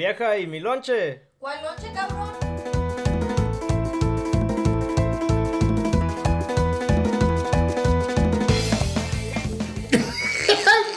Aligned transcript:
Vieja, 0.00 0.38
¿y 0.38 0.46
mi 0.46 0.60
lonche? 0.60 1.20
¿Cuál 1.38 1.58
noche, 1.60 1.92
cabrón? 1.94 2.30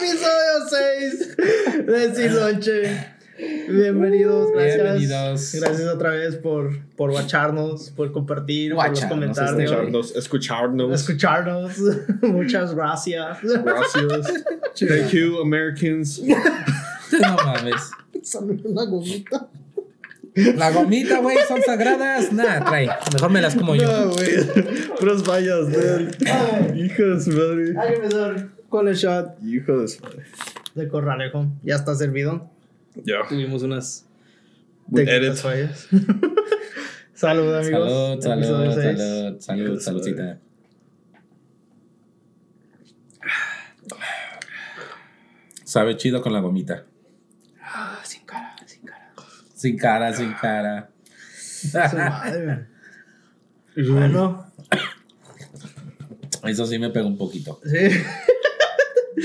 Episodio 0.00 0.68
6 0.70 1.36
de 1.86 2.14
Sin 2.14 2.34
Lonche. 2.34 3.06
Bienvenidos, 3.68 4.50
gracias. 4.52 4.76
Bienvenidos. 4.78 5.54
Gracias 5.54 5.88
otra 5.94 6.08
vez 6.12 6.36
por, 6.36 6.70
por 6.96 7.10
watcharnos, 7.10 7.90
por 7.90 8.10
compartir, 8.10 8.74
por 8.74 8.88
los 8.88 9.04
comentarios. 9.04 9.60
escucharnos. 9.60 10.16
Escucharnos, 10.16 10.92
escucharnos. 10.92 11.78
Escucharnos. 11.78 12.22
Muchas 12.22 12.74
gracias. 12.74 13.38
Gracias. 13.42 14.44
Thank 14.78 15.10
you, 15.10 15.42
Americans. 15.42 16.22
No 17.20 17.36
mames. 17.36 17.92
Salió 18.24 18.56
una 18.64 18.84
gomita. 18.86 19.48
La 20.34 20.72
gomita, 20.72 21.20
güey, 21.20 21.36
son 21.46 21.62
sagradas. 21.62 22.32
Nah, 22.32 22.64
trae. 22.64 22.88
Mejor 23.12 23.30
me 23.30 23.40
las 23.40 23.54
como 23.54 23.76
yo. 23.76 23.86
No, 23.86 24.10
güey. 24.12 24.30
Puras 24.98 25.22
vallas, 25.22 25.68
man. 25.68 26.76
Hijo 26.76 27.02
de 27.04 27.20
su 27.20 27.30
madre. 27.30 27.72
Que 27.72 27.94
empezar 27.94 28.48
con 28.68 28.88
el 28.88 28.96
shot 28.96 29.36
Hijo 29.44 29.78
de 29.78 29.88
su 29.88 30.02
madre. 30.02 30.24
de 30.74 30.88
Corralejo. 30.88 31.46
Ya 31.62 31.76
está 31.76 31.94
servido. 31.94 32.50
Ya. 32.96 33.26
Tuvimos 33.28 33.62
unas 33.62 34.06
técnicas 34.92 35.42
fallas. 35.42 35.88
Salud, 37.14 37.54
amigos. 37.54 38.24
Salud, 38.24 38.42
salud, 38.42 38.74
salud, 38.74 39.40
salud, 39.40 39.80
saludcita. 39.80 40.38
Sabe 45.64 45.96
chido 45.96 46.22
con 46.22 46.32
la 46.32 46.40
gomita. 46.40 46.84
Ah, 47.62 48.00
sin 48.04 48.24
cara, 48.24 48.54
sin 48.66 48.82
cara. 48.82 49.12
Sin 49.64 49.78
cara, 49.78 50.12
sin 50.12 50.30
cara. 50.34 50.90
Su 51.08 51.96
madre. 51.96 52.66
Bueno, 53.74 54.52
Eso 56.46 56.66
sí 56.66 56.78
me 56.78 56.90
pegó 56.90 57.06
un 57.08 57.16
poquito. 57.16 57.58
sí. 57.64 57.78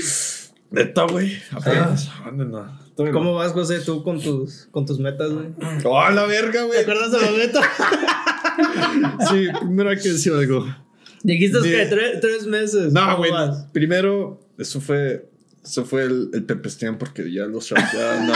Neta, 0.70 1.02
güey. 1.02 1.36
Apenas. 1.50 2.08
Todavía 2.96 3.12
¿Cómo 3.12 3.34
vas, 3.34 3.52
José, 3.52 3.80
tú 3.80 4.02
con 4.02 4.18
tus, 4.18 4.66
con 4.70 4.86
tus 4.86 4.98
metas, 4.98 5.30
güey? 5.30 5.48
¡Oh, 5.84 6.08
la 6.10 6.24
verga, 6.24 6.60
¿Te 6.60 6.66
güey! 6.66 6.80
acuerdas 6.80 7.12
de 7.12 7.20
las 7.20 7.32
metas? 7.32 7.64
Sí, 9.30 9.46
primero 9.60 9.90
hay 9.90 9.98
que 9.98 10.08
decir 10.08 10.32
algo. 10.32 10.66
Dijiste 11.22 11.60
que 11.62 11.86
tres, 11.86 12.20
tres 12.22 12.46
meses. 12.46 12.94
No, 12.94 13.02
¿Cómo 13.16 13.18
güey. 13.18 13.32
Primero, 13.72 14.40
eso 14.56 14.80
fue. 14.80 15.28
Eso 15.62 15.84
fue 15.84 16.04
el, 16.04 16.30
el 16.32 16.44
pepestean 16.44 16.96
porque 16.96 17.30
ya 17.32 17.44
los 17.44 17.68
ya 17.70 17.76
no. 18.24 18.32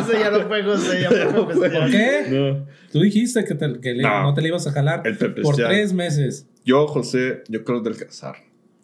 Ese 0.00 0.18
ya 0.18 0.30
no 0.30 0.46
fue 0.48 0.62
José, 0.62 1.00
ya 1.02 1.10
fue 1.10 1.24
No. 1.32 1.50
Esteban. 1.50 1.90
¿Qué? 1.90 2.26
no. 2.30 2.66
Tú 2.92 3.00
dijiste 3.00 3.44
que, 3.44 3.54
te- 3.54 3.80
que 3.80 3.94
le- 3.94 4.02
No. 4.02 4.22
no. 4.24 4.34
te 4.34 4.42
le 4.42 4.48
ibas 4.48 4.66
a 4.66 4.72
jalar 4.72 5.02
El 5.06 5.16
Pepe 5.16 5.40
por 5.42 5.56
tres 5.56 5.92
meses. 5.94 6.46
Yo, 6.64 6.86
José, 6.86 7.42
yo 7.48 7.64
quiero 7.64 7.80
adelgazar. 7.80 8.36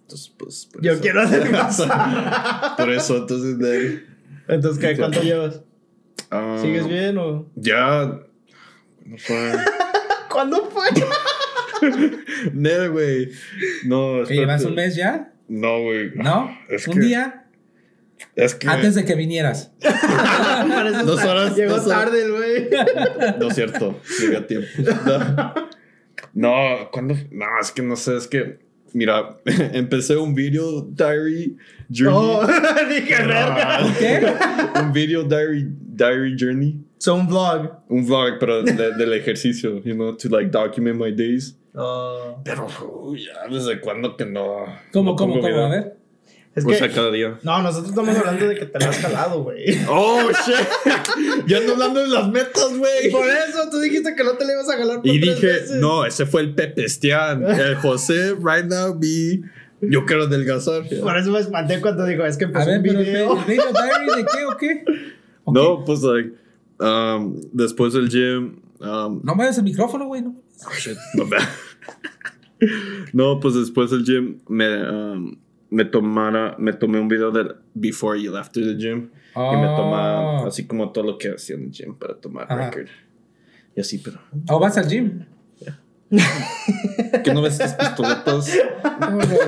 Entonces, 0.03 0.33
pues. 0.39 0.67
por 0.73 0.83
Yo 0.83 0.93
eso. 0.93 1.03
quiero 1.03 1.21
adelgazar. 1.21 2.77
Por 2.79 2.91
eso, 2.91 3.19
entonces, 3.19 3.59
de 3.59 3.77
ahí. 3.77 4.07
Entonces, 4.49 4.83
¿qué? 4.83 4.97
¿Cuánto 4.97 5.21
llevas? 5.23 5.61
ah, 6.31 6.57
¿Sigues 6.63 6.89
bien 6.89 7.19
o...? 7.19 7.51
Ya. 7.55 8.19
No 9.05 9.19
fue. 9.19 9.53
¿Cuándo 10.33 10.71
fue? 10.71 10.87
Nada, 12.55 12.87
güey. 12.89 13.31
No, 13.85 14.23
¿Que 14.27 14.35
llevas 14.35 14.65
un 14.65 14.75
mes 14.75 14.97
ya? 14.97 15.33
No, 15.49 15.83
güey. 15.83 16.11
¿No? 16.15 16.57
Es 16.69 16.87
¿Un 16.89 16.95
que- 16.95 17.01
día? 17.01 17.45
Es 18.35 18.55
que. 18.55 18.69
Antes 18.69 18.95
de 18.97 19.05
que 19.05 19.15
vinieras. 19.15 19.73
Dos 21.05 21.25
horas, 21.25 21.57
Llegó 21.57 21.77
dos 21.77 21.87
horas. 21.87 22.05
tarde 22.05 22.23
el 22.23 22.33
güey. 22.33 22.69
No 23.39 23.49
es 23.49 23.55
cierto. 23.55 24.01
Llegué 24.21 24.37
a 24.37 24.47
tiempo. 24.47 24.67
No. 25.07 25.55
No, 26.35 26.91
¿cuándo? 26.91 27.15
No, 27.31 27.47
es 27.61 27.71
que 27.71 27.83
no 27.83 27.97
sé, 27.97 28.17
es 28.17 28.27
que. 28.27 28.59
Mira, 28.93 29.37
empecé 29.73 30.17
un 30.17 30.35
video 30.35 30.83
diary 30.83 31.57
journey. 31.91 32.17
Oh, 32.17 32.47
dije, 32.89 33.15
verga. 33.27 33.79
Ah, 33.79 33.95
¿Qué? 33.99 34.81
un 34.83 34.93
video 34.93 35.23
diary, 35.25 35.67
diary 35.95 36.37
journey. 36.39 36.81
Son 36.99 37.21
un 37.21 37.29
vlog. 37.29 37.71
Un 37.89 38.05
vlog, 38.07 38.39
pero 38.41 38.63
de- 38.63 38.93
del 38.97 39.13
ejercicio, 39.13 39.81
you 39.85 39.95
know, 39.95 40.13
to 40.17 40.29
like 40.29 40.51
document 40.51 40.99
my 40.99 41.11
days. 41.13 41.57
Oh. 41.75 42.41
Pero 42.45 42.67
uy, 43.05 43.25
ya 43.25 43.47
desde 43.49 43.81
cuándo 43.81 44.17
que 44.17 44.25
no. 44.27 44.65
¿Cómo, 44.93 45.11
no 45.13 45.17
cómo, 45.17 45.35
cómo? 45.35 45.47
video. 45.47 45.65
A 45.67 45.69
ver. 45.69 45.98
Es 46.59 46.65
O 46.65 46.69
que... 46.69 46.77
sea, 46.77 46.91
cada 46.93 47.11
día. 47.11 47.39
No, 47.43 47.63
nosotros 47.63 47.91
estamos 47.91 48.17
hablando 48.17 48.47
de 48.49 48.55
que 48.57 48.67
te 48.67 48.79
lo 48.79 48.91
has 48.91 48.99
calado, 48.99 49.43
güey. 49.43 49.79
Oh, 49.89 50.29
shit. 50.47 51.47
ya 51.47 51.59
ando 51.59 51.73
hablando 51.73 52.01
de 52.01 52.09
las 52.09 52.29
metas, 52.29 52.77
güey. 52.77 53.11
Por 53.11 53.27
eso 53.29 53.69
tú 53.71 53.79
dijiste 53.81 54.15
que 54.15 54.25
no 54.25 54.33
te 54.33 54.45
le 54.45 54.53
ibas 54.53 54.69
a 54.69 54.77
jalar 54.77 54.97
por 55.03 55.07
Y 55.07 55.21
tres 55.21 55.35
dije, 55.37 55.47
veces. 55.47 55.71
no, 55.81 56.05
ese 56.05 56.27
fue 56.27 56.43
el 56.43 56.55
Pepe 56.55 56.85
Estián. 56.85 57.43
El 57.45 57.77
José, 57.77 58.35
right 58.35 58.65
now, 58.67 58.95
me. 58.95 59.41
Yo 59.81 60.05
quiero 60.07 60.25
adelgazar. 60.25 60.83
Por 61.01 61.17
eso 61.17 61.31
me 61.31 61.39
espanté 61.39 61.81
cuando 61.81 62.05
dijo, 62.05 62.25
es 62.25 62.37
que 62.37 62.45
A 62.45 62.49
empezó 62.49 62.67
ver, 62.67 62.79
un 62.79 62.83
pero 62.83 62.99
video. 62.99 63.45
diary 63.47 64.07
de 64.17 64.27
qué 64.27 64.45
o 64.45 64.57
qué? 64.57 64.85
No, 65.51 65.83
pues, 65.85 66.03
like, 66.03 66.33
um, 66.81 67.41
después 67.53 67.95
del 67.95 68.09
gym. 68.11 68.61
Um, 68.81 69.21
No 69.25 69.35
me 69.35 69.45
des 69.47 69.57
el 69.59 69.65
micrófono, 69.65 70.07
güey. 70.07 70.21
No. 70.23 70.35
oh, 70.67 70.71
shit, 70.79 70.97
no, 71.15 71.25
me- 71.25 71.37
no, 73.13 73.41
pues 73.41 73.55
después 73.55 73.91
del 73.91 74.05
gym 74.05 74.41
me, 74.49 74.91
um, 74.91 75.37
me, 75.71 75.85
tomara, 75.85 76.57
me 76.59 76.73
tomé 76.73 76.99
un 77.01 77.09
video 77.09 77.31
del 77.31 77.55
before 77.75 78.21
you 78.21 78.33
left 78.33 78.53
the 78.55 78.75
gym. 78.77 79.11
Y 79.37 79.57
me 79.57 79.67
tomaba 79.77 80.43
Oh. 80.43 80.47
así 80.49 80.67
como 80.67 80.91
todo 80.91 81.05
lo 81.05 81.19
que 81.19 81.31
hacía 81.33 81.55
en 81.57 81.65
el 81.65 81.71
gym 81.71 81.95
para 81.95 82.15
tomar 82.17 82.47
Ajá. 82.51 82.71
record. 82.71 82.89
Y 83.77 83.81
así, 83.81 83.99
pero. 83.99 84.19
¿O 84.49 84.59
vas 84.59 84.77
al 84.79 84.89
gym? 84.89 85.25
¿Que 87.23 87.35
no 87.35 87.43
ves 87.43 87.61
estas 87.61 87.75
pistoletas? 87.75 88.51
No, 88.99 89.11
no 89.11 89.23
sé. 89.23 89.39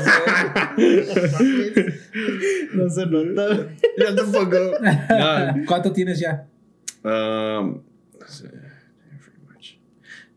no 2.74 2.88
se 2.90 3.06
nota. 3.06 3.68
ya 3.98 4.14
tampoco. 4.14 4.56
No, 4.80 5.62
¿Cuánto 5.66 5.92
tienes 5.92 6.20
ya? 6.20 6.46
Um, 7.02 7.80
no 8.20 8.26
sé. 8.26 8.50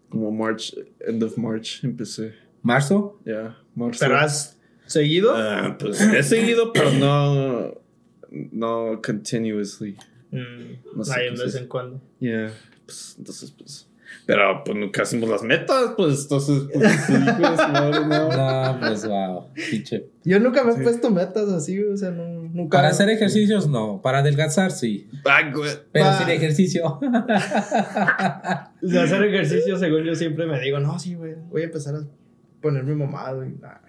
Como 0.09 0.31
March, 0.31 0.73
end 1.07 1.23
of 1.23 1.37
March 1.37 1.83
empecé. 1.83 2.33
¿Marzo? 2.61 3.19
Ya, 3.25 3.57
marzo. 3.75 3.99
¿Pero 3.99 4.17
has 4.17 4.52
seguido? 4.85 5.33
Ah, 5.35 5.75
pues 5.79 5.99
he 6.01 6.23
seguido, 6.23 6.71
pero 6.73 6.91
no, 6.91 7.81
no 8.51 9.01
continuously. 9.05 9.97
Mm, 10.31 10.97
no 10.97 11.03
sé 11.03 11.19
ahí 11.19 11.35
de 11.35 11.43
vez 11.43 11.55
en 11.55 11.67
cuando. 11.67 12.01
Yeah, 12.19 12.51
pues 12.85 13.15
entonces, 13.17 13.51
pues. 13.51 13.87
Pero 14.25 14.63
pues 14.63 14.77
nunca 14.77 15.01
hacemos 15.01 15.27
las 15.27 15.41
metas, 15.43 15.93
pues 15.97 16.23
entonces, 16.23 16.63
pues 16.71 16.91
sí, 17.07 17.13
pues, 17.39 17.57
no. 17.73 18.07
No, 18.71 18.79
pues 18.79 19.05
wow. 19.07 19.47
Pinche. 19.53 20.05
Yo 20.23 20.39
nunca 20.39 20.63
me 20.63 20.73
he 20.73 20.83
puesto 20.83 21.09
metas 21.09 21.49
así, 21.49 21.81
o 21.83 21.97
sea, 21.97 22.11
no, 22.11 22.23
nunca. 22.25 22.77
Para 22.77 22.89
hacer 22.89 23.09
ejercicios, 23.09 23.67
no. 23.67 24.01
Para 24.01 24.19
adelgazar, 24.19 24.71
sí. 24.71 25.07
Ah. 25.25 25.51
Pero 25.91 26.05
Pa- 26.05 26.19
sin 26.19 26.29
ejercicio. 26.29 26.99
O 28.83 28.87
sea, 28.87 29.03
hacer 29.03 29.23
ejercicio, 29.23 29.77
según 29.77 30.03
yo 30.03 30.13
siempre 30.15 30.45
me 30.45 30.59
digo, 30.59 30.79
no, 30.79 30.99
sí, 30.99 31.15
güey, 31.15 31.35
voy 31.49 31.61
a 31.61 31.65
empezar 31.65 31.95
a 31.95 32.03
ponerme 32.61 32.95
mamado 32.95 33.45
y 33.45 33.49
nada. 33.53 33.81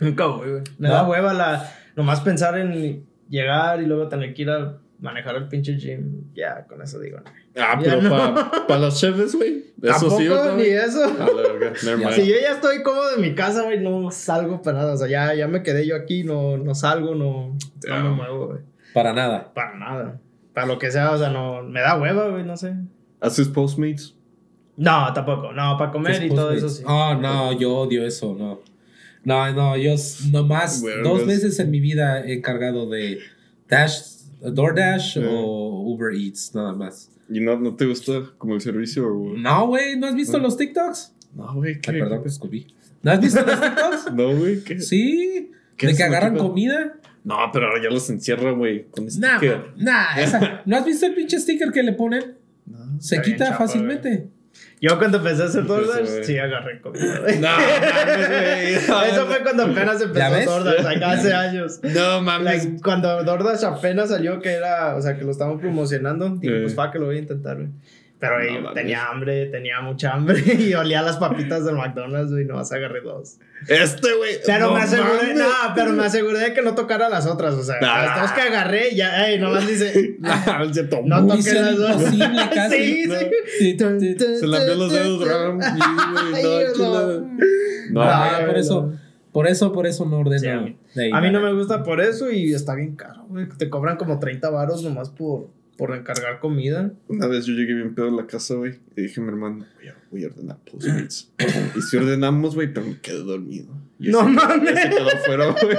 Nunca 0.00 0.26
voy, 0.26 0.50
güey. 0.50 0.62
Me 0.78 0.88
¿No? 0.88 0.94
da 0.94 1.08
hueva 1.08 1.32
la. 1.34 1.72
Nomás 1.96 2.20
pensar 2.20 2.58
en 2.58 3.04
llegar 3.28 3.82
y 3.82 3.86
luego 3.86 4.08
tener 4.08 4.32
que 4.34 4.42
ir 4.42 4.50
a 4.50 4.78
manejar 5.00 5.36
el 5.36 5.48
pinche 5.48 5.76
gym. 5.76 6.32
Ya, 6.34 6.64
con 6.66 6.80
eso 6.82 6.98
digo, 7.00 7.18
no. 7.18 7.30
Ah, 7.62 7.78
pero 7.82 8.00
no. 8.02 8.50
para 8.66 8.80
los 8.80 8.98
chefs, 9.00 9.34
güey. 9.34 9.64
Eso 9.82 9.92
Tampoco, 10.08 10.18
sí, 10.18 10.28
¿o 10.28 10.44
no? 10.44 10.56
ni 10.56 10.62
eso. 10.64 11.04
A 11.04 11.26
la 11.26 11.42
verga, 11.52 11.72
never 11.84 11.98
mind. 11.98 12.12
Si 12.12 12.26
yo 12.26 12.34
ya 12.40 12.52
estoy 12.52 12.82
cómodo 12.82 13.14
en 13.16 13.20
mi 13.22 13.34
casa, 13.34 13.62
güey, 13.62 13.80
no 13.80 14.10
salgo 14.10 14.62
para 14.62 14.78
nada. 14.78 14.94
O 14.94 14.96
sea, 14.96 15.08
ya, 15.08 15.34
ya 15.34 15.46
me 15.48 15.62
quedé 15.62 15.86
yo 15.86 15.96
aquí, 15.96 16.24
no, 16.24 16.56
no 16.56 16.74
salgo, 16.74 17.14
no, 17.14 17.50
no 17.50 17.58
Ya. 17.86 18.00
me 18.02 18.10
muevo, 18.10 18.46
güey. 18.48 18.60
Para 18.94 19.12
nada. 19.12 19.52
Para 19.54 19.76
nada. 19.76 20.20
Para 20.54 20.66
lo 20.66 20.78
que 20.78 20.90
sea, 20.90 21.10
o 21.12 21.18
sea, 21.18 21.28
no. 21.30 21.62
Me 21.62 21.80
da 21.80 21.96
hueva, 22.00 22.28
güey, 22.28 22.44
no 22.44 22.56
sé. 22.56 22.74
¿Haces 23.20 23.48
Postmates? 23.48 24.14
No, 24.76 25.12
tampoco. 25.12 25.52
No, 25.52 25.76
para 25.76 25.90
comer 25.90 26.22
y 26.22 26.28
todo 26.28 26.52
eso 26.52 26.68
sí. 26.68 26.84
Oh, 26.86 27.14
no, 27.14 27.52
yo 27.52 27.76
odio 27.76 28.04
eso, 28.06 28.34
no. 28.38 28.60
No, 29.24 29.52
no, 29.52 29.76
yo 29.76 29.94
nomás 30.30 30.82
dos 31.02 31.26
veces 31.26 31.58
en 31.58 31.70
mi 31.70 31.80
vida 31.80 32.24
he 32.26 32.40
cargado 32.40 32.88
de 32.88 33.18
Dash, 33.68 34.00
DoorDash 34.40 35.18
o 35.28 35.82
Uber 35.86 36.14
Eats, 36.14 36.54
nada 36.54 36.72
más. 36.72 37.10
¿Y 37.28 37.40
no, 37.40 37.58
no 37.58 37.74
te 37.76 37.84
gusta 37.86 38.30
como 38.38 38.54
el 38.54 38.60
servicio? 38.60 39.06
o- 39.08 39.36
No, 39.36 39.66
güey, 39.66 39.98
¿no 39.98 40.06
has 40.06 40.14
visto 40.14 40.38
los 40.38 40.56
TikToks? 40.56 41.14
No, 41.34 41.54
güey, 41.54 41.80
¿qué? 41.80 41.90
Ay, 41.90 41.98
perdón, 42.00 42.20
pues 42.22 42.34
escupí. 42.34 42.66
¿No 43.02 43.10
has 43.10 43.20
visto 43.20 43.42
los 43.44 43.60
TikToks? 43.60 44.12
No, 44.14 44.34
güey, 44.36 44.62
¿qué? 44.64 44.80
Sí, 44.80 45.50
¿Qué 45.76 45.88
de 45.88 45.94
que 45.94 46.02
agarran 46.04 46.36
comida. 46.36 46.94
No, 47.24 47.36
pero 47.52 47.66
ahora 47.66 47.82
ya 47.82 47.90
los 47.90 48.08
encierra, 48.08 48.52
güey, 48.52 48.86
con 48.90 49.04
Nah, 49.04 49.10
sticker. 49.38 49.72
nah, 49.76 50.16
esa- 50.18 50.62
¿no 50.64 50.76
has 50.76 50.84
visto 50.86 51.04
el 51.06 51.14
pinche 51.14 51.38
sticker 51.38 51.70
que 51.72 51.82
le 51.82 51.92
ponen? 51.92 52.34
No. 52.68 53.00
Se 53.00 53.22
quita 53.22 53.54
fácilmente. 53.56 54.28
Yo 54.80 54.96
cuando 54.98 55.18
empecé 55.18 55.42
a 55.42 55.46
hacer 55.46 55.66
DoorDash, 55.66 56.22
sí 56.24 56.38
agarré 56.38 56.80
comida, 56.80 57.18
güey. 57.20 57.38
No, 57.38 57.48
mames, 57.48 58.28
güey. 58.28 58.74
Eso 59.12 59.26
fue 59.26 59.42
cuando 59.42 59.64
apenas 59.64 60.00
empezó. 60.00 60.50
DoorDash, 60.50 60.84
like, 60.84 61.04
hace 61.04 61.32
años. 61.46 61.80
No 61.82 62.20
mames. 62.22 62.64
Like, 62.66 62.82
cuando 62.82 63.24
DoorDash 63.24 63.64
apenas 63.64 64.10
salió, 64.10 64.40
que 64.40 64.50
era, 64.52 64.94
o 64.96 65.02
sea, 65.02 65.16
que 65.16 65.24
lo 65.24 65.32
estaban 65.32 65.58
promocionando, 65.58 66.28
dije, 66.36 66.58
Eh. 66.58 66.62
pues 66.62 66.74
fa, 66.74 66.90
que 66.92 66.98
lo 66.98 67.06
voy 67.06 67.16
a 67.16 67.20
intentar, 67.20 67.56
güey. 67.56 67.68
Pero 68.20 68.60
No 68.60 68.72
tenía 68.72 69.06
hambre, 69.08 69.46
tenía 69.46 69.80
mucha 69.80 70.12
hambre 70.12 70.42
y 70.58 70.74
olía 70.74 71.02
las 71.02 71.18
papitas 71.18 71.64
del 71.64 71.76
McDonald's, 71.76 72.32
güey, 72.32 72.44
nomás 72.44 72.72
agarré 72.72 73.00
dos. 73.00 73.36
Este, 73.68 74.12
güey. 74.14 74.38
Pero 74.44 74.66
no 74.68 74.74
me 74.74 74.80
aseguré, 74.82 75.34
no, 75.34 75.46
pero 75.76 75.92
me 75.92 76.04
aseguré 76.04 76.38
de 76.40 76.52
que 76.52 76.62
no 76.62 76.74
tocara 76.74 77.08
las 77.08 77.26
otras, 77.26 77.54
o 77.54 77.62
sea, 77.62 77.76
Ah. 77.82 78.04
las 78.06 78.22
dos 78.22 78.32
que 78.32 78.40
agarré, 78.40 78.94
ya, 78.96 79.28
ey, 79.28 79.38
nomás 79.38 79.66
dice, 79.68 80.16
se 80.72 80.84
tomó. 80.90 81.06
no 81.20 81.26
toqué 81.36 81.52
las 81.54 81.76
dos. 81.76 82.02
casi. 82.54 83.04
Sí, 83.04 83.76
No. 83.78 84.00
sí. 84.00 84.16
Se 84.18 84.46
lampió 84.48 84.74
los 84.74 84.92
dedos, 84.92 85.20
no, 85.26 85.52
no. 87.92 88.46
por 88.46 88.56
eso, 88.58 88.92
por 89.32 89.46
eso, 89.46 89.72
por 89.72 89.86
eso 89.86 90.06
no 90.06 90.18
ordeno. 90.18 90.74
Sí, 90.88 91.10
A 91.12 91.20
mí 91.20 91.30
no 91.30 91.40
me 91.40 91.52
gusta 91.52 91.82
por 91.82 92.00
eso 92.00 92.30
y 92.30 92.52
está 92.52 92.74
bien 92.74 92.96
caro, 92.96 93.24
güey. 93.28 93.48
Te 93.56 93.68
cobran 93.70 93.96
como 93.96 94.18
30 94.18 94.50
varos 94.50 94.82
nomás 94.82 95.10
por, 95.10 95.48
por 95.78 95.94
encargar 95.94 96.40
comida. 96.40 96.92
Una 97.06 97.28
vez 97.28 97.46
yo 97.46 97.54
llegué 97.54 97.72
bien 97.72 97.94
pedo 97.94 98.08
a 98.08 98.10
la 98.10 98.26
casa, 98.26 98.54
güey, 98.54 98.80
y 98.96 99.02
dije 99.02 99.20
a 99.20 99.22
mi 99.22 99.28
hermano, 99.30 99.64
voy 99.76 99.88
a, 99.88 99.96
voy 100.10 100.24
a 100.24 100.26
ordenar 100.26 100.58
Postmates. 100.64 101.30
y 101.76 101.80
si 101.82 101.96
ordenamos, 101.96 102.56
güey, 102.56 102.74
pero 102.74 102.84
me 102.84 102.98
quedé 103.00 103.18
dormido. 103.20 103.68
Y 104.00 104.08
No 104.10 104.28
mames. 104.28 104.76
ese 104.76 104.90
quedó 104.90 105.08
afuera, 105.08 105.54
güey. 105.62 105.76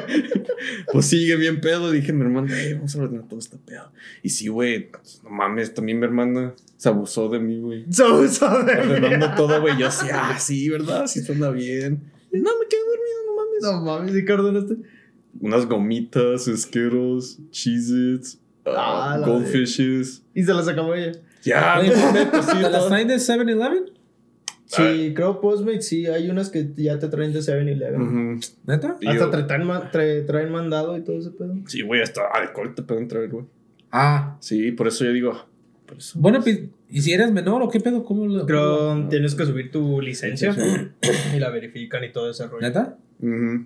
pues 0.92 1.06
sigue 1.06 1.36
bien 1.36 1.60
pedo. 1.60 1.92
Dije 1.92 2.12
a 2.12 2.16
mi 2.16 2.22
hermano, 2.22 2.48
hey, 2.50 2.74
vamos 2.75 2.96
a 2.96 3.01
ordenar 3.01 3.28
todo 3.28 3.40
este 3.40 3.57
pedo. 3.57 3.92
Y 4.24 4.30
sí, 4.30 4.48
güey, 4.48 4.90
pues, 4.90 5.22
no 5.24 5.30
mames, 5.31 5.74
también 5.74 6.00
mi 6.00 6.06
hermana 6.06 6.54
se 6.78 6.88
abusó 6.88 7.28
de 7.28 7.40
mí, 7.40 7.60
güey. 7.60 7.86
So, 7.92 8.25
so 8.30 8.63
de 8.63 8.74
Ordenando 8.80 9.34
todo, 9.36 9.60
güey. 9.60 9.78
Yo 9.78 9.88
así, 9.88 10.07
ah, 10.13 10.38
sí, 10.40 10.69
¿verdad? 10.69 11.07
Sí 11.07 11.22
suena 11.22 11.50
bien. 11.50 12.01
No, 12.31 12.51
me 12.57 12.68
quedé 12.69 12.81
dormido, 12.81 13.19
no 13.28 13.36
mames. 13.36 13.62
No 13.62 13.81
mames, 13.81 14.16
¿y 14.16 14.25
qué 14.25 14.31
ordenaste? 14.34 14.78
Unas 15.42 15.66
gomitas, 15.66 16.48
esqueros, 16.48 17.38
cheeses, 17.51 18.38
Ah, 18.77 19.18
la 19.19 19.27
goldfishes. 19.27 20.24
Y 20.33 20.44
se 20.44 20.54
las 20.54 20.68
acabó 20.68 20.94
ella. 20.95 21.12
Ya, 21.44 21.77
Oye, 21.80 21.89
no, 21.95 22.12
neta, 22.12 22.42
sí, 22.44 22.57
¿Te 22.57 22.69
las 22.69 22.88
traen 22.88 23.07
de 23.07 23.16
7-Eleven? 23.16 23.92
Sí, 24.66 25.13
creo 25.16 25.42
Postmates, 25.42 25.88
sí, 25.88 26.06
hay 26.06 26.30
unas 26.30 26.50
que 26.50 26.69
ya 26.75 27.00
te 27.00 27.07
traen 27.07 27.33
de 27.33 27.39
7-Eleven. 27.39 28.01
Ujú. 28.01 28.39
¿Neta? 28.68 28.98
Hasta 29.07 29.31
te 29.31 29.44
traen, 29.44 29.63
ma- 29.66 29.92
tra- 29.92 30.25
traen 30.27 30.51
mandado 30.51 30.95
y 30.98 31.01
todo 31.01 31.18
ese 31.18 31.31
pedo. 31.31 31.56
Sí, 31.66 31.81
güey, 31.81 32.01
hasta 32.01 32.21
alcohol 32.33 32.75
te 32.75 32.83
pueden 32.83 33.07
traer, 33.07 33.30
güey. 33.30 33.45
Ah. 33.92 34.38
Sí, 34.42 34.72
por 34.74 34.88
eso 34.88 35.06
yo 35.06 35.13
digo, 35.13 35.31
ah, 35.33 35.48
por 35.88 35.98
eso. 35.98 36.19
Bueno, 36.19 36.39
pues, 36.42 36.60
¿y 36.89 37.01
si 37.01 37.13
eres 37.13 37.31
menor 37.31 37.63
o 37.63 37.69
qué 37.69 37.80
pedo? 37.80 38.04
¿Cómo 38.04 38.27
lo.? 38.27 38.45
Creo 38.45 38.89
cómo- 38.89 39.07
tienes 39.10 39.33
que 39.33 39.45
subir 39.45 39.72
tu 39.72 40.01
licencia 40.01 40.56
y 41.36 41.39
la 41.39 41.50
verifican 41.50 42.04
y 42.04 42.12
todo 42.12 42.30
ese 42.30 42.45
rollo. 42.45 42.62
¿Neta? 42.68 42.98
Ujú. 43.22 43.65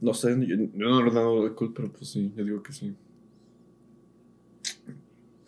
No 0.00 0.14
sé, 0.14 0.36
yo, 0.40 0.56
yo 0.56 0.68
no 0.74 0.98
he 0.98 1.02
ordenado 1.04 1.42
alcohol, 1.42 1.72
pero 1.74 1.92
pues 1.92 2.08
sí, 2.10 2.32
yo 2.36 2.44
digo 2.44 2.62
que 2.62 2.72
sí. 2.72 2.94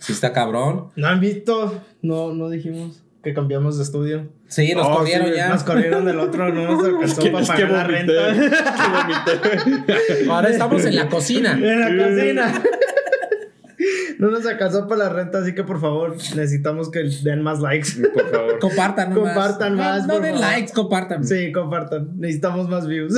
Sí, 0.03 0.13
está 0.13 0.33
cabrón. 0.33 0.89
¿No 0.97 1.07
han 1.07 1.21
visto? 1.21 1.81
No, 2.03 2.33
no 2.35 2.51
dijimos 2.51 3.03
que 3.23 3.33
cambiamos 3.35 3.77
de 3.79 3.85
estudio. 3.85 4.27
Sí, 4.49 4.75
nos 4.75 4.87
Oh, 4.89 4.97
corrieron 4.99 5.29
sí, 5.29 5.35
ya. 5.37 5.49
Nos 5.49 5.63
corrieron 5.63 6.05
del 6.05 6.19
otro, 6.19 6.53
no 6.53 6.73
nos 6.77 6.85
alcanzó 6.89 7.23
para 7.31 7.47
pagar 7.47 7.71
la 7.71 7.85
renta. 7.85 8.13
Ahora 10.29 10.49
estamos 10.49 10.85
en 10.85 10.97
la 10.97 11.09
cocina. 11.09 11.53
En 11.53 11.81
la 11.81 12.05
cocina. 12.05 12.63
No 14.23 14.31
nos 14.31 14.47
alcanzó 14.47 14.87
para 14.87 15.05
la 15.05 15.09
renta, 15.09 15.39
así 15.39 15.55
que 15.55 15.65
por 15.65 15.81
favor, 15.81 16.13
necesitamos 16.17 16.91
que 16.91 17.01
den 17.25 17.43
más 17.43 17.61
likes. 17.61 17.89
Por 18.15 18.31
favor. 18.31 18.59
Compartan 18.61 19.09
más. 19.11 19.19
Compartan 19.19 19.75
más, 19.77 20.07
No, 20.07 20.21
den 20.21 20.35
favor. 20.37 20.41
likes, 20.41 20.73
compartan. 20.73 21.25
Sí, 21.25 21.51
compartan. 21.53 22.19
Necesitamos 22.19 22.69
más 22.69 22.87
views. 22.87 23.15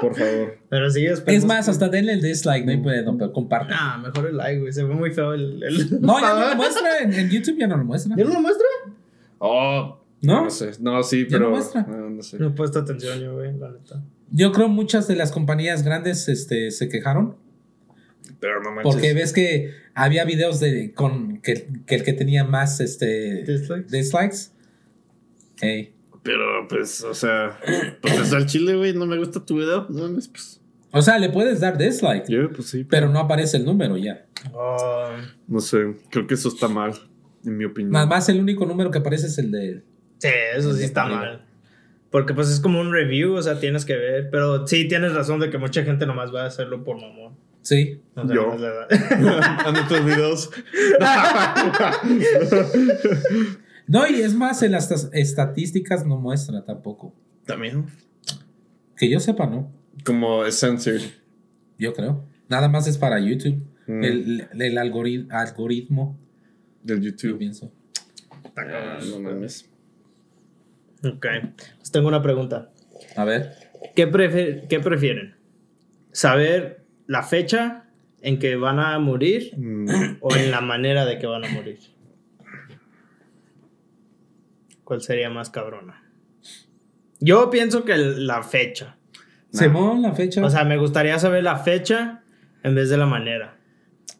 Por 0.00 0.14
favor. 0.16 0.56
Pero 0.70 0.90
sí, 0.90 1.04
Es 1.04 1.44
más, 1.44 1.66
que- 1.66 1.70
hasta 1.72 1.88
denle 1.88 2.14
el 2.14 2.22
dislike, 2.22 2.64
no 2.64 2.70
hay 2.72 2.82
pedo, 2.82 3.16
pero 3.18 3.32
compartan. 3.32 3.76
Ah, 3.78 3.98
mejor 4.02 4.26
el 4.30 4.36
like, 4.36 4.60
güey. 4.60 4.72
Se 4.72 4.84
ve 4.84 4.94
muy 4.94 5.10
feo 5.12 5.34
el. 5.34 5.62
el- 5.62 6.00
No, 6.00 6.18
ya 6.20 6.32
no 6.34 6.48
lo 6.48 6.56
muestra. 6.56 6.98
En, 7.02 7.12
en 7.12 7.28
YouTube 7.28 7.56
ya 7.58 7.66
no 7.66 7.76
lo 7.76 7.84
muestra. 7.84 8.14
¿Ya 8.16 8.24
no 8.24 8.32
lo 8.32 8.40
muestra? 8.40 8.66
Oh, 9.38 10.00
¿No? 10.22 10.44
no 10.44 10.50
sé. 10.50 10.70
No, 10.80 11.02
sí, 11.02 11.26
¿Ya 11.28 11.38
no 11.38 11.44
pero. 11.46 11.50
muestra? 11.50 11.82
No, 11.88 12.10
no 12.10 12.22
sé. 12.22 12.38
No 12.38 12.48
he 12.48 12.50
puesto 12.50 12.78
atención 12.80 13.18
yo, 13.20 13.34
güey, 13.34 13.56
la 13.58 13.70
neta. 13.70 14.02
Yo 14.30 14.52
creo 14.52 14.68
muchas 14.68 15.06
de 15.08 15.16
las 15.16 15.30
compañías 15.32 15.82
grandes 15.82 16.28
este, 16.28 16.70
se 16.70 16.88
quejaron. 16.88 17.36
Pero 18.40 18.62
no 18.62 18.70
manches. 18.70 18.94
Porque 18.94 19.14
ves 19.14 19.32
que 19.32 19.72
había 19.94 20.24
videos 20.24 20.60
de 20.60 20.92
con 20.92 21.40
que, 21.40 21.68
que 21.86 21.94
el 21.96 22.04
que 22.04 22.12
tenía 22.12 22.44
más 22.44 22.80
este 22.80 23.42
¿Dislikes? 23.44 23.90
dislikes. 23.90 24.36
Ey. 25.60 25.94
Pero 26.22 26.68
pues, 26.68 27.02
o 27.04 27.14
sea, 27.14 27.58
pues 28.02 28.18
es 28.18 28.32
al 28.32 28.46
chile, 28.46 28.76
güey. 28.76 28.92
No 28.92 29.06
me 29.06 29.16
gusta 29.18 29.44
tu 29.44 29.56
video. 29.56 29.86
No 29.88 30.02
mames, 30.02 30.28
pues. 30.28 30.60
O 30.90 31.02
sea, 31.02 31.18
le 31.18 31.28
puedes 31.30 31.60
dar 31.60 31.76
dislike, 31.76 32.26
pues 32.54 32.68
sí. 32.68 32.84
pero 32.84 33.08
no 33.08 33.18
aparece 33.18 33.56
el 33.58 33.64
número 33.64 33.96
ya. 33.96 34.26
Oh, 34.52 35.10
No 35.46 35.60
sé. 35.60 35.96
Creo 36.10 36.26
que 36.26 36.34
eso 36.34 36.48
está 36.48 36.66
mal, 36.68 36.92
en 37.44 37.56
mi 37.58 37.64
opinión. 37.64 37.92
Nada 37.92 38.06
más 38.06 38.28
el 38.28 38.40
único 38.40 38.64
número 38.64 38.90
que 38.90 38.98
aparece 38.98 39.26
es 39.26 39.36
el 39.38 39.50
de. 39.50 39.82
sí, 40.18 40.28
eso 40.56 40.74
sí 40.74 40.84
está 40.84 41.06
mal. 41.06 41.44
Porque 42.10 42.32
pues 42.32 42.48
es 42.48 42.58
como 42.60 42.80
un 42.80 42.90
review, 42.90 43.34
o 43.34 43.42
sea, 43.42 43.60
tienes 43.60 43.84
que 43.84 43.96
ver. 43.96 44.30
Pero 44.30 44.66
sí 44.66 44.88
tienes 44.88 45.12
razón 45.14 45.40
de 45.40 45.50
que 45.50 45.58
mucha 45.58 45.82
gente 45.82 46.06
nomás 46.06 46.34
va 46.34 46.44
a 46.44 46.46
hacerlo 46.46 46.82
por 46.84 46.96
mamón. 46.96 47.36
Sí. 47.68 48.00
O 48.14 48.26
sea, 48.26 48.34
Yo. 48.34 48.52
a 48.52 49.72
nuestros 49.72 50.04
videos. 50.06 50.50
No, 53.86 54.06
y 54.06 54.20
es 54.20 54.34
más, 54.34 54.62
en 54.62 54.72
las 54.72 54.90
estadísticas 55.14 56.04
no 56.04 56.18
muestra 56.18 56.62
tampoco. 56.62 57.14
También. 57.46 57.86
Que 58.98 59.08
yo 59.08 59.18
sepa, 59.18 59.46
no. 59.46 59.72
Como 60.04 60.44
es 60.44 60.60
censored. 60.60 61.00
Yo 61.78 61.94
creo. 61.94 62.22
Nada 62.50 62.68
más 62.68 62.86
es 62.86 62.98
para 62.98 63.18
YouTube. 63.18 63.62
Mm. 63.86 64.04
El, 64.04 64.48
el 64.60 64.76
algori- 64.76 65.26
algoritmo, 65.30 66.18
Del 66.82 67.00
yo 67.00 67.10
YouTube. 67.10 67.38
pienso. 67.38 67.72
Ah, 68.56 68.98
no 69.08 69.20
mames. 69.20 69.70
Ok. 71.02 71.26
Pues 71.78 71.90
tengo 71.90 72.08
una 72.08 72.20
pregunta. 72.22 72.70
A 73.16 73.24
ver. 73.24 73.54
¿Qué, 73.96 74.06
prefe- 74.10 74.66
¿Qué 74.68 74.80
prefieren? 74.80 75.34
¿Saber 76.12 76.77
la 77.08 77.24
fecha 77.24 77.84
en 78.22 78.38
que 78.38 78.54
van 78.56 78.78
a 78.78 78.96
morir 79.00 79.52
Mm, 79.56 79.88
o 80.20 80.36
en 80.36 80.50
la 80.52 80.60
manera 80.60 81.04
de 81.04 81.18
que 81.18 81.26
van 81.26 81.44
a 81.44 81.48
morir? 81.48 81.78
¿Cuál 84.84 85.00
sería 85.02 85.28
más 85.30 85.50
cabrona? 85.50 86.02
Yo 87.20 87.50
pienso 87.50 87.84
que 87.84 87.96
la 87.96 88.42
fecha. 88.42 88.96
Simón, 89.50 90.02
la 90.02 90.12
fecha. 90.12 90.44
O 90.44 90.50
sea, 90.50 90.64
me 90.64 90.76
gustaría 90.76 91.18
saber 91.18 91.42
la 91.42 91.56
fecha 91.56 92.22
en 92.62 92.74
vez 92.74 92.88
de 92.90 92.96
la 92.96 93.06
manera. 93.06 93.56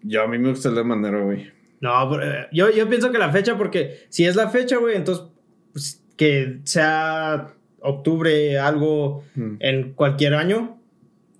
Yo 0.02 0.22
a 0.22 0.28
mí 0.28 0.38
me 0.38 0.50
gusta 0.50 0.70
la 0.70 0.82
manera, 0.84 1.20
güey. 1.20 1.50
No, 1.80 2.08
pero, 2.10 2.24
eh, 2.24 2.48
yo, 2.52 2.70
yo 2.70 2.88
pienso 2.88 3.12
que 3.12 3.18
la 3.18 3.30
fecha, 3.30 3.56
porque 3.56 4.06
si 4.08 4.24
es 4.24 4.34
la 4.36 4.48
fecha, 4.48 4.76
güey, 4.78 4.96
entonces 4.96 5.24
pues, 5.72 6.02
que 6.16 6.60
sea 6.64 7.54
octubre, 7.80 8.58
algo 8.58 9.24
Mm. 9.36 9.56
en 9.60 9.92
cualquier 9.94 10.34
año. 10.34 10.77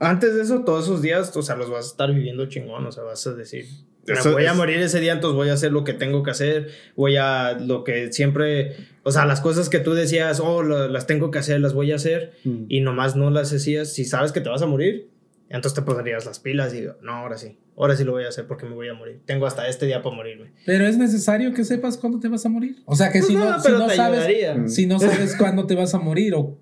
Antes 0.01 0.35
de 0.35 0.43
eso, 0.43 0.61
todos 0.65 0.85
esos 0.85 1.03
días, 1.03 1.37
o 1.37 1.43
sea, 1.43 1.57
los 1.57 1.71
vas 1.71 1.87
a 1.87 1.89
estar 1.89 2.13
viviendo 2.15 2.47
chingón, 2.47 2.87
o 2.87 2.93
sea, 2.93 3.03
vas 3.03 3.27
a 3.27 3.35
decir, 3.35 3.67
Eso 4.07 4.33
voy 4.33 4.47
a 4.47 4.55
morir 4.55 4.79
ese 4.79 5.01
día, 5.01 5.13
entonces 5.13 5.37
voy 5.37 5.49
a 5.49 5.53
hacer 5.55 5.73
lo 5.73 5.85
que 5.85 5.93
tengo 5.93 6.23
que 6.23 6.31
hacer, 6.31 6.69
voy 6.97 7.17
a 7.17 7.53
lo 7.59 7.85
que 7.85 8.13
siempre, 8.13 8.77
o 9.03 9.11
sea, 9.13 9.27
las 9.27 9.41
cosas 9.41 9.69
que 9.69 9.81
tú 9.81 9.95
decías, 9.95 10.41
oh, 10.41 10.63
lo- 10.63 10.89
las 10.89 11.07
tengo 11.07 11.31
que 11.31 11.39
hacer, 11.41 11.61
las 11.61 11.75
voy 11.75 11.93
a 11.93 11.97
hacer, 11.97 12.33
Mm. 12.45 12.65
y 12.69 12.81
nomás 12.81 13.17
no 13.17 13.29
las 13.31 13.53
hacías, 13.53 13.93
si 13.93 14.05
sabes 14.05 14.33
que 14.33 14.41
te 14.41 14.49
vas 14.49 14.63
a 14.63 14.67
morir, 14.67 15.09
entonces 15.51 15.75
te 15.75 15.83
pondrías 15.83 16.25
las 16.27 16.39
pilas 16.39 16.73
y, 16.75 16.87
no, 17.03 17.13
ahora 17.13 17.37
sí, 17.37 17.59
ahora 17.77 17.97
sí 17.97 18.05
lo 18.05 18.13
voy 18.13 18.25
a 18.25 18.29
hacer 18.29 18.47
porque 18.47 18.67
me 18.67 18.75
voy 18.75 18.89
a 18.89 18.95
morir, 18.95 19.21
tengo 19.27 19.47
hasta 19.47 19.67
este 19.69 19.85
día 19.87 20.01
para 20.03 20.15
morirme. 20.15 20.53
Pero 20.65 20.87
es 20.87 20.97
necesario 20.97 21.53
que 21.53 21.65
sepas 21.65 21.97
cuándo 21.99 22.19
te 22.21 22.29
vas 22.29 22.47
a 22.47 22.49
morir. 22.49 22.77
O 22.87 22.95
sea, 22.97 23.11
que 23.11 23.21
si 23.21 23.33
Pues 23.35 23.45
no, 23.45 23.51
no, 23.51 23.61
si 23.61 23.71
no. 23.73 24.63
Mm. 24.65 24.69
si 24.69 24.87
no 24.87 25.01
sabes 25.01 25.37
cuándo 25.37 25.67
te 25.67 25.75
vas 25.75 25.93
a 25.95 25.99
morir 25.99 26.35
o 26.35 26.57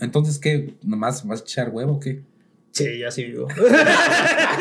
entonces 0.00 0.38
qué, 0.38 0.74
nomás 0.82 1.26
vas 1.26 1.40
a 1.40 1.44
echar 1.44 1.68
huevo 1.70 1.92
o 1.92 2.00
qué. 2.00 2.22
Sí, 2.72 2.98
ya 2.98 3.10
sí 3.10 3.24
vivo. 3.24 3.48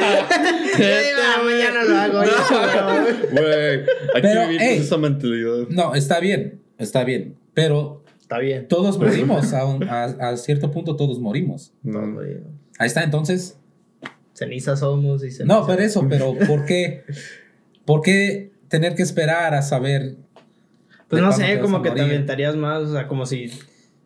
Ah, 0.01 1.41
mañana 1.43 1.83
lo 1.83 1.95
hago. 1.95 2.23
ya. 2.23 3.17
Güey, 3.31 3.79
hay 4.15 4.21
Pero, 4.21 4.41
que 4.41 4.47
vivir 4.47 4.61
ey. 4.61 4.75
con 4.77 4.83
esa 4.85 4.97
mentalidad. 4.97 5.67
No, 5.69 5.95
está 5.95 6.19
bien, 6.19 6.61
está 6.77 7.03
bien, 7.03 7.35
pero 7.53 8.03
Está 8.19 8.39
bien. 8.39 8.67
todos 8.67 8.97
morimos 8.97 9.53
a, 9.53 9.65
un- 9.65 9.83
a- 9.83 10.03
a 10.29 10.37
cierto 10.37 10.71
punto 10.71 10.95
todos 10.95 11.19
morimos. 11.19 11.73
No. 11.83 12.19
Ahí 12.77 12.87
está, 12.87 13.03
entonces. 13.03 13.57
Ceniza 14.33 14.75
somos 14.77 15.23
y 15.23 15.31
ceniza. 15.31 15.45
No, 15.53 15.65
pero 15.67 15.81
eso, 15.81 16.05
pero 16.09 16.33
¿por 16.47 16.65
qué? 16.65 17.03
¿Por 17.85 18.01
qué 18.01 18.51
tener 18.69 18.95
que 18.95 19.03
esperar 19.03 19.53
a 19.53 19.61
saber? 19.61 20.15
Pues 21.09 21.21
no 21.21 21.31
sé, 21.31 21.59
como 21.59 21.81
que 21.81 21.91
te 21.91 22.01
aventarías 22.01 22.55
más, 22.55 22.83
o 22.83 22.93
sea, 22.93 23.07
como 23.07 23.25
si... 23.25 23.51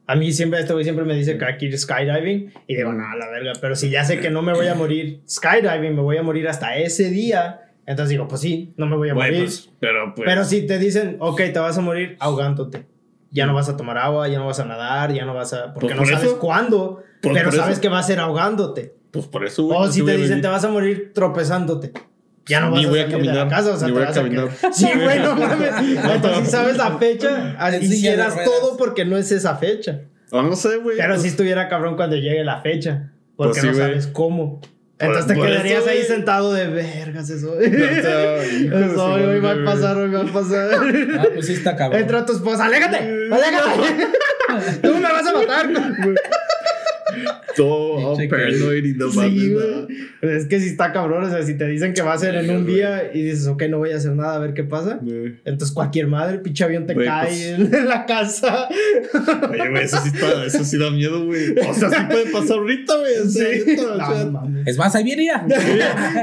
A 0.05 0.15
mí 0.15 0.31
siempre, 0.33 0.59
este 0.59 0.73
güey 0.73 0.83
siempre 0.83 1.05
me 1.05 1.15
dice 1.15 1.37
que 1.37 1.45
hay 1.45 1.57
que 1.57 1.65
ir 1.67 1.77
skydiving 1.77 2.51
y 2.67 2.75
digo, 2.75 2.91
no, 2.91 3.03
la 3.17 3.29
verga, 3.29 3.53
pero 3.61 3.75
si 3.75 3.89
ya 3.89 4.03
sé 4.03 4.19
que 4.19 4.29
no 4.29 4.41
me 4.41 4.53
voy 4.53 4.67
a 4.67 4.75
morir 4.75 5.21
skydiving, 5.29 5.95
me 5.95 6.01
voy 6.01 6.17
a 6.17 6.23
morir 6.23 6.47
hasta 6.49 6.75
ese 6.77 7.09
día, 7.09 7.61
entonces 7.85 8.09
digo, 8.09 8.27
pues 8.27 8.41
sí, 8.41 8.73
no 8.77 8.85
me 8.85 8.95
voy 8.97 9.09
a 9.09 9.15
morir. 9.15 9.43
pues, 9.43 9.69
pero 9.79 10.13
pues. 10.15 10.25
Pero 10.27 10.43
si 10.45 10.67
te 10.67 10.77
dicen, 10.79 11.17
ok, 11.19 11.37
te 11.53 11.59
vas 11.59 11.77
a 11.77 11.81
morir 11.81 12.17
ahogándote. 12.19 12.85
ya 13.31 13.45
no 13.45 13.53
vas 13.53 13.69
a 13.69 13.77
tomar 13.77 13.97
agua, 13.97 14.27
ya 14.27 14.39
no 14.39 14.45
vas 14.45 14.59
a 14.59 14.65
nadar, 14.65 15.13
ya 15.13 15.25
no 15.25 15.33
vas 15.33 15.53
a. 15.53 15.73
Porque 15.73 15.87
Pues 15.87 15.95
no 15.95 16.01
por 16.03 16.07
sabes 16.13 16.27
eso. 16.29 16.39
cuándo, 16.39 17.03
Pues 17.21 17.35
pero 17.35 17.51
sabes 17.51 17.73
eso. 17.73 17.81
que 17.81 17.89
va 17.89 17.99
a 17.99 18.03
ser 18.03 18.19
ahogándote. 18.19 18.93
Pues 19.11 19.27
por 19.27 19.45
eso, 19.45 19.63
güey. 19.63 19.77
O 19.77 19.85
no 19.85 19.91
si 19.91 20.01
voy 20.01 20.11
te 20.11 20.17
dicen 20.17 20.41
te 20.41 20.47
vas 20.47 20.63
a 20.65 20.69
morir 20.69 21.11
tropezándote. 21.13 21.93
Ya 22.45 22.59
no 22.59 22.71
vas 22.71 22.79
Ni 22.81 22.85
a 22.85 22.89
voy 22.89 22.99
a 22.99 23.03
salir 23.03 23.17
de 23.17 23.25
la 23.25 23.33
caminar, 23.33 23.49
casa, 23.49 23.71
o 23.71 23.77
sea, 23.77 23.87
ni 23.87 23.93
voy 23.93 24.03
a 24.03 24.09
a 24.09 24.13
caminar. 24.13 24.49
quedar- 24.49 24.73
Sí, 24.73 24.87
güey, 25.03 25.19
no 25.19 25.35
mames. 25.35 25.69
Entonces, 26.15 26.45
si 26.45 26.51
sabes 26.51 26.77
la 26.77 26.97
fecha, 26.97 27.77
hicieras 27.81 28.43
todo 28.43 28.75
porque 28.77 29.05
no 29.05 29.17
es 29.17 29.31
esa 29.31 29.55
fecha. 29.55 30.01
Ah, 30.31 30.41
no 30.41 30.55
sé, 30.55 30.77
güey. 30.77 30.97
Pero 30.97 31.17
si 31.19 31.27
estuviera 31.29 31.69
cabrón 31.69 31.95
cuando 31.95 32.15
llegue 32.15 32.43
la 32.43 32.61
fecha. 32.61 33.11
Porque 33.35 33.51
Pues 33.51 33.61
sí, 33.61 33.67
no 33.67 33.73
sabes 33.75 34.07
cómo. 34.07 34.61
Entonces 34.99 35.27
te 35.27 35.33
eso, 35.33 35.41
quedarías 35.41 35.87
ahí 35.87 36.03
sentado 36.03 36.53
de 36.53 36.67
vergas 36.67 37.29
eso. 37.29 37.59
Eso, 37.59 39.05
hoy 39.05 39.39
va 39.39 39.51
a 39.51 39.65
pasar, 39.65 39.97
hoy 39.97 40.09
va 40.11 40.21
a 40.21 40.25
pasar. 40.25 40.69
Ah, 41.19 41.25
pues 41.33 41.47
sí 41.47 41.53
está 41.53 41.75
cabrón. 41.75 41.99
Entra 42.01 42.25
tu 42.25 42.33
esposa, 42.33 42.65
aléjate, 42.65 42.97
aléjate. 43.31 44.07
Tú 44.81 44.93
me 44.95 45.01
vas 45.01 45.25
a 45.27 45.33
matar. 45.33 45.69
Todo 47.55 48.17
paranoid 48.29 48.85
y 48.85 48.93
no. 48.93 49.11
Sí. 49.11 49.55
Es 50.21 50.45
que 50.47 50.59
si 50.59 50.67
está 50.69 50.91
cabrón, 50.91 51.23
o 51.25 51.29
sea, 51.29 51.43
si 51.43 51.55
te 51.57 51.67
dicen 51.67 51.93
que 51.93 52.01
va 52.01 52.13
a 52.13 52.17
ser 52.17 52.35
en 52.35 52.49
un 52.49 52.65
día 52.65 53.11
y 53.13 53.21
dices, 53.21 53.47
ok, 53.47 53.63
no 53.69 53.77
voy 53.79 53.91
a 53.91 53.97
hacer 53.97 54.13
nada, 54.15 54.35
a 54.35 54.39
ver 54.39 54.53
qué 54.53 54.63
pasa. 54.63 54.99
Entonces 55.45 55.71
cualquier 55.73 56.07
madre, 56.07 56.39
pinche 56.39 56.63
avión 56.63 56.85
te 56.87 56.95
cae 56.95 57.27
pues- 57.27 57.73
en 57.73 57.87
la 57.87 58.05
casa. 58.05 58.67
Oye, 59.49 59.69
güey, 59.69 59.83
eso 59.83 59.97
sí, 60.03 60.09
está, 60.13 60.45
eso 60.45 60.63
sí 60.63 60.77
da 60.77 60.89
miedo, 60.91 61.25
güey. 61.25 61.51
O 61.59 61.73
sea, 61.73 61.89
sí 61.89 61.95
puede 62.09 62.31
pasar 62.31 62.57
ahorita, 62.57 62.97
güey. 62.97 63.17
O 63.17 63.29
sea, 63.29 63.47
Sí. 63.53 63.77
No. 64.31 64.63
Es 64.65 64.77
más, 64.77 64.95
ahí 64.95 65.03
viene 65.03 65.25
ya. 65.25 65.45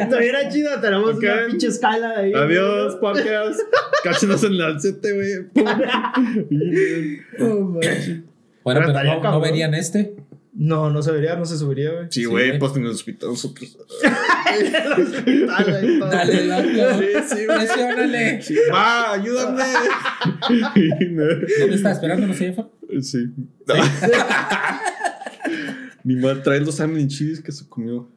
Estuviera 0.02 0.48
chido, 0.48 0.80
tenemos 0.80 1.14
Ok. 1.16 1.22
una 1.22 1.46
pinche 1.48 1.66
escala 1.68 2.14
ahí. 2.18 2.32
Adiós, 2.34 2.96
podcast. 2.96 3.60
Cáchenos 4.02 4.42
en 4.44 4.54
el 4.54 4.80
7, 4.80 5.12
güey. 5.12 5.30
Oh. 7.40 7.78
Bueno, 8.62 8.80
Pero 8.82 8.92
pero 8.92 9.14
no, 9.22 9.30
no 9.32 9.40
verían 9.40 9.74
este. 9.74 10.14
No, 10.52 10.90
no 10.90 11.00
se 11.02 11.12
vería, 11.12 11.36
no 11.36 11.44
se 11.44 11.56
subiría, 11.56 11.92
güey. 11.92 12.04
Sí, 12.10 12.20
Sí, 12.22 12.24
güey, 12.26 12.48
güey. 12.48 12.58
pues 12.58 12.74
en 12.76 12.84
el 12.84 12.90
hospital 12.90 13.30
nosotros. 13.30 13.78
Dale, 14.44 15.98
todo. 15.98 16.08
Dale, 16.10 16.44
loco. 16.46 16.98
Sí, 17.00 17.36
sí. 17.36 17.46
Presiónale. 17.46 18.40
Va, 18.72 19.12
ayúdame. 19.12 19.62
¿Dónde 21.60 21.74
está? 21.76 21.92
¿Esperándonos 21.92 22.40
allá 22.40 22.50
afuera? 22.50 22.68
Sí. 23.00 23.28
Mi 26.04 26.16
madre 26.20 26.40
trae 26.42 26.60
los 26.60 26.74
salmon 26.76 27.06
cheese 27.08 27.40
que 27.42 27.52
se 27.52 27.68
comió. 27.68 28.08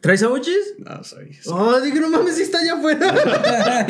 ¿Traes 0.00 0.20
sándwiches? 0.20 0.74
No, 0.78 1.02
sorry. 1.02 1.30
Oh, 1.46 1.80
dije, 1.80 1.98
no 1.98 2.10
mames, 2.10 2.36
si 2.36 2.42
está 2.42 2.58
allá 2.58 2.74
afuera. 2.74 3.14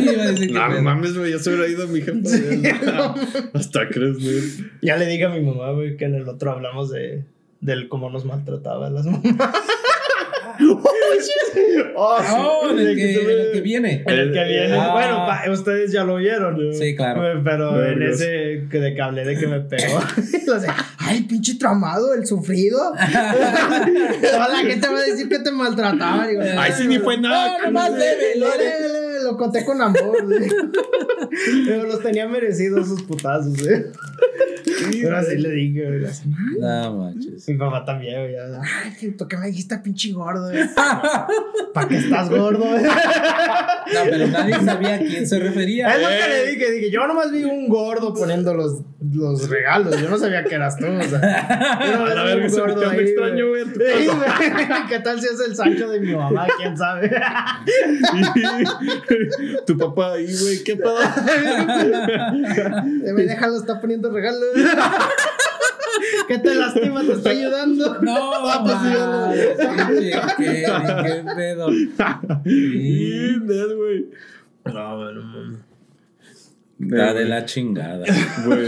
No, 0.53 0.69
pedo. 0.69 0.83
mames, 0.83 1.17
güey, 1.19 1.33
ya 1.33 1.39
se 1.41 1.51
hubiera 1.51 1.69
ido 1.69 1.89
mi 1.89 2.01
jefa. 2.03 3.15
Hasta 3.53 3.89
crees, 3.89 4.19
güey. 4.23 4.71
Ya 4.81 4.97
le 4.97 5.07
dije 5.07 5.25
a 5.25 5.31
mi 5.31 5.41
mamá, 5.41 5.73
güey, 5.73 5.97
que 5.97 6.05
en 6.05 6.15
el 6.15 6.29
otro 6.29 6.53
hablamos 6.53 6.91
de 6.93 7.25
del 7.65 7.89
cómo 7.89 8.11
nos 8.11 8.25
maltrataba 8.25 8.87
a 8.87 8.91
las 8.91 9.07
mamás. 9.07 9.25
Oh, 11.97 12.19
Oh, 12.37 12.71
en 12.71 12.79
el 12.79 12.97
que, 12.97 13.15
se 13.15 13.23
en 13.23 13.41
el 13.41 13.53
que 13.53 13.61
viene. 13.61 14.05
En 14.07 14.19
el 14.19 14.33
que 14.33 14.45
viene. 14.45 14.75
Ah. 14.79 14.93
Bueno, 14.93 15.17
pa- 15.27 15.51
ustedes 15.51 15.93
ya 15.93 16.05
lo 16.05 16.17
vieron. 16.17 16.57
Sí, 16.75 16.95
claro. 16.95 17.21
Güey, 17.23 17.43
Pero 17.45 17.71
en 17.85 17.99
Vergas. 17.99 18.21
ese 18.21 18.67
que 18.71 18.79
de 18.79 18.95
que 18.95 19.03
hablé 19.03 19.25
de 19.25 19.37
que 19.39 19.47
me 19.49 19.61
pegó. 19.61 19.99
Ay, 20.99 21.23
pinche 21.23 21.57
tramado, 21.57 22.15
el 22.15 22.25
sufrido. 22.27 22.79
Toda 24.33 24.49
la 24.49 24.59
gente 24.59 24.89
va 24.89 24.99
a 24.99 25.03
decir 25.03 25.29
que 25.29 25.39
te 25.41 25.51
maltrataba. 25.51 26.27
Digo, 26.29 26.43
Ay, 26.57 26.73
sí, 26.77 26.87
ni 26.87 26.99
fue 26.99 27.19
nada. 27.19 27.59
No, 27.59 27.65
nomás 27.67 27.91
leve, 27.93 28.37
Lo, 28.37 28.47
leve. 28.57 28.65
le- 28.81 29.13
le- 29.19 29.23
lo 29.25 29.37
conté 29.37 29.65
con 29.65 29.81
amor. 29.83 30.25
güey. 30.25 30.49
Pero 31.67 31.85
los 31.85 32.01
tenía 32.03 32.29
merecidos 32.29 32.87
sus 32.89 33.03
putazos, 33.03 33.59
eh. 33.67 33.91
Pero 35.03 35.17
así 35.17 35.37
le 35.37 35.51
dije, 35.51 35.85
güey. 35.87 36.13
No 36.61 36.97
manches. 36.97 37.49
Mi 37.49 37.55
papá 37.55 37.85
también, 37.85 38.21
güey. 38.21 38.37
Ay, 38.37 39.11
¿por 39.11 39.29
qué 39.29 39.37
me 39.37 39.47
dijiste 39.49 39.79
pinche 39.79 40.13
gordo? 40.13 40.51
¿Para 41.75 41.89
qué 41.89 41.97
estás 41.99 42.31
gordo? 42.31 42.65
eh? 42.77 42.83
No, 43.85 44.01
pero 44.05 44.27
nadie 44.29 44.55
sabía 44.65 44.95
a 44.95 44.99
quién 44.99 45.27
se 45.27 45.39
refería. 45.39 45.95
Es 45.95 46.03
lo 46.03 46.09
que 46.09 46.29
le 46.29 46.51
dije, 46.51 46.73
dije, 46.73 46.91
yo 46.91 47.07
nomás 47.07 47.31
vi 47.31 47.45
un 47.45 47.69
gordo 47.69 48.15
poniendo 48.15 48.55
los, 48.55 48.81
los 49.13 49.49
regalos, 49.51 50.01
yo 50.01 50.09
no 50.09 50.17
sabía 50.17 50.43
que 50.43 50.55
eras 50.55 50.79
tú, 50.79 50.87
o 50.87 51.03
sea. 51.03 51.79
yo 51.87 52.01
A 52.01 52.05
un 52.05 52.25
verga, 52.25 52.49
se 52.49 52.63
ahí, 52.63 52.99
extraño, 53.01 53.49
güey. 53.49 53.65
Sí, 53.65 54.07
güey. 54.07 54.87
¿Qué 54.89 55.01
tal 55.01 55.21
si 55.21 55.27
es 55.27 55.41
el 55.47 55.55
Sancho 55.55 55.91
de 55.91 56.01
mi 56.01 56.15
mamá? 56.15 56.47
¿Quién 56.57 56.77
sabe? 56.77 57.11
tu 59.67 59.77
papá 59.77 60.15
ahí, 60.15 60.35
güey, 60.35 60.65
¿qué 60.65 60.77
pedo? 60.77 60.97
Me 63.15 63.23
déjalo, 63.25 63.57
está 63.59 63.81
poniendo 63.81 64.11
regalos. 64.11 64.41
¿Qué 66.29 66.39
te 66.39 66.55
lastima? 66.55 67.01
¿Te 67.03 67.13
está 67.13 67.31
ayudando? 67.31 68.01
No, 68.03 68.31
pues, 68.65 68.77
sí, 69.99 70.11
qué, 70.39 70.65
qué 71.05 71.25
pedo. 71.37 71.69
Sí, 72.45 73.39
güey. 73.77 74.07
No, 74.65 74.97
bueno, 74.97 75.23
mames. 75.23 75.61
Está 76.81 77.15
de 77.15 77.25
la 77.27 77.45
chingada. 77.45 78.05
Güey. 78.47 78.67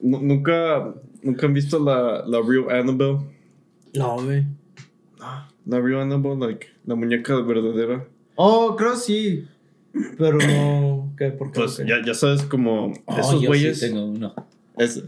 Nu- 0.00 0.20
Nunca, 0.22 0.94
nunca 1.22 1.46
han 1.46 1.54
visto 1.54 1.78
la, 1.82 2.24
la 2.26 2.38
Real 2.46 2.70
Annabelle. 2.70 3.18
No, 3.94 4.16
güey. 4.22 4.44
La 5.66 5.80
Real 5.80 6.02
Annabelle, 6.02 6.38
like, 6.46 6.66
la 6.86 6.94
muñeca 6.94 7.40
verdadera. 7.40 8.04
Oh, 8.36 8.76
creo 8.76 8.94
sí. 8.96 9.46
Pero 10.16 10.38
no. 10.38 11.12
¿Qué? 11.18 11.30
¿Por 11.30 11.50
qué? 11.50 11.60
Pues 11.60 11.78
ya, 11.78 11.96
ya 12.04 12.14
sabes, 12.14 12.42
como 12.42 12.92
Oh, 13.06 13.18
esos 13.18 13.40
yo 13.40 13.48
güeyes. 13.48 13.80
sí 13.80 13.86
tengo 13.88 14.06
uno. 14.06 14.34
Es- 14.78 15.02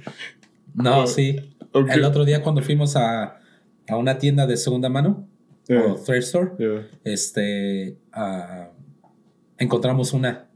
No, 0.74 1.00
Oh, 1.00 1.06
sí. 1.06 1.36
El 1.92 2.04
otro 2.04 2.24
día 2.24 2.42
cuando 2.42 2.62
fuimos 2.62 2.96
a, 2.96 3.38
a 3.88 3.96
una 3.96 4.18
tienda 4.18 4.46
de 4.46 4.56
segunda 4.56 4.88
mano, 4.88 5.26
Yeah, 5.68 5.84
o 5.84 5.94
thrift 5.96 6.24
store, 6.24 6.50
yeah. 6.58 6.86
este, 7.04 7.96
ah, 8.12 8.70
encontramos 9.58 10.12
una. 10.12 10.48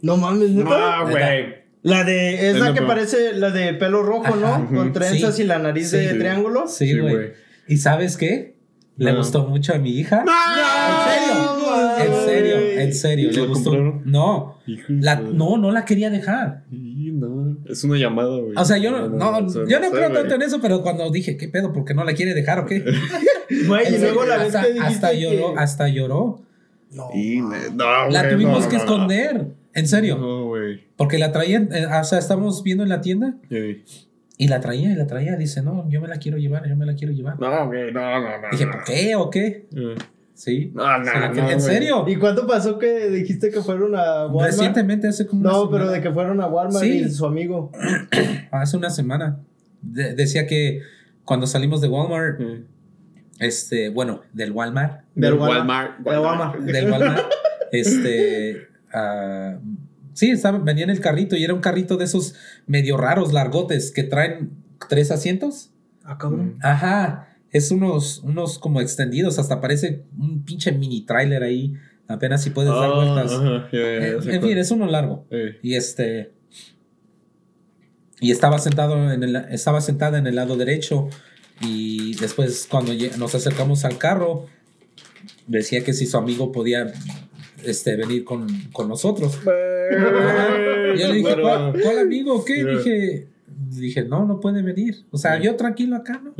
No 0.00 0.16
mames, 0.16 0.50
¿neta? 0.50 1.00
Ah, 1.00 1.02
güey. 1.10 1.62
La 1.82 2.04
de. 2.04 2.50
Es 2.50 2.58
la 2.58 2.72
que 2.72 2.80
parece 2.82 3.34
la 3.34 3.50
de 3.50 3.74
pelo 3.74 4.02
rojo, 4.02 4.34
¿no? 4.36 4.68
Con 4.74 4.92
trenzas 4.92 5.36
Sí. 5.36 5.42
y 5.42 5.46
la 5.46 5.58
nariz 5.58 5.90
Sí. 5.90 5.96
de 5.98 6.12
Sí. 6.12 6.18
triángulo. 6.18 6.66
Sí, 6.68 6.98
güey. 6.98 7.32
¿Y 7.68 7.76
sabes 7.76 8.16
qué? 8.16 8.56
Le 8.96 9.12
No. 9.12 9.18
gustó 9.18 9.46
mucho 9.46 9.74
a 9.74 9.78
mi 9.78 9.90
hija. 9.90 10.24
No, 10.24 10.32
En 11.98 12.14
serio, 12.26 12.56
en 12.80 12.94
serio, 12.94 13.30
¿Y 13.30 13.32
le 13.34 13.40
la 13.42 13.46
gustó. 13.48 13.70
compraron? 13.70 14.02
No, 14.04 14.58
la, 14.88 15.16
no, 15.16 15.56
no 15.58 15.70
la 15.72 15.84
quería 15.84 16.10
dejar. 16.10 16.64
Sí. 17.66 17.72
Es 17.72 17.84
una 17.84 17.98
llamada, 17.98 18.38
güey. 18.38 18.54
O 18.56 18.64
sea, 18.64 18.78
yo 18.78 18.90
no, 18.90 19.08
no, 19.08 19.40
yo 19.40 19.80
no 19.80 19.86
sé, 19.86 19.90
creo 19.92 20.12
tanto 20.12 20.34
en 20.34 20.42
eso, 20.42 20.60
pero 20.60 20.82
cuando 20.82 21.10
dije, 21.10 21.36
¿qué 21.36 21.48
pedo? 21.48 21.72
¿Por 21.72 21.84
qué 21.84 21.94
no 21.94 22.04
la 22.04 22.12
quiere 22.14 22.34
dejar 22.34 22.58
o 22.60 22.66
qué? 22.66 22.84
Güey, 23.66 23.94
y 23.94 23.98
luego 23.98 24.24
la 24.24 24.38
vez 24.38 24.54
hasta, 24.54 24.62
que 24.66 24.72
dijiste 24.72 24.94
hasta 24.94 25.10
que- 25.10 25.20
lloró, 25.20 25.58
hasta 25.58 25.88
lloró. 25.88 26.40
No. 26.92 27.08
Y, 27.14 27.40
no, 27.40 28.08
La 28.08 28.28
tuvimos 28.30 28.64
no, 28.64 28.68
que 28.68 28.76
esconder. 28.76 29.46
En 29.74 29.86
serio. 29.88 30.16
No, 30.18 30.46
güey. 30.46 30.80
Porque 30.96 31.18
la 31.18 31.32
traían, 31.32 31.68
eh, 31.72 31.86
o 31.86 32.04
sea, 32.04 32.18
estamos 32.18 32.62
viendo 32.62 32.82
en 32.82 32.88
la 32.90 33.00
tienda 33.00 33.36
Sí. 33.50 33.82
y 34.38 34.48
la 34.48 34.60
traía 34.60 34.90
y 34.92 34.94
la 34.94 35.06
traía. 35.06 35.36
Dice, 35.36 35.62
no, 35.62 35.88
yo 35.90 36.00
me 36.00 36.08
la 36.08 36.16
quiero 36.18 36.36
llevar, 36.38 36.68
yo 36.68 36.76
me 36.76 36.84
la 36.86 36.94
quiero 36.94 37.12
llevar. 37.12 37.38
No, 37.40 37.66
güey, 37.66 37.92
no, 37.92 38.00
no, 38.20 38.38
no. 38.40 38.48
Dije. 38.50 38.66
¿por 38.66 38.84
qué 38.84 39.14
o 39.16 39.30
qué? 39.30 39.66
Eh. 39.74 39.94
Sí. 40.34 40.72
No, 40.74 40.98
no, 40.98 41.34
no, 41.34 41.50
¿En 41.50 41.60
serio? 41.60 42.04
¿Y 42.08 42.16
cuánto 42.16 42.46
pasó 42.46 42.78
que 42.78 43.08
dijiste 43.10 43.50
que 43.50 43.60
fueron 43.60 43.94
a 43.94 44.26
Walmart? 44.26 44.46
Recientemente, 44.52 45.06
hace 45.08 45.26
como 45.26 45.42
una 45.42 45.50
No, 45.52 45.70
pero 45.70 45.90
de 45.90 46.00
que 46.00 46.10
fueron 46.10 46.40
a 46.40 46.46
Walmart 46.48 46.84
Sí. 46.84 47.02
y 47.06 47.10
su 47.10 47.26
amigo. 47.26 47.70
Hace 48.50 48.76
una 48.76 48.90
semana. 48.90 49.38
De- 49.82 50.14
decía 50.14 50.46
que 50.46 50.80
cuando 51.24 51.46
salimos 51.46 51.80
de 51.80 51.88
Walmart, 51.88 52.40
Eh. 52.40 52.64
este, 53.38 53.88
bueno, 53.90 54.22
del 54.32 54.52
Walmart, 54.52 55.02
Del 55.14 55.30
Del 55.32 55.40
Walmart. 55.40 55.58
Walmart. 55.60 55.98
De 56.00 56.18
Walmart. 56.18 56.58
del 56.60 56.90
Walmart, 56.90 57.24
este, 57.72 58.68
ah, 58.92 59.58
sí, 60.14 60.30
estaba, 60.30 60.58
venía 60.58 60.84
en 60.84 60.90
el 60.90 61.00
carrito 61.00 61.36
y 61.36 61.44
era 61.44 61.54
un 61.54 61.60
carrito 61.60 61.96
de 61.96 62.04
esos 62.04 62.34
medio 62.66 62.96
raros, 62.96 63.32
largotes, 63.32 63.90
que 63.92 64.02
traen 64.02 64.50
tres 64.88 65.10
asientos. 65.10 65.70
Ah, 66.04 66.18
cabrón. 66.18 66.56
Ajá, 66.62 67.28
es 67.52 67.70
unos, 67.70 68.20
unos 68.24 68.58
como 68.58 68.80
extendidos, 68.80 69.38
hasta 69.38 69.60
parece 69.60 70.02
un 70.18 70.42
pinche 70.44 70.72
mini 70.72 71.02
trailer 71.02 71.42
ahí, 71.42 71.74
apenas 72.08 72.42
si 72.42 72.50
puedes 72.50 72.72
dar 72.72 72.90
Ah, 72.90 72.94
vueltas. 72.94 73.32
Eh, 73.72 74.18
en 74.24 74.42
fin, 74.42 74.58
es 74.58 74.70
uno 74.70 74.86
largo. 74.86 75.26
Y 75.62 75.74
este. 75.74 76.32
Y 78.20 78.30
estaba 78.30 78.58
sentado 78.58 79.12
en 79.12 79.22
el, 79.22 79.36
estaba 79.50 79.80
sentada 79.80 80.18
en 80.18 80.26
el 80.26 80.36
lado 80.36 80.56
derecho. 80.56 81.08
Y 81.60 82.14
después, 82.16 82.66
cuando 82.70 82.92
nos 83.18 83.34
acercamos 83.34 83.84
al 83.84 83.98
carro, 83.98 84.46
decía 85.46 85.84
que 85.84 85.92
si 85.92 86.06
su 86.06 86.16
amigo 86.16 86.52
podía 86.52 86.92
este, 87.64 87.96
venir 87.96 88.24
con, 88.24 88.46
con 88.72 88.88
nosotros. 88.88 89.38
Y 89.44 90.98
yo 91.00 91.08
le 91.08 91.14
dije, 91.14 91.36
¿cuál, 91.40 91.74
cuál 91.82 91.98
amigo? 91.98 92.44
¿Qué? 92.44 92.56
Yeah. 92.56 92.76
Dije, 92.78 93.26
dije, 93.70 94.04
no, 94.04 94.24
no 94.24 94.40
puede 94.40 94.62
venir. 94.62 95.04
O 95.10 95.18
sea, 95.18 95.40
yo 95.40 95.54
tranquilo 95.56 95.96
acá, 95.96 96.20
¿no? 96.22 96.34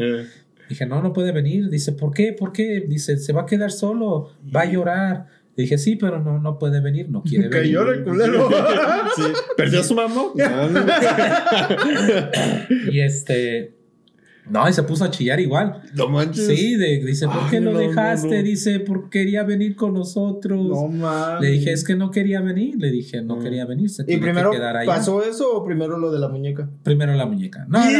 Dije, 0.68 0.86
no, 0.86 1.02
no 1.02 1.12
puede 1.12 1.32
venir. 1.32 1.68
Dice, 1.68 1.92
¿por 1.92 2.14
qué? 2.14 2.32
¿Por 2.32 2.52
qué? 2.52 2.84
Dice, 2.88 3.16
se 3.18 3.32
va 3.32 3.42
a 3.42 3.46
quedar 3.46 3.70
solo, 3.72 4.30
va 4.54 4.62
a 4.62 4.66
llorar. 4.66 5.26
Dije, 5.56 5.76
sí, 5.76 5.96
pero 5.96 6.18
no, 6.18 6.38
no 6.38 6.58
puede 6.58 6.80
venir, 6.80 7.10
no 7.10 7.22
quiere 7.22 7.50
Que 7.50 7.58
venir. 7.58 7.72
llore, 7.74 8.04
culero. 8.04 8.48
Sí. 9.16 9.22
¿Perdió 9.56 9.80
a 9.80 9.84
su 9.84 9.94
mamá? 9.94 10.14
No, 10.34 10.68
no. 10.70 10.86
Y 12.90 13.00
este. 13.00 13.74
No, 14.50 14.68
y 14.68 14.72
se 14.72 14.82
puso 14.82 15.04
a 15.04 15.10
chillar 15.10 15.38
igual. 15.38 15.82
No 15.94 16.08
manches. 16.08 16.46
Sí, 16.46 16.74
de- 16.76 16.98
dice, 17.04 17.26
¿por 17.26 17.48
qué 17.48 17.58
Ay, 17.58 17.62
lo 17.62 17.72
no, 17.72 17.80
no, 17.80 17.88
dejaste? 17.88 18.38
no. 18.38 18.42
Dice, 18.42 18.80
porque 18.80 19.20
quería 19.20 19.44
venir 19.44 19.76
con 19.76 19.94
nosotros. 19.94 20.66
No 20.68 20.88
mames. 20.88 21.40
Le 21.40 21.50
dije, 21.50 21.72
es 21.72 21.84
que 21.84 21.94
no 21.94 22.10
quería 22.10 22.40
venir. 22.40 22.74
Le 22.76 22.90
dije, 22.90 23.22
no 23.22 23.38
quería 23.38 23.64
venir. 23.66 23.88
Se 23.88 24.02
¿Y 24.02 24.06
tiene 24.06 24.22
primero 24.22 24.50
que 24.50 24.56
quedar 24.56 24.76
allá. 24.76 24.92
pasó 24.92 25.22
eso 25.22 25.56
o 25.56 25.64
primero 25.64 25.96
lo 25.96 26.10
de 26.10 26.18
la 26.18 26.28
muñeca? 26.28 26.68
Primero 26.82 27.14
la 27.14 27.24
muñeca. 27.26 27.64
No, 27.68 27.78
¡Y 27.88 27.92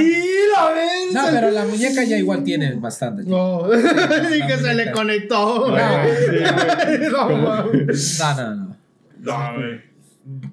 la 1.14 1.22
no, 1.22 1.28
pero 1.30 1.50
la 1.52 1.64
muñeca 1.64 2.02
ya 2.04 2.18
igual 2.18 2.42
tiene 2.42 2.75
bastante. 2.75 3.22
No, 3.25 3.68
y 3.72 4.46
que 4.46 4.56
se 4.58 4.75
le 4.75 4.90
conectó. 4.90 5.68
No, 5.68 5.76
No. 7.12 7.28
No, 7.28 8.34
no, 8.37 8.54
no. 8.56 8.76
No, 9.20 9.54
güey. 9.54 9.91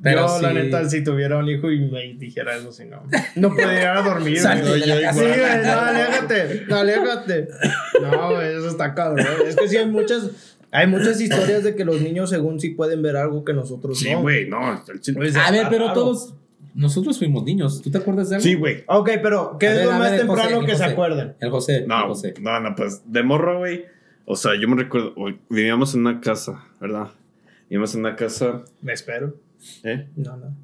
Pero 0.02 0.28
Yo, 0.28 0.42
la 0.42 0.50
sí. 0.50 0.56
neta, 0.56 0.90
si 0.90 1.04
tuviera 1.04 1.38
un 1.38 1.48
hijo 1.48 1.72
y 1.72 1.80
me 1.92 2.14
dijera 2.16 2.56
eso, 2.56 2.72
si 2.72 2.86
no. 2.86 3.04
No 3.36 3.50
podría 3.50 4.02
dormir. 4.02 4.40
Salte 4.40 4.68
güey. 4.70 4.82
de 4.82 4.88
la 5.02 5.14
Sí, 5.14 5.20
güey, 5.20 5.64
no, 5.64 5.80
aléjate. 5.80 6.66
No, 6.68 6.76
aléjate. 6.78 7.48
No, 8.02 8.34
güey, 8.36 8.48
eso 8.58 8.68
está 8.70 8.94
cabrón. 8.96 9.26
Es 9.46 9.56
que 9.56 9.68
sí 9.68 9.78
hay 9.78 9.86
muchas. 9.88 10.56
Hay 10.72 10.86
muchas 10.88 11.20
historias 11.20 11.64
de 11.64 11.76
que 11.76 11.84
los 11.86 12.00
niños, 12.02 12.30
según 12.30 12.60
sí 12.60 12.70
pueden 12.72 13.02
ver 13.02 13.16
algo 13.18 13.44
que 13.44 13.54
nosotros 13.54 13.98
Sí, 14.00 14.12
no. 14.12 14.22
güey, 14.22 14.48
no. 14.50 14.72
el 14.74 15.16
Pues, 15.16 15.36
A 15.36 15.52
ver, 15.52 15.68
pero 15.70 15.86
raro. 15.88 15.94
todos. 16.00 16.36
Nosotros 16.76 17.18
fuimos 17.18 17.44
niños. 17.44 17.82
¿Tú 17.82 17.90
te 17.92 17.98
acuerdas 17.98 18.30
de 18.30 18.36
algo? 18.36 18.44
Sí, 18.44 18.54
güey. 18.54 18.84
Ok, 18.88 19.10
pero 19.24 19.58
¿qué 19.60 19.68
A 19.68 19.72
es 19.72 19.78
ver, 19.78 19.86
lo 19.88 19.92
más 19.94 20.12
ver, 20.12 20.20
el 20.22 20.28
José, 20.28 20.42
temprano 20.42 20.62
el 20.62 20.66
que 20.68 20.76
se 20.76 20.84
José. 20.84 20.94
acuerdan? 20.94 21.36
El 21.40 21.50
José. 21.50 21.76
el 21.78 21.88
No, 21.88 22.08
José. 22.08 22.34
no, 22.42 22.60
no, 22.60 22.76
pues 22.76 23.02
de 23.06 23.24
morro, 23.24 23.58
güey. 23.60 23.86
O 24.26 24.36
sea, 24.36 24.52
yo 24.60 24.68
me 24.68 24.76
recuerdo, 24.82 25.16
vivíamos 25.50 25.96
en 25.96 26.02
una 26.02 26.22
casa, 26.22 26.64
¿verdad? 26.80 27.08
Vivíamos 27.70 27.94
en 27.96 28.02
una 28.02 28.16
casa, 28.16 28.62
Me 28.84 28.94
espero. 28.94 29.36
¿Eh? 29.84 30.10
No, 30.16 30.38
no. 30.38 30.56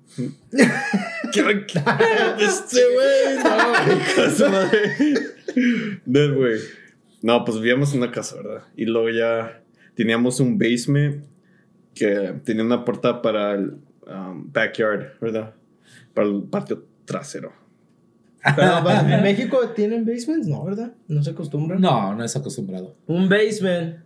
¿Qué 1.32 1.66
Este 2.40 2.82
güey, 2.94 3.38
no, 3.44 4.16
casa 4.16 4.50
madre. 4.50 4.94
No, 6.06 6.36
güey. 6.36 6.60
No, 7.22 7.44
pues 7.44 7.58
vivíamos 7.58 7.94
en 7.94 8.04
una 8.04 8.12
casa, 8.12 8.36
¿verdad? 8.36 8.64
Y 8.76 8.86
luego 8.86 9.10
ya 9.10 9.62
teníamos 9.96 10.40
un 10.40 10.58
basement 10.58 11.26
que 11.94 12.36
tenía 12.44 12.64
una 12.64 12.86
puerta 12.86 13.22
para 13.22 13.54
el 13.54 13.78
um, 14.08 14.52
backyard, 14.52 15.20
¿verdad? 15.20 15.54
Para 16.14 16.28
el 16.28 16.44
patio 16.44 16.86
trasero. 17.06 17.54
Pero 18.56 18.90
en 18.90 19.24
México 19.24 19.70
tienen 19.70 20.06
basements, 20.06 20.48
¿no? 20.48 20.64
¿Verdad? 20.64 20.94
No 21.08 21.24
se 21.24 21.32
acostumbran. 21.32 21.82
No, 21.82 22.14
no 22.14 22.24
es 22.24 22.36
acostumbrado. 22.36 22.96
Un 23.08 23.28
basement, 23.28 23.98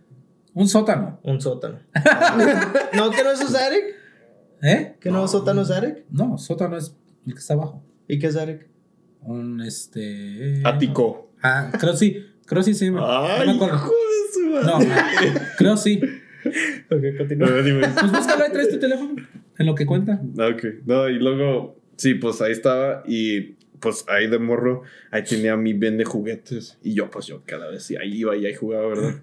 Un 0.54 0.66
sótano. 0.66 1.20
un 1.22 1.40
sótano. 1.40 1.80
¿No 2.94 3.10
que 3.10 3.22
no 3.22 3.32
es 3.32 3.40
Zarek? 3.40 3.99
¿Eh? 4.62 4.96
¿Que 5.00 5.10
no, 5.10 5.24
es 5.24 5.30
sótano 5.30 5.62
es 5.62 5.68
Zarek? 5.68 6.04
No, 6.10 6.36
sótano 6.38 6.76
es 6.76 6.96
el 7.26 7.32
que 7.34 7.38
está 7.38 7.54
abajo. 7.54 7.84
¿Y 8.08 8.18
qué 8.18 8.26
es 8.28 8.34
Zarek? 8.34 8.68
Un 9.22 9.60
este. 9.60 10.62
Ático. 10.64 11.32
Ah, 11.42 11.70
creo 11.78 11.96
sí. 11.96 12.24
Creo 12.46 12.62
sí, 12.62 12.74
sí. 12.74 12.90
me- 12.90 13.00
Ay, 13.02 13.46
no 13.46 13.52
me 13.54 13.56
acuerdo. 13.56 13.76
hijo 13.76 13.90
de 13.90 14.32
su 14.32 14.50
madre. 14.50 14.66
No, 14.66 14.94
no, 15.34 15.40
creo 15.58 15.76
sí. 15.76 16.00
Ok, 16.90 17.02
continúa. 17.18 17.48
Pues 17.48 18.12
búscalo 18.12 18.44
ahí, 18.44 18.52
traes 18.52 18.70
tu 18.70 18.78
teléfono. 18.78 19.14
En 19.58 19.66
lo 19.66 19.74
que 19.74 19.84
cuenta. 19.86 20.20
Ok, 20.38 20.64
no, 20.86 21.08
y 21.08 21.18
luego, 21.18 21.78
sí, 21.96 22.14
pues 22.14 22.40
ahí 22.40 22.52
estaba 22.52 23.02
y 23.06 23.56
pues 23.78 24.04
ahí 24.08 24.26
de 24.28 24.38
morro, 24.38 24.82
ahí 25.10 25.22
tenía 25.24 25.56
mi 25.56 25.72
bien 25.74 25.96
de 25.98 26.04
juguetes 26.04 26.78
y 26.82 26.94
yo 26.94 27.10
pues 27.10 27.26
yo 27.26 27.42
cada 27.46 27.68
vez 27.70 27.82
sí, 27.84 27.96
ahí 27.96 28.14
iba 28.18 28.36
y 28.36 28.44
ahí 28.46 28.54
jugaba, 28.54 28.88
¿verdad? 28.88 29.14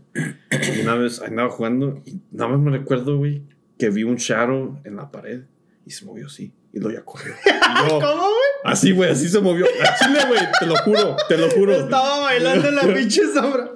Y 0.77 0.81
una 0.81 0.95
vez 0.95 1.21
ahí 1.21 1.27
andaba 1.29 1.49
jugando 1.49 2.01
y 2.05 2.21
nada 2.31 2.51
más 2.51 2.59
me 2.59 2.71
recuerdo, 2.77 3.17
güey, 3.17 3.43
que 3.77 3.89
vi 3.89 4.03
un 4.03 4.15
shadow 4.15 4.79
en 4.83 4.95
la 4.95 5.11
pared 5.11 5.41
y 5.85 5.91
se 5.91 6.05
movió 6.05 6.27
así 6.27 6.53
y 6.73 6.79
lo 6.79 6.91
ya 6.91 7.03
corrió. 7.03 7.33
Yo, 7.89 7.99
¿Cómo, 7.99 8.21
güey? 8.21 8.31
así, 8.63 8.91
güey, 8.91 9.09
así 9.11 9.29
se 9.29 9.39
movió. 9.39 9.65
A 9.65 9.95
Chile, 9.97 10.19
güey, 10.27 10.39
te 10.59 10.65
lo 10.65 10.75
juro, 10.77 11.15
te 11.27 11.37
lo 11.37 11.49
juro. 11.49 11.73
Estaba 11.73 12.21
bailando 12.21 12.67
en 12.69 12.75
la 12.75 12.81
pinche 12.93 13.21
sombra. 13.33 13.71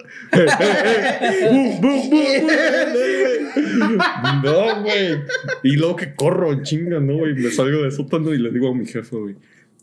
Bum, 1.52 1.82
bum, 1.82 2.10
bum, 2.10 2.10
bum. 2.10 3.98
No, 4.44 4.82
güey. 4.84 5.24
Y 5.64 5.76
luego 5.78 5.96
que 5.96 6.16
corro, 6.16 6.52
en 6.52 6.64
chinga, 6.64 7.00
¿no, 7.00 7.18
güey? 7.18 7.34
Me 7.34 7.52
salgo 7.52 7.84
de 7.84 7.92
sótano 7.92 8.34
y 8.34 8.38
le 8.38 8.52
digo 8.52 8.70
a 8.70 8.76
mi 8.76 8.86
jefe, 8.86 9.16
güey. 9.16 9.36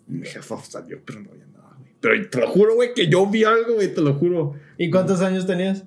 Mi 0.07 0.27
jefa 0.27 0.57
salió, 0.63 1.01
pero 1.05 1.21
no 1.21 1.31
había 1.31 1.47
nada, 1.47 1.77
güey. 1.79 1.93
Pero 2.01 2.29
te 2.31 2.41
lo 2.41 2.49
juro, 2.49 2.75
güey, 2.75 2.95
que 2.95 3.09
yo 3.09 3.27
vi 3.27 3.45
algo, 3.45 3.75
güey, 3.75 3.93
te 3.93 4.01
lo 4.01 4.15
juro. 4.15 4.55
¿Y 4.79 4.91
cuántos 4.91 5.21
años 5.21 5.47
tenías? 5.47 5.85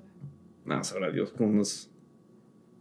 Nada, 0.64 0.84
sabrá 0.84 1.10
Dios, 1.10 1.32
como 1.32 1.50
unos 1.50 1.90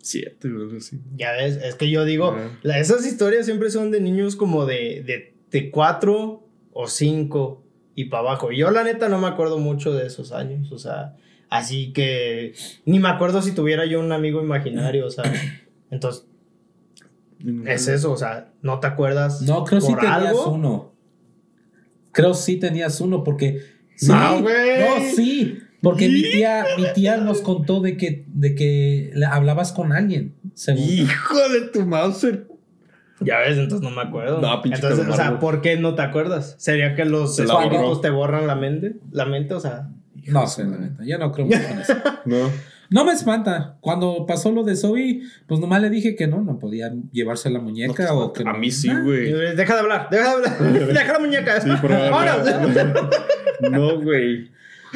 siete, 0.03 0.47
o 0.51 0.57
algo 0.57 0.77
así. 0.77 0.99
Ya 1.15 1.31
ves, 1.33 1.57
es 1.57 1.75
que 1.75 1.89
yo 1.89 2.05
digo, 2.05 2.33
Ah. 2.37 2.49
la- 2.63 2.79
esas 2.79 3.05
historias 3.05 3.45
siempre 3.45 3.69
son 3.69 3.91
de 3.91 4.01
niños 4.01 4.35
como 4.35 4.65
de, 4.65 5.03
de, 5.05 5.33
de 5.51 5.71
cuatro 5.71 6.47
o 6.73 6.87
cinco 6.87 7.63
y 7.95 8.05
para 8.05 8.21
abajo. 8.21 8.51
Y 8.51 8.57
yo 8.57 8.71
la 8.71 8.83
neta 8.83 9.09
no 9.09 9.19
me 9.19 9.27
acuerdo 9.27 9.57
mucho 9.59 9.93
de 9.93 10.07
esos 10.07 10.31
años, 10.31 10.71
o 10.71 10.77
sea, 10.77 11.15
así 11.49 11.91
que 11.93 12.53
ni 12.85 12.99
me 12.99 13.09
acuerdo 13.09 13.41
si 13.41 13.51
tuviera 13.53 13.85
yo 13.85 13.99
un 13.99 14.11
amigo 14.11 14.41
imaginario, 14.41 15.05
o 15.05 15.09
sea, 15.11 15.23
entonces 15.91 16.25
es 17.65 17.87
eso, 17.87 18.11
o 18.11 18.17
sea, 18.17 18.51
no 18.61 18.79
te 18.79 18.87
acuerdas 18.87 19.41
No, 19.41 19.63
creo 19.65 19.81
sí 19.81 19.91
por 19.91 19.99
tenías 20.01 20.27
algo? 20.27 20.51
uno. 20.51 20.91
Creo 22.11 22.33
sí 22.33 22.57
tenías 22.57 22.99
uno 23.01 23.23
porque. 23.23 23.61
Sí, 23.95 24.07
No, 24.11 24.41
güey. 24.41 24.79
No, 24.79 25.15
sí. 25.15 25.57
Porque 25.81 26.07
mi 26.09 26.21
tía, 26.21 26.65
mi 26.77 26.85
tía 26.93 27.17
nos 27.17 27.41
contó 27.41 27.81
de 27.81 27.97
que, 27.97 28.25
de 28.27 28.53
que 28.55 29.11
hablabas 29.29 29.71
con 29.71 29.91
alguien. 29.93 30.35
Según. 30.53 30.83
Hijo 30.83 31.49
de 31.49 31.61
tu 31.73 31.85
Mauser. 31.85 32.47
Ya 33.19 33.39
ves, 33.39 33.57
entonces 33.57 33.81
no 33.87 33.95
me 33.95 34.01
acuerdo. 34.01 34.41
No, 34.41 34.61
pinche 34.61 34.79
entonces, 34.81 35.07
o 35.07 35.15
sea. 35.15 35.39
¿por 35.39 35.61
qué 35.61 35.77
no 35.77 35.93
te 35.95 36.01
acuerdas? 36.01 36.55
¿Sería 36.57 36.95
que 36.95 37.05
los 37.05 37.35
Se 37.35 37.43
espíritus 37.43 38.01
te 38.01 38.09
borran 38.09 38.47
la 38.47 38.55
mente? 38.55 38.95
La 39.11 39.25
mente, 39.25 39.53
o 39.53 39.59
sea, 39.59 39.89
No 40.27 40.47
sé, 40.47 40.63
la 40.65 40.77
neta. 40.77 41.03
Yo 41.05 41.17
no 41.17 41.31
creo 41.31 41.45
mucho 41.47 41.57
en 41.59 41.79
eso. 41.79 41.93
No. 42.25 42.49
No 42.93 43.05
me 43.05 43.13
espanta. 43.13 43.77
Cuando 43.79 44.25
pasó 44.25 44.51
lo 44.51 44.63
de 44.63 44.75
Zoe, 44.75 45.21
pues 45.47 45.59
nomás 45.61 45.81
le 45.81 45.89
dije 45.89 46.15
que 46.15 46.27
no, 46.27 46.41
no 46.41 46.59
podía 46.59 46.91
llevarse 47.13 47.49
la 47.49 47.59
muñeca 47.59 48.13
o 48.13 48.33
que 48.33 48.43
A 48.43 48.51
no. 48.51 48.59
mí 48.59 48.69
sí, 48.69 48.89
Ah, 48.89 48.99
güey. 49.01 49.31
deja 49.55 49.75
de 49.75 49.79
hablar, 49.79 50.07
deja 50.11 50.23
de 50.25 50.47
hablar. 50.49 50.87
deja 50.93 51.13
la 51.13 51.19
muñeca. 51.19 51.61
Sí, 51.61 51.69
por 51.81 51.89
favor. 51.89 52.25
No, 53.71 54.01
güey. 54.01 54.51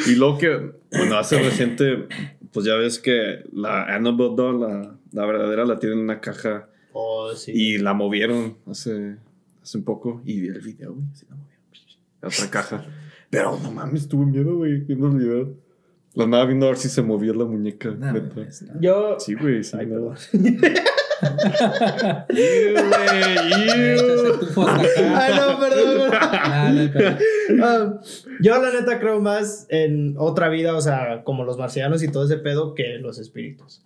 Y 0.08 0.16
lo 0.16 0.38
que, 0.38 0.74
bueno, 0.92 1.18
hace 1.18 1.40
reciente, 1.42 2.08
pues 2.52 2.66
ya 2.66 2.76
ves 2.76 3.00
que 3.00 3.44
la 3.54 3.84
Annabelle 3.86 4.36
doll, 4.36 4.60
la, 4.62 4.98
la 5.12 5.26
verdadera, 5.26 5.66
la 5.66 5.80
tienen 5.80 6.00
en 6.00 6.04
una 6.06 6.20
caja 6.22 6.70
Oh, 6.94 7.34
sí. 7.36 7.52
y 7.54 7.78
la 7.78 7.94
movieron 7.94 8.58
hace, 8.70 9.18
hace 9.62 9.78
un 9.78 9.84
poco 9.84 10.22
y 10.26 10.40
vi 10.42 10.48
el 10.48 10.62
video, 10.62 10.94
güey. 10.94 11.06
Sí, 11.14 11.26
la 11.30 11.36
movieron. 11.36 11.64
La 12.22 12.28
otra 12.30 12.50
caja. 12.50 12.86
Pero 13.30 13.60
no 13.62 13.72
mames, 13.72 14.08
tuve 14.08 14.26
miedo, 14.26 14.56
güey, 14.56 14.80
viendo 14.82 15.08
el 15.08 15.18
video. 15.18 15.54
La 16.14 16.24
andaba 16.24 16.46
viendo 16.46 16.66
a 16.66 16.70
ver 16.70 16.78
si 16.78 16.88
se 16.88 17.02
movía 17.02 17.34
la 17.34 17.44
muñeca. 17.46 17.92
no, 17.92 18.14
neta. 18.14 18.30
pues, 18.34 18.62
no. 18.62 18.80
Yo. 18.80 19.18
Sí, 19.20 19.34
güey, 19.34 19.64
sí. 19.64 19.76
Ay, 19.78 19.88
Ay, 25.16 25.34
no, 25.36 25.60
perdón. 25.60 26.12
Ah, 26.14 26.72
no 27.50 28.00
yo, 28.40 28.62
la 28.62 28.72
neta, 28.72 29.00
creo 29.00 29.20
más 29.22 29.68
en 29.70 30.16
otra 30.18 30.50
vida, 30.50 30.76
o 30.76 30.82
sea, 30.82 31.24
como 31.24 31.44
los 31.44 31.58
marcianos 31.58 32.04
y 32.04 32.10
todo 32.10 32.26
ese 32.26 32.38
pedo, 32.38 32.74
que 32.76 32.98
los 33.00 33.20
espíritus. 33.20 33.84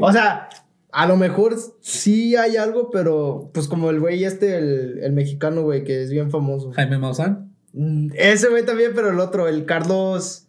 O 0.00 0.12
sea, 0.12 0.48
a 0.92 1.06
lo 1.06 1.16
mejor 1.16 1.56
sí 1.80 2.36
hay 2.36 2.56
algo, 2.56 2.90
pero 2.90 3.50
pues 3.52 3.68
como 3.68 3.90
el 3.90 4.00
güey 4.00 4.24
este, 4.24 4.56
el, 4.58 4.98
el 5.02 5.12
mexicano, 5.12 5.62
güey, 5.62 5.84
que 5.84 6.02
es 6.02 6.10
bien 6.10 6.30
famoso. 6.30 6.72
Jaime 6.72 6.98
Maussan. 6.98 7.52
Mm, 7.72 8.10
Ese 8.14 8.48
güey 8.48 8.64
también, 8.64 8.92
pero 8.94 9.10
el 9.10 9.20
otro, 9.20 9.48
el 9.48 9.64
Carlos. 9.64 10.46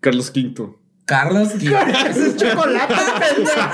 Carlos 0.00 0.30
V. 0.34 0.74
Carlos. 1.08 1.54
Ese 1.54 2.26
es 2.28 2.36
chocolate, 2.36 2.94
pendejo. 3.18 3.70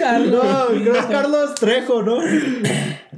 Carlos. 0.00 0.44
No, 0.44 0.66
creo 0.66 0.92
que 0.92 0.98
es 0.98 1.06
Carlos 1.06 1.54
Trejo, 1.54 2.02
¿no? 2.02 2.18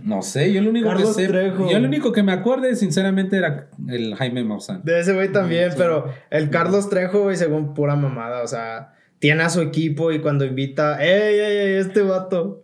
No 0.04 0.20
sé, 0.20 0.52
yo 0.52 0.60
lo 0.60 0.70
único 0.70 0.88
Carlos 0.88 1.16
que 1.16 1.22
sé. 1.22 1.28
Trejo. 1.28 1.70
Yo 1.70 1.78
lo 1.78 1.88
único 1.88 2.12
que 2.12 2.22
me 2.22 2.32
acuerde, 2.32 2.76
sinceramente, 2.76 3.38
era 3.38 3.68
el 3.88 4.14
Jaime 4.14 4.44
Maussan. 4.44 4.82
De 4.84 5.00
ese 5.00 5.14
güey 5.14 5.32
también, 5.32 5.72
pero 5.78 6.12
el 6.28 6.50
Carlos 6.50 6.90
Trejo, 6.90 7.22
güey, 7.22 7.36
según 7.36 7.72
pura 7.72 7.96
mamada, 7.96 8.42
o 8.42 8.46
sea, 8.46 8.92
tiene 9.18 9.44
a 9.44 9.48
su 9.48 9.62
equipo 9.62 10.12
y 10.12 10.20
cuando 10.20 10.44
invita, 10.44 11.02
¡ey, 11.02 11.38
ey, 11.38 11.56
ey! 11.56 11.72
Este 11.78 12.02
vato, 12.02 12.62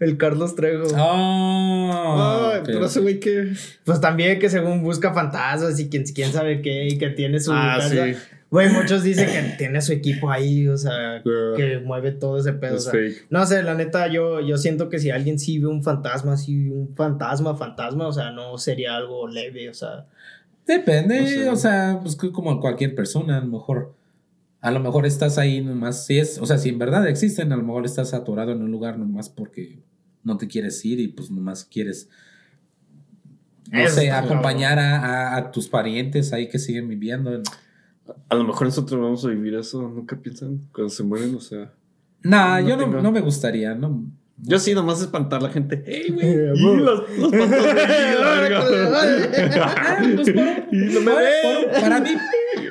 el 0.00 0.16
Carlos 0.16 0.56
Trejo. 0.56 0.86
Ay, 0.96 2.60
ok. 2.60 2.64
pero 2.64 2.86
ese 2.86 3.00
güey 3.00 3.20
que. 3.20 3.52
Pues 3.84 4.00
también 4.00 4.38
que 4.38 4.48
según 4.48 4.82
busca 4.82 5.12
fantasmas 5.12 5.78
y 5.78 5.90
quién, 5.90 6.04
quién 6.04 6.32
sabe 6.32 6.62
qué, 6.62 6.86
y 6.86 6.96
que 6.96 7.10
tiene 7.10 7.38
su. 7.38 7.52
Ah, 7.52 7.76
casa. 7.78 7.90
sí. 7.90 8.16
Güey, 8.52 8.68
muchos 8.70 9.02
dicen 9.02 9.26
que 9.26 9.56
tiene 9.56 9.80
su 9.80 9.92
equipo 9.92 10.30
ahí, 10.30 10.68
o 10.68 10.76
sea, 10.76 11.22
Yeah. 11.24 11.56
que 11.56 11.78
mueve 11.80 12.12
todo 12.12 12.38
ese 12.38 12.52
pedo. 12.52 12.76
o 12.76 12.78
sea, 12.78 12.92
no 13.30 13.44
sé, 13.46 13.62
la 13.64 13.74
neta, 13.74 14.06
yo, 14.08 14.40
yo 14.40 14.56
siento 14.58 14.88
que 14.88 14.98
si 15.00 15.10
alguien 15.10 15.38
sí 15.40 15.58
ve 15.58 15.66
un 15.66 15.82
fantasma, 15.82 16.36
sí 16.36 16.68
un 16.68 16.94
fantasma, 16.94 17.56
fantasma, 17.56 18.06
o 18.06 18.12
sea, 18.12 18.30
no 18.30 18.56
sería 18.58 18.94
algo 18.96 19.26
leve, 19.26 19.68
o 19.70 19.74
sea. 19.74 20.06
Depende, 20.66 21.20
No 21.22 21.26
sé. 21.26 21.48
o 21.50 21.56
sea, 21.56 21.98
pues 22.02 22.14
como 22.14 22.60
cualquier 22.60 22.94
persona, 22.94 23.38
a 23.38 23.40
lo 23.40 23.46
mejor 23.48 23.94
A 24.60 24.70
lo 24.70 24.78
mejor 24.78 25.06
estás 25.06 25.38
ahí 25.38 25.60
nomás, 25.60 26.06
si 26.06 26.18
es, 26.20 26.38
o 26.38 26.46
sea, 26.46 26.56
si 26.58 26.68
en 26.68 26.78
verdad 26.78 27.08
existen, 27.08 27.52
a 27.52 27.56
lo 27.56 27.64
mejor 27.64 27.84
estás 27.84 28.14
atorado 28.14 28.52
en 28.52 28.62
un 28.62 28.70
lugar 28.70 28.96
nomás 28.96 29.28
porque 29.28 29.80
no 30.22 30.36
te 30.36 30.46
quieres 30.46 30.84
ir 30.84 31.00
y 31.00 31.08
pues 31.08 31.30
nomás 31.32 31.64
quieres, 31.64 32.08
no 33.72 33.88
sé, 33.88 34.10
acompañar 34.10 34.78
a, 34.78 34.98
a- 35.00 35.36
a 35.36 35.50
tus 35.50 35.68
parientes 35.68 36.32
ahí 36.32 36.48
que 36.48 36.58
siguen 36.60 36.86
viviendo. 36.88 37.42
A 38.28 38.34
lo 38.34 38.44
mejor 38.44 38.66
nosotros 38.66 39.00
vamos 39.00 39.24
a 39.24 39.28
vivir 39.28 39.54
eso. 39.54 39.82
Nunca 39.82 40.16
piensan 40.16 40.60
cuando 40.72 40.90
se 40.90 41.02
mueren, 41.02 41.34
o 41.34 41.40
sea. 41.40 41.72
Nah, 42.22 42.60
No 42.60 42.68
yo 42.68 42.76
no, 42.76 42.84
tengo- 42.84 43.02
no 43.02 43.12
me 43.12 43.20
gustaría, 43.20 43.74
no. 43.74 44.04
Yo 44.38 44.58
sí, 44.58 44.74
nomás 44.74 45.00
espantar 45.00 45.40
a 45.40 45.44
la 45.44 45.50
gente. 45.50 45.82
¡Ey, 45.86 46.10
güey! 46.10 46.36
Los, 46.80 47.18
los 47.18 47.30
pues, 47.30 47.50
Y 50.72 50.76
no 50.94 51.00
me 51.00 51.12
por- 51.12 51.22
ve. 51.22 51.68
por- 51.70 51.80
para 51.80 52.00
mí, 52.00 52.10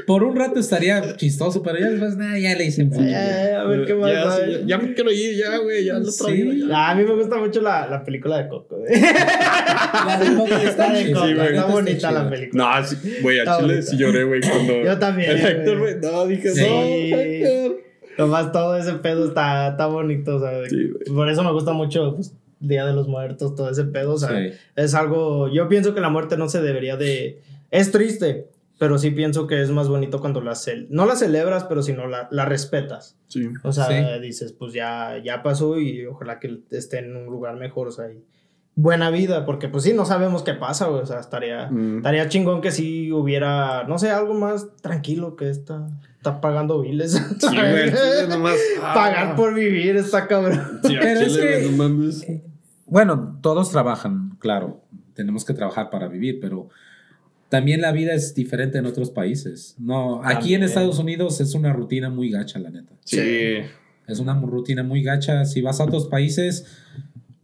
por 0.06 0.24
un 0.24 0.36
rato 0.36 0.60
estaría 0.60 1.16
chistoso, 1.18 1.62
pero 1.64 1.80
ya 1.80 1.90
después, 1.90 2.16
nah, 2.18 2.38
ya 2.38 2.56
le 2.56 2.66
hice 2.66 2.84
mucho. 2.86 3.02
Eh, 3.02 3.54
a 3.56 3.64
ver 3.66 3.86
qué 3.86 3.94
más 3.96 4.12
Ya, 4.12 4.32
sí, 4.32 4.52
ya, 4.52 4.60
ya 4.66 4.78
me 4.78 4.94
quiero 4.94 5.12
ir, 5.12 5.38
ya, 5.38 5.58
güey. 5.58 5.86
Ya 5.86 6.00
lo 6.00 6.06
Sí. 6.12 6.24
traigo. 6.24 6.52
ya. 6.54 6.66
Ah, 6.76 6.92
a 6.92 6.96
mí 6.96 7.04
me 7.04 7.16
gusta 7.16 7.38
mucho 7.38 7.62
la, 7.62 7.88
la 7.88 8.04
película 8.04 8.38
de 8.42 8.48
Coco. 8.50 8.78
güey. 8.78 8.92
La 9.02 10.18
de 10.20 10.36
Coco 10.36 10.56
está 10.56 10.94
de 10.94 11.12
Coco, 11.12 11.26
sí, 11.28 11.34
güey. 11.34 11.48
está 11.48 11.66
bonita 11.66 12.12
la 12.12 12.30
película. 12.30 12.80
No, 12.82 12.88
sí, 12.88 12.96
güey, 13.22 13.40
al 13.40 13.44
Está 13.48 13.58
chile 13.60 13.74
bonita. 13.74 13.92
sí 13.92 13.98
lloré, 13.98 14.24
güey, 14.24 14.42
cuando. 14.42 14.84
Yo 14.84 14.98
también, 15.00 15.32
El 15.32 15.40
güey. 15.42 15.52
Héctor, 15.54 15.80
güey. 15.80 15.96
No, 16.02 16.28
dije, 16.28 16.50
Sí. 16.52 16.62
no, 16.62 17.18
Héctor. 17.18 17.78
Nomás 18.18 18.52
todo 18.52 18.76
ese 18.78 18.94
pedo 18.94 19.28
está, 19.28 19.70
está 19.70 19.86
bonito, 19.88 20.36
o 20.36 20.40
sea, 20.40 20.52
Sí, 20.70 20.90
por 21.14 21.30
eso 21.30 21.44
me 21.44 21.52
gusta 21.52 21.72
mucho 21.74 22.16
pues, 22.16 22.34
Día 22.60 22.86
de 22.86 22.94
los 22.94 23.08
Muertos, 23.08 23.56
todo 23.56 23.70
ese 23.72 23.86
pedo, 23.86 24.14
o 24.14 24.18
sea, 24.18 24.30
Sí. 24.30 24.52
es 24.76 24.94
algo, 24.94 25.52
yo 25.52 25.68
pienso 25.70 25.96
que 25.96 26.02
la 26.02 26.10
muerte 26.10 26.38
no 26.38 26.48
se 26.50 26.62
debería 26.62 26.98
de, 26.98 27.40
es 27.72 27.92
triste, 27.92 28.48
pero 28.82 28.98
sí 28.98 29.12
pienso 29.12 29.46
que 29.46 29.62
es 29.62 29.70
más 29.70 29.88
bonito 29.88 30.20
cuando 30.22 30.42
la, 30.42 30.56
cel 30.56 30.88
no 30.90 31.06
la 31.06 31.16
celebras, 31.16 31.66
pero 31.66 31.84
si 31.84 31.94
no 31.94 32.08
la, 32.08 32.28
la 32.32 32.46
respetas, 32.46 33.16
Sí. 33.28 33.48
o 33.62 33.72
sea, 33.72 33.86
Sí. 33.86 34.22
dices, 34.22 34.54
pues 34.54 34.74
ya, 34.74 35.20
ya 35.24 35.44
pasó 35.44 35.80
y 35.80 36.04
ojalá 36.08 36.40
que 36.40 36.62
esté 36.72 36.98
en 36.98 37.16
un 37.16 37.26
lugar 37.28 37.58
mejor, 37.58 37.90
o 37.90 37.92
sea, 37.92 38.12
y 38.12 38.26
buena 38.74 39.12
vida, 39.12 39.46
porque 39.46 39.68
pues 39.70 39.84
sí, 39.84 39.94
no 39.94 40.06
sabemos 40.06 40.42
qué 40.42 40.56
pasa, 40.56 40.90
o 40.90 41.06
sea, 41.06 41.20
estaría, 41.20 41.70
Mm. 41.70 41.98
estaría 41.98 42.28
chingón 42.28 42.60
que 42.62 42.72
sí 42.72 43.12
hubiera, 43.12 43.84
no 43.84 44.00
sé, 44.00 44.10
algo 44.10 44.34
más 44.34 44.76
tranquilo 44.78 45.36
que 45.36 45.52
está, 45.52 45.86
está 46.18 46.42
pagando 46.42 46.82
biles. 46.82 47.12
Sí, 47.40 47.48
güey, 47.56 48.28
nomás. 48.30 48.56
ah. 48.82 48.94
Pagar 48.96 49.36
por 49.36 49.54
vivir 49.54 49.96
está 49.96 50.26
cabrón. 50.28 50.80
Sí, 50.84 50.96
Pero 51.00 51.20
es 51.20 51.38
que- 51.38 51.68
no 51.70 51.78
mames. 51.78 52.26
Bueno, 52.88 53.38
todos 53.44 53.70
trabajan, 53.70 54.38
claro. 54.40 54.82
Tenemos 55.14 55.46
que 55.46 55.54
trabajar 55.54 55.92
para 55.92 56.08
vivir, 56.08 56.40
pero 56.42 56.70
también 57.52 57.82
la 57.82 57.92
vida 57.92 58.14
es 58.14 58.34
diferente 58.34 58.78
en 58.78 58.86
otros 58.86 59.12
países. 59.12 59.76
No, 59.78 60.22
aquí 60.24 60.54
en. 60.56 60.64
Estados 60.64 61.00
Unidos 61.00 61.42
es 61.42 61.54
una 61.54 61.74
rutina 61.74 62.10
muy 62.10 62.32
gacha, 62.32 62.60
la 62.60 62.70
neta. 62.70 62.94
Sí. 63.04 63.58
Es 64.08 64.20
una 64.20 64.40
rutina 64.40 64.84
muy 64.84 65.04
gacha. 65.04 65.44
Si 65.44 65.62
vas 65.62 65.82
a 65.82 65.84
otros 65.84 66.08
países, 66.08 66.66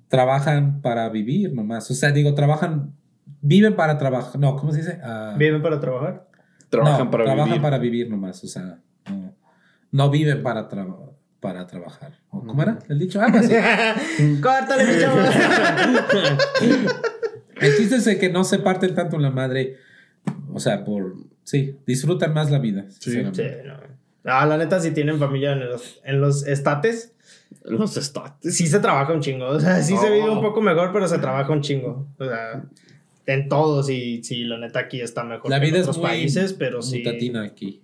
trabajan 0.07 0.81
para 0.81 1.09
vivir 1.09 1.51
nomás. 1.53 1.91
O 1.91 1.93
sea, 1.93 2.11
digo, 2.11 2.33
trabajan, 2.35 2.93
viven 3.41 3.75
para 3.75 3.97
trabajar. 3.97 4.39
No, 4.39 4.55
¿cómo 4.55 4.71
se 4.71 4.77
dice? 4.79 4.97
Ah, 5.03 5.35
¿Viven 5.37 5.61
para 5.61 5.81
trabajar? 5.81 6.29
Trabajan 6.69 7.05
no, 7.05 7.11
para 7.11 7.25
trabajan 7.25 7.49
vivir. 7.49 7.61
para 7.61 7.77
vivir 7.77 8.09
nomás. 8.09 8.41
O 8.45 8.47
sea, 8.47 8.79
no, 9.09 9.35
no 9.91 10.09
viven 10.09 10.41
para, 10.41 10.69
tra- 10.69 11.11
para 11.41 11.67
trabajar. 11.67 12.13
¿O 12.29 12.45
¿Cómo 12.45 12.61
era 12.63 12.79
el 12.87 12.97
dicho? 12.97 13.21
Algo 13.21 13.39
así. 13.39 13.51
Córtale, 14.41 14.85
mi 14.85 15.01
chavo. 15.01 15.17
El 17.59 17.75
chiste 17.75 17.95
es 17.95 18.17
que 18.19 18.29
no 18.29 18.43
se 18.45 18.59
parten 18.59 18.93
tanto 18.95 19.15
en 19.17 19.23
la 19.23 19.31
madre. 19.31 19.77
O 20.53 20.59
sea, 20.59 20.83
por. 20.83 21.15
Sí, 21.43 21.75
disfrutan 21.85 22.33
más 22.33 22.51
la 22.51 22.59
vida. 22.59 22.85
Sí. 22.99 23.11
Sí, 23.11 23.21
no. 23.23 23.31
Ah, 24.25 24.45
la 24.45 24.57
neta, 24.57 24.79
si 24.81 24.91
tienen 24.91 25.19
familia 25.19 25.53
en 25.53 25.61
los, 25.69 26.01
en 26.03 26.19
los 26.19 26.45
estates, 26.45 27.13
Los 27.63 27.95
estates. 27.95 28.57
sí 28.57 28.67
se 28.67 28.79
trabaja 28.79 29.13
un 29.13 29.21
chingo. 29.21 29.47
O 29.47 29.59
sea, 29.59 29.81
sí 29.81 29.95
se 29.95 30.11
vive 30.11 30.29
un 30.29 30.41
poco 30.41 30.61
mejor, 30.61 30.91
pero 30.91 31.07
se 31.07 31.17
trabaja 31.19 31.51
un 31.53 31.61
chingo. 31.61 32.07
O 32.17 32.25
sea, 32.25 32.65
en 33.25 33.47
todos, 33.47 33.89
y 33.89 34.23
sí, 34.23 34.43
la 34.43 34.57
neta 34.57 34.79
aquí 34.79 34.99
está 34.99 35.23
mejor 35.23 35.49
La 35.49 35.59
que 35.59 35.67
en 35.67 35.71
vida 35.71 35.79
es 35.79 35.87
otros 35.87 35.99
muy 35.99 36.07
países, 36.07 36.53
pero 36.53 36.81
sí. 36.81 36.97
mutatina 36.99 37.43
aquí. 37.43 37.81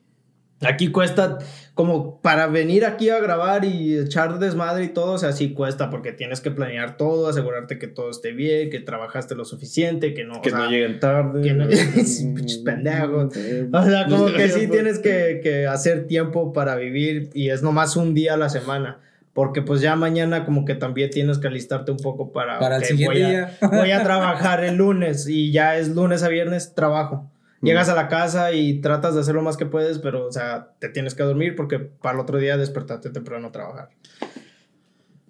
Aquí 0.61 0.89
cuesta, 0.93 1.39
como 1.73 2.21
para 2.21 2.47
venir 2.47 2.85
aquí 2.85 3.09
a 3.09 3.19
grabar 3.19 3.65
y 3.65 3.97
echar 3.97 4.39
desmadre 4.39 4.85
y 4.85 4.89
todo, 4.89 5.11
o 5.13 5.17
sea, 5.17 5.33
sí 5.33 5.53
cuesta 5.53 5.89
porque 5.89 6.13
tienes 6.13 6.39
que 6.39 6.51
planear 6.51 6.95
todo, 6.95 7.27
asegurarte 7.27 7.77
que 7.79 7.87
todo 7.87 8.09
esté 8.09 8.31
bien, 8.31 8.69
que 8.69 8.79
trabajaste 8.79 9.35
lo 9.35 9.43
suficiente, 9.43 10.13
que 10.13 10.23
no. 10.23 10.41
Que 10.41 10.49
o 10.49 10.51
sea, 10.55 10.59
no 10.65 10.69
lleguen 10.71 10.99
tarde. 11.01 11.41
que 11.41 11.53
no- 11.53 11.65
pendejos. 12.65 13.35
O 13.73 13.83
sea, 13.83 14.05
como 14.07 14.27
que 14.31 14.49
sí 14.49 14.67
tienes 14.71 14.99
que, 14.99 15.41
que 15.43 15.67
hacer 15.67 16.07
tiempo 16.07 16.53
para 16.53 16.75
vivir 16.75 17.29
y 17.33 17.49
es 17.49 17.61
nomás 17.61 17.95
un 17.97 18.13
día 18.13 18.35
a 18.35 18.37
la 18.37 18.49
semana. 18.49 18.99
Porque 19.33 19.63
pues 19.63 19.81
ya 19.81 19.95
mañana 19.95 20.45
como 20.45 20.63
que 20.63 20.75
también 20.75 21.09
tienes 21.09 21.39
que 21.39 21.47
alistarte 21.47 21.91
un 21.91 21.97
poco 21.97 22.31
para... 22.31 22.59
Para 22.59 22.75
el 22.77 22.83
siguiente 22.85 23.15
voy 23.15 23.23
a- 23.23 23.29
día. 23.29 23.57
Voy 23.69 23.91
a 23.91 24.03
trabajar 24.03 24.63
el 24.63 24.75
lunes 24.75 25.27
y 25.27 25.51
ya 25.51 25.75
es 25.75 25.89
lunes 25.89 26.21
a 26.21 26.29
viernes 26.29 26.75
trabajo. 26.75 27.29
Llegas 27.63 27.87
a 27.89 27.95
la 27.95 28.09
casa 28.09 28.51
y 28.51 28.81
tratas 28.81 29.15
de 29.15 29.21
hacer 29.21 29.33
lo 29.35 29.41
más 29.41 29.55
que 29.57 29.65
puedes, 29.65 29.97
pero 29.99 30.27
o 30.27 30.31
sea, 30.31 30.73
te 30.79 30.89
tienes 30.89 31.15
que 31.15 31.23
dormir 31.23 31.55
porque 31.55 31.79
para 31.79 32.15
el 32.15 32.19
otro 32.21 32.37
día 32.37 32.57
despertarte 32.57 33.09
temprano 33.09 33.47
a 33.47 33.51
trabajar. 33.51 33.89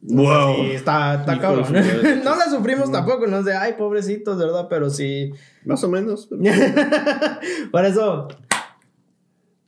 Wow. 0.02 0.56
Sí, 0.56 0.72
está, 0.72 1.16
está 1.16 1.40
cabrón. 1.40 1.72
no 2.24 2.36
la 2.36 2.50
sufrimos 2.50 2.92
tampoco, 2.92 3.28
no 3.28 3.40
es 3.40 3.46
de, 3.46 3.56
ay, 3.56 3.74
pobrecitos, 3.74 4.38
¿verdad? 4.38 4.68
Pero 4.70 4.90
sí... 4.90 5.32
Más 5.64 5.84
o 5.84 5.90
menos. 5.90 6.28
Por 7.72 7.86
eso, 7.86 8.28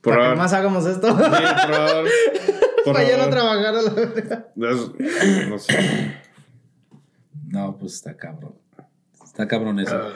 Por 0.02 0.14
para 0.14 0.30
que 0.30 0.36
más 0.36 0.52
hagamos 0.52 0.84
esto. 0.86 1.08
Sí, 1.08 1.22
por 2.84 2.92
para 2.94 3.08
ya 3.08 3.16
no 3.16 3.30
trabajar 3.30 3.76
a 3.76 3.82
la 3.82 3.90
verga. 3.90 4.48
Es- 4.56 5.48
No 5.48 5.58
sé. 5.58 6.16
No, 7.48 7.76
pues 7.78 7.94
está 7.94 8.16
cabrón. 8.16 8.54
Está 9.24 9.48
cabrón 9.48 9.80
eso. 9.80 9.96
Ah. 9.96 10.12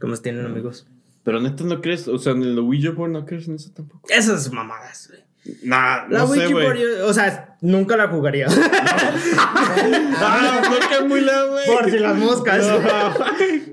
¿Cómo 0.00 0.14
se 0.16 0.22
tienen 0.22 0.46
amigos? 0.46 0.86
Pero 1.30 1.40
neta 1.40 1.62
no 1.62 1.80
crees, 1.80 2.08
o 2.08 2.18
sea, 2.18 2.32
en 2.32 2.42
el 2.42 2.58
Ouija 2.58 2.90
board 2.90 3.12
no 3.12 3.24
crees 3.24 3.46
en 3.46 3.54
eso 3.54 3.70
tampoco. 3.70 4.08
Esas 4.10 4.52
mamadas, 4.52 5.06
güey. 5.08 5.22
Nah, 5.62 6.06
La 6.08 6.18
no 6.20 6.26
sé, 6.28 6.40
Wiki 6.40 6.52
por 6.52 6.76
yo- 6.76 7.06
o 7.06 7.12
sea, 7.14 7.56
nunca 7.62 7.96
la 7.96 8.08
jugaría. 8.08 8.46
Ah, 10.22 10.60
no 10.62 10.88
que 10.88 11.04
muy 11.08 11.20
lejos, 11.20 11.50
güey. 11.50 11.66
por 11.66 11.90
si 11.90 11.98
las 11.98 12.16
moscas. 12.16 12.66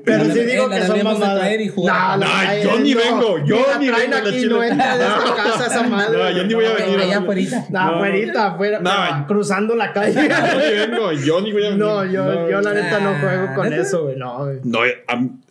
Pero 0.05 0.23
La- 0.23 0.33
sí 0.33 0.39
digo 0.41 0.67
la 0.67 0.79
que 0.79 0.85
son 0.87 1.03
mamadas. 1.03 1.39
traer 1.39 1.61
y 1.61 1.69
jugar. 1.69 2.19
No, 2.19 2.25
Nah, 2.25 2.43
la- 2.43 2.59
yo 2.63 2.79
ni 2.79 2.93
no, 2.93 2.99
vengo, 2.99 3.45
yo 3.45 3.65
la 3.69 3.77
ni 3.79 3.89
vengo 3.89 4.15
a 4.15 4.21
la 4.21 4.29
aquí, 4.29 4.39
chile. 4.39 4.47
no 4.49 4.63
entra 4.63 4.97
de 4.97 5.03
esta 5.05 5.35
casa 5.35 5.65
esa 5.67 5.83
madre. 5.83 6.17
No, 6.17 6.31
yo 6.31 6.43
ni 6.45 6.53
voy 6.53 6.65
a 6.65 6.73
venir. 6.73 6.99
Allá 6.99 7.17
afuera. 7.19 7.41
No, 7.69 8.01
No. 8.33 8.39
afuera, 8.41 8.79
No. 8.79 8.91
pero 9.09 9.27
cruzando 9.27 9.75
la 9.75 9.93
calle. 9.93 10.13
Yo 10.29 10.57
ni 10.57 10.73
vengo, 10.77 11.11
yo 11.11 11.41
ni 11.41 11.51
voy 11.51 11.63
a 11.65 11.69
venir. 11.69 11.79
No, 11.83 12.05
yo, 12.05 12.49
yo 12.49 12.61
la 12.61 12.73
neta 12.73 12.99
no 12.99 13.19
juego 13.19 13.55
con 13.55 13.73
eso, 13.73 14.03
güey. 14.03 14.15
No, 14.17 14.37
güey. 14.45 14.59
No, 14.63 14.79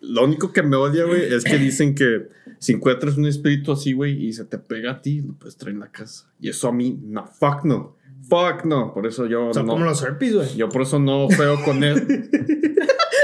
lo 0.00 0.24
único 0.24 0.52
que 0.52 0.62
me 0.62 0.76
odia, 0.76 1.04
güey, 1.04 1.32
es 1.34 1.44
que 1.44 1.58
dicen 1.58 1.94
que 1.94 2.28
si 2.58 2.72
encuentras 2.72 3.16
un 3.16 3.26
espíritu 3.26 3.72
así, 3.72 3.92
güey, 3.92 4.26
y 4.26 4.32
se 4.32 4.44
te 4.44 4.58
pega 4.58 4.92
a 4.92 5.02
ti, 5.02 5.22
lo 5.22 5.34
puedes 5.34 5.56
traer 5.56 5.74
en 5.74 5.80
la 5.80 5.90
casa. 5.92 6.30
Y 6.40 6.48
eso 6.48 6.68
a 6.68 6.72
mí, 6.72 6.98
no, 7.02 7.26
fuck 7.26 7.64
no. 7.64 7.96
Fuck 8.28 8.64
no. 8.64 8.92
Por 8.92 9.06
eso 9.06 9.26
yo 9.26 9.52
Son 9.54 9.66
no. 9.66 9.72
como 9.74 9.84
los 9.84 10.02
herpes, 10.02 10.34
güey. 10.34 10.56
Yo 10.56 10.68
por 10.68 10.82
eso 10.82 10.98
no 10.98 11.28
juego 11.28 11.62
con 11.64 11.84
él. 11.84 12.28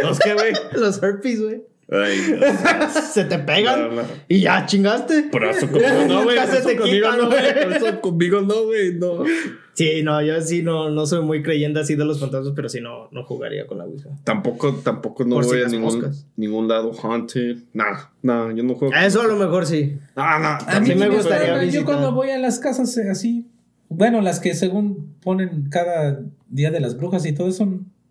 ¿Los 0.02 0.18
qué, 0.20 0.34
güey? 0.34 0.52
Los 0.74 1.02
herpes, 1.02 1.40
güey. 1.42 1.62
Ay, 1.90 2.18
Dios. 2.26 2.92
Se 3.12 3.24
te 3.24 3.38
pegan 3.38 3.80
No, 3.96 4.02
no. 4.02 4.08
y 4.28 4.40
ya 4.40 4.64
chingaste. 4.64 5.24
Por 5.24 5.44
eso 5.44 5.66
conmigo 5.68 6.04
no, 6.08 6.22
güey. 6.24 6.36
Por 6.38 6.54
eso 6.56 6.76
conmigo 6.78 7.10
no, 7.12 7.26
güey. 7.26 7.40
güey. 7.52 7.64
Por 7.64 7.72
eso 7.72 8.00
conmigo 8.00 8.40
no, 8.42 8.64
güey. 8.64 8.94
No. 8.94 9.24
Sí, 9.74 10.02
no, 10.02 10.20
yo 10.22 10.40
sí 10.42 10.62
no, 10.62 10.90
no 10.90 11.06
soy 11.06 11.24
muy 11.24 11.42
creyente 11.42 11.80
así 11.80 11.94
de 11.94 12.04
los 12.04 12.20
fantasmas, 12.20 12.52
pero 12.54 12.68
sí 12.68 12.80
no, 12.80 13.08
no 13.10 13.24
jugaría 13.24 13.66
con 13.66 13.78
la 13.78 13.84
Ouija. 13.84 14.10
Tampoco, 14.24 14.74
tampoco 14.74 15.24
no 15.24 15.36
Por 15.36 15.44
si 15.44 15.50
voy 15.50 15.62
a 15.62 15.66
ningún, 15.68 15.82
moscas. 15.82 16.26
ningún 16.36 16.68
lado 16.68 16.92
haunted. 17.02 17.56
Nada, 17.72 18.12
nada, 18.22 18.52
yo 18.52 18.62
no 18.62 18.74
juego. 18.74 18.94
Eso 18.94 19.22
a 19.22 19.26
lo 19.26 19.36
mejor 19.36 19.64
sí. 19.66 19.96
No, 20.14 20.38
no. 20.38 20.48
A 20.48 20.80
mí 20.80 20.86
Sí 20.86 20.94
me 20.94 21.08
gustaría 21.08 21.14
gustaría. 21.14 21.56
Yo 21.56 21.60
visitar. 21.60 21.84
cuando 21.86 22.12
voy 22.12 22.30
a 22.30 22.38
las 22.38 22.58
casas 22.58 22.96
eh, 22.98 23.08
así. 23.10 23.46
Bueno, 23.88 24.20
las 24.20 24.40
que 24.40 24.54
según 24.54 25.14
ponen 25.22 25.68
cada 25.70 26.20
día 26.48 26.70
de 26.70 26.80
las 26.80 26.96
brujas 26.96 27.24
y 27.26 27.32
todo 27.32 27.48
eso. 27.48 27.66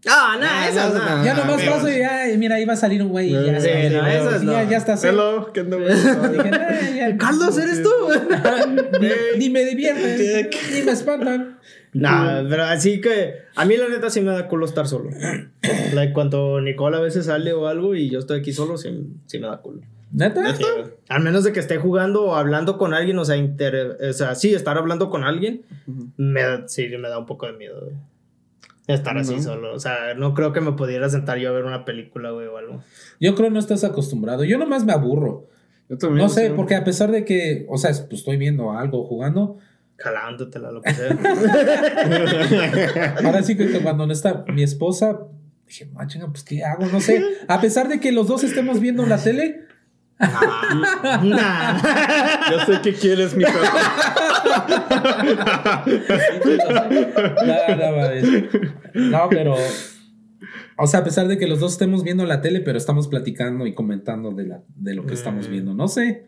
Ah, 0.08 0.36
no, 0.40 0.42
Nah, 0.46 0.68
esas 0.68 0.94
nah, 0.94 1.00
no. 1.00 1.18
nah. 1.18 1.24
ya 1.26 1.34
nomás 1.36 1.62
paso 1.62 1.88
y 1.90 2.02
ay, 2.02 2.36
mira, 2.38 2.56
ahí 2.56 2.66
va 2.66 2.74
a 2.74 2.78
salir 2.78 3.04
un 3.04 3.10
güey. 3.10 3.30
y 3.30 3.34
ya, 3.34 3.60
Sí, 3.62 3.68
ya, 3.68 3.90
no, 4.02 4.08
ya, 4.08 4.14
esas 4.20 4.42
ya, 4.42 4.64
no. 4.64 4.70
ya 4.72 4.78
está 4.78 4.98
seco. 4.98 5.14
Hello, 5.14 5.54
¿qué 5.54 5.62
onda, 5.62 5.78
güey? 5.78 5.90
Dije, 5.94 6.50
"Nah, 6.50 6.90
ya". 6.96 7.18
Carlos, 7.20 7.58
¿eres 7.58 7.84
tú? 7.84 7.90
Ni, 9.00 9.10
ni 9.38 9.50
me 9.50 9.64
divierte, 9.66 10.50
ni 10.74 10.82
me 10.82 10.92
espantan. 10.92 11.60
Nah, 11.94 12.42
pero 12.50 12.64
así 12.64 13.02
que 13.02 13.36
a 13.56 13.66
mí 13.66 13.76
la 13.78 13.90
neta 13.90 14.10
sí 14.10 14.22
me 14.22 14.32
da 14.32 14.48
culo 14.48 14.66
estar 14.66 14.88
solo. 14.88 15.10
like, 15.94 16.14
cuando 16.14 16.62
Nicole 16.62 16.98
a 16.98 17.02
veces 17.02 17.26
sale 17.26 17.54
o 17.54 17.68
algo 17.68 17.96
y 17.96 18.10
yo 18.10 18.20
estoy 18.20 18.40
aquí 18.40 18.54
solo, 18.54 18.78
sí, 18.78 18.90
sí 19.28 19.40
me 19.40 19.48
da 19.48 19.58
culo. 19.58 19.82
¿Neta? 20.14 20.56
Sí, 20.56 20.64
güey. 20.64 20.92
Al 21.10 21.22
menos 21.22 21.44
de 21.44 21.52
que 21.54 21.60
esté 21.60 21.78
jugando 21.78 22.24
o 22.24 22.36
hablando 22.36 22.78
con 22.78 22.94
alguien, 22.94 23.18
o 23.20 23.26
sea, 23.26 23.36
inter- 23.38 23.98
o 24.10 24.14
sea, 24.14 24.36
sí, 24.36 24.54
estar 24.54 24.78
hablando 24.78 25.10
con 25.10 25.24
alguien, 25.24 25.62
me, 26.18 26.42
da- 26.44 26.68
sí, 26.68 26.88
me 26.98 27.08
da 27.10 27.18
un 27.20 27.26
poco 27.26 27.46
de 27.46 27.54
miedo, 27.54 27.80
güey. 27.82 27.96
Estar 28.88 29.18
así 29.18 29.36
No. 29.36 29.42
solo. 29.42 29.74
O 29.74 29.80
sea, 29.80 30.14
no 30.16 30.34
creo 30.34 30.54
que 30.54 30.62
me 30.62 30.74
pudiera 30.74 31.10
sentar 31.10 31.38
yo 31.38 31.50
a 31.50 31.54
ver 31.54 31.66
una 31.66 31.86
película, 31.86 32.32
güey, 32.32 32.48
o 32.48 32.58
algo. 32.58 32.84
Yo 33.20 33.36
creo 33.36 33.50
no 33.50 33.60
estás 33.60 33.84
acostumbrado. 33.84 34.44
Yo 34.44 34.58
nomás 34.58 34.86
me 34.86 34.94
aburro. 34.94 35.48
Yo 35.90 35.98
también. 35.98 36.24
No 36.26 36.30
sé, 36.30 36.48
sí. 36.48 36.54
porque 36.56 36.76
a 36.76 36.84
pesar 36.84 37.12
de 37.12 37.26
que, 37.26 37.66
o 37.70 37.78
sea, 37.78 37.92
pues 37.92 38.20
estoy 38.22 38.38
viendo 38.38 38.72
algo 38.72 39.06
jugando, 39.06 39.58
Jalándotela, 39.98 40.72
lo 40.72 40.82
que 40.82 40.94
sea. 40.94 41.10
ahora 43.24 43.44
sí 43.44 43.56
que 43.56 43.70
cuando 43.82 44.08
no 44.08 44.14
está 44.14 44.46
mi 44.48 44.64
esposa, 44.64 45.20
dije, 45.68 45.90
"Ah, 45.96 46.08
chinga, 46.08 46.28
pues 46.28 46.44
¿qué 46.44 46.64
hago? 46.64 46.86
No 46.88 47.00
sé. 47.00 47.22
A 47.48 47.62
pesar 47.62 47.88
de 47.88 48.00
que 48.00 48.12
los 48.12 48.28
dos 48.28 48.44
estemos 48.44 48.80
viendo 48.80 49.06
la 49.06 49.22
tele, 49.22 49.66
Nah, 50.22 51.24
nah. 51.24 51.82
Ya 52.52 52.66
sé 52.66 52.80
qué 52.84 52.94
quieres, 52.94 53.36
mi 53.36 53.44
perro. 53.44 53.60
no, 57.46 57.76
no, 57.76 57.98
mames. 57.98 58.26
No, 58.94 59.30
pero. 59.30 59.56
O 60.78 60.88
sea, 60.88 61.02
a 61.02 61.04
pesar 61.04 61.28
de 61.28 61.38
que 61.38 61.48
los 61.48 61.60
dos 61.60 61.74
estemos 61.74 62.04
viendo 62.04 62.26
la 62.26 62.42
tele, 62.42 62.62
pero 62.62 62.78
estamos 62.78 63.08
platicando 63.08 63.68
y 63.68 63.74
comentando 63.76 64.32
de, 64.32 64.46
la, 64.48 64.62
de 64.76 64.96
lo 64.96 65.06
que 65.06 65.14
estamos 65.14 65.48
Mm. 65.48 65.52
viendo. 65.52 65.74
No 65.74 65.88
sé. 65.88 66.26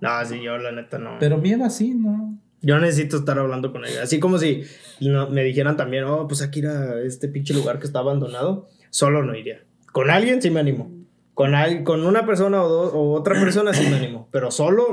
No, 0.00 0.24
sí, 0.24 0.42
yo 0.42 0.58
la 0.58 0.72
neta 0.72 0.98
no. 0.98 1.16
Pero 1.20 1.38
miedo 1.38 1.64
así, 1.64 1.94
¿no? 1.94 2.38
Yo 2.60 2.78
necesito 2.78 3.18
estar 3.18 3.38
hablando 3.38 3.70
con 3.72 3.84
ella. 3.84 4.02
Así 4.02 4.18
como 4.20 4.38
si 4.38 4.64
no- 5.00 5.28
me 5.30 5.44
dijeran 5.44 5.76
también, 5.76 6.04
oh, 6.04 6.26
pues 6.26 6.42
aquí 6.42 6.60
era 6.60 7.00
este 7.02 7.28
pinche 7.28 7.54
lugar 7.54 7.78
que 7.78 7.86
está 7.86 8.00
abandonado. 8.00 8.68
Solo 8.90 9.22
no 9.22 9.34
iría. 9.36 9.60
Con 9.92 10.10
alguien 10.10 10.42
sí 10.42 10.50
me 10.50 10.60
animo. 10.60 10.90
Con, 11.34 11.54
al- 11.54 11.82
con 11.82 12.04
una 12.06 12.26
persona 12.26 12.62
o, 12.62 12.68
dos, 12.68 12.92
o 12.94 13.12
otra 13.12 13.38
persona 13.40 13.72
animo. 13.94 14.28
Pero 14.30 14.50
solo. 14.50 14.88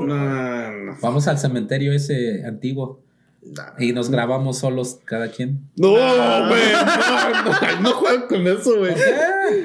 Vamos 1.02 1.28
al 1.28 1.38
cementerio 1.38 1.92
ese 1.92 2.44
antiguo 2.46 3.00
Nah. 3.42 3.72
y 3.78 3.92
nos 3.94 4.10
grabamos 4.10 4.58
solos 4.58 4.98
cada 5.06 5.30
quien. 5.30 5.70
No, 5.76 5.92
güey. 5.92 6.72
No, 6.72 7.72
no, 7.72 7.80
no 7.80 7.92
juego 7.92 8.28
con 8.28 8.46
eso, 8.46 8.78
güey. 8.78 8.94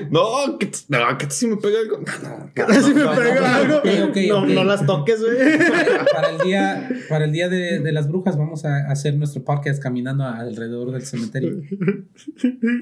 No, 0.09 0.57
que, 0.57 0.71
no, 0.87 1.17
que 1.17 1.29
si 1.29 1.45
me 1.47 1.57
pega 1.57 1.79
algo. 1.79 1.97
No, 1.97 2.29
no, 2.29 2.51
¿Qué 2.55 2.63
tal 2.63 2.81
si 2.81 2.93
me 2.93 3.03
no, 3.03 3.13
pega 3.13 3.35
no, 3.35 3.81
algo? 3.81 3.81
no, 4.27 4.45
no 4.45 4.63
las 4.63 4.85
toques, 4.85 5.19
güey. 5.21 5.57
Para, 5.57 6.05
para 6.05 6.29
el 6.29 6.37
día, 6.39 6.89
para 7.09 7.25
el 7.25 7.33
día 7.33 7.49
de, 7.49 7.79
de 7.81 7.91
las 7.91 8.07
brujas 8.07 8.37
vamos 8.37 8.63
a 8.63 8.89
hacer 8.89 9.15
nuestro 9.15 9.43
podcast 9.43 9.83
caminando 9.83 10.23
alrededor 10.23 10.91
del 10.91 11.05
cementerio. 11.05 11.61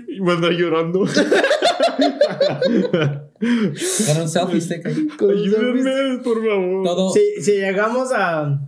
Y 0.07 0.21
me 0.21 0.33
anda 0.33 0.51
llorando. 0.51 1.05
Con 3.39 4.21
un 4.21 4.29
selfie 4.29 4.61
stick 4.61 4.85
ahí. 4.85 5.07
Ayúdenme, 5.19 6.19
por 6.23 6.37
favor. 6.45 6.83
Todo. 6.83 7.11
Si, 7.13 7.41
si 7.41 7.53
llegamos 7.53 8.11
a 8.13 8.59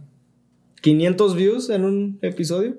500 0.86 1.36
views 1.36 1.70
en 1.72 1.84
un 1.84 2.20
episodio, 2.22 2.76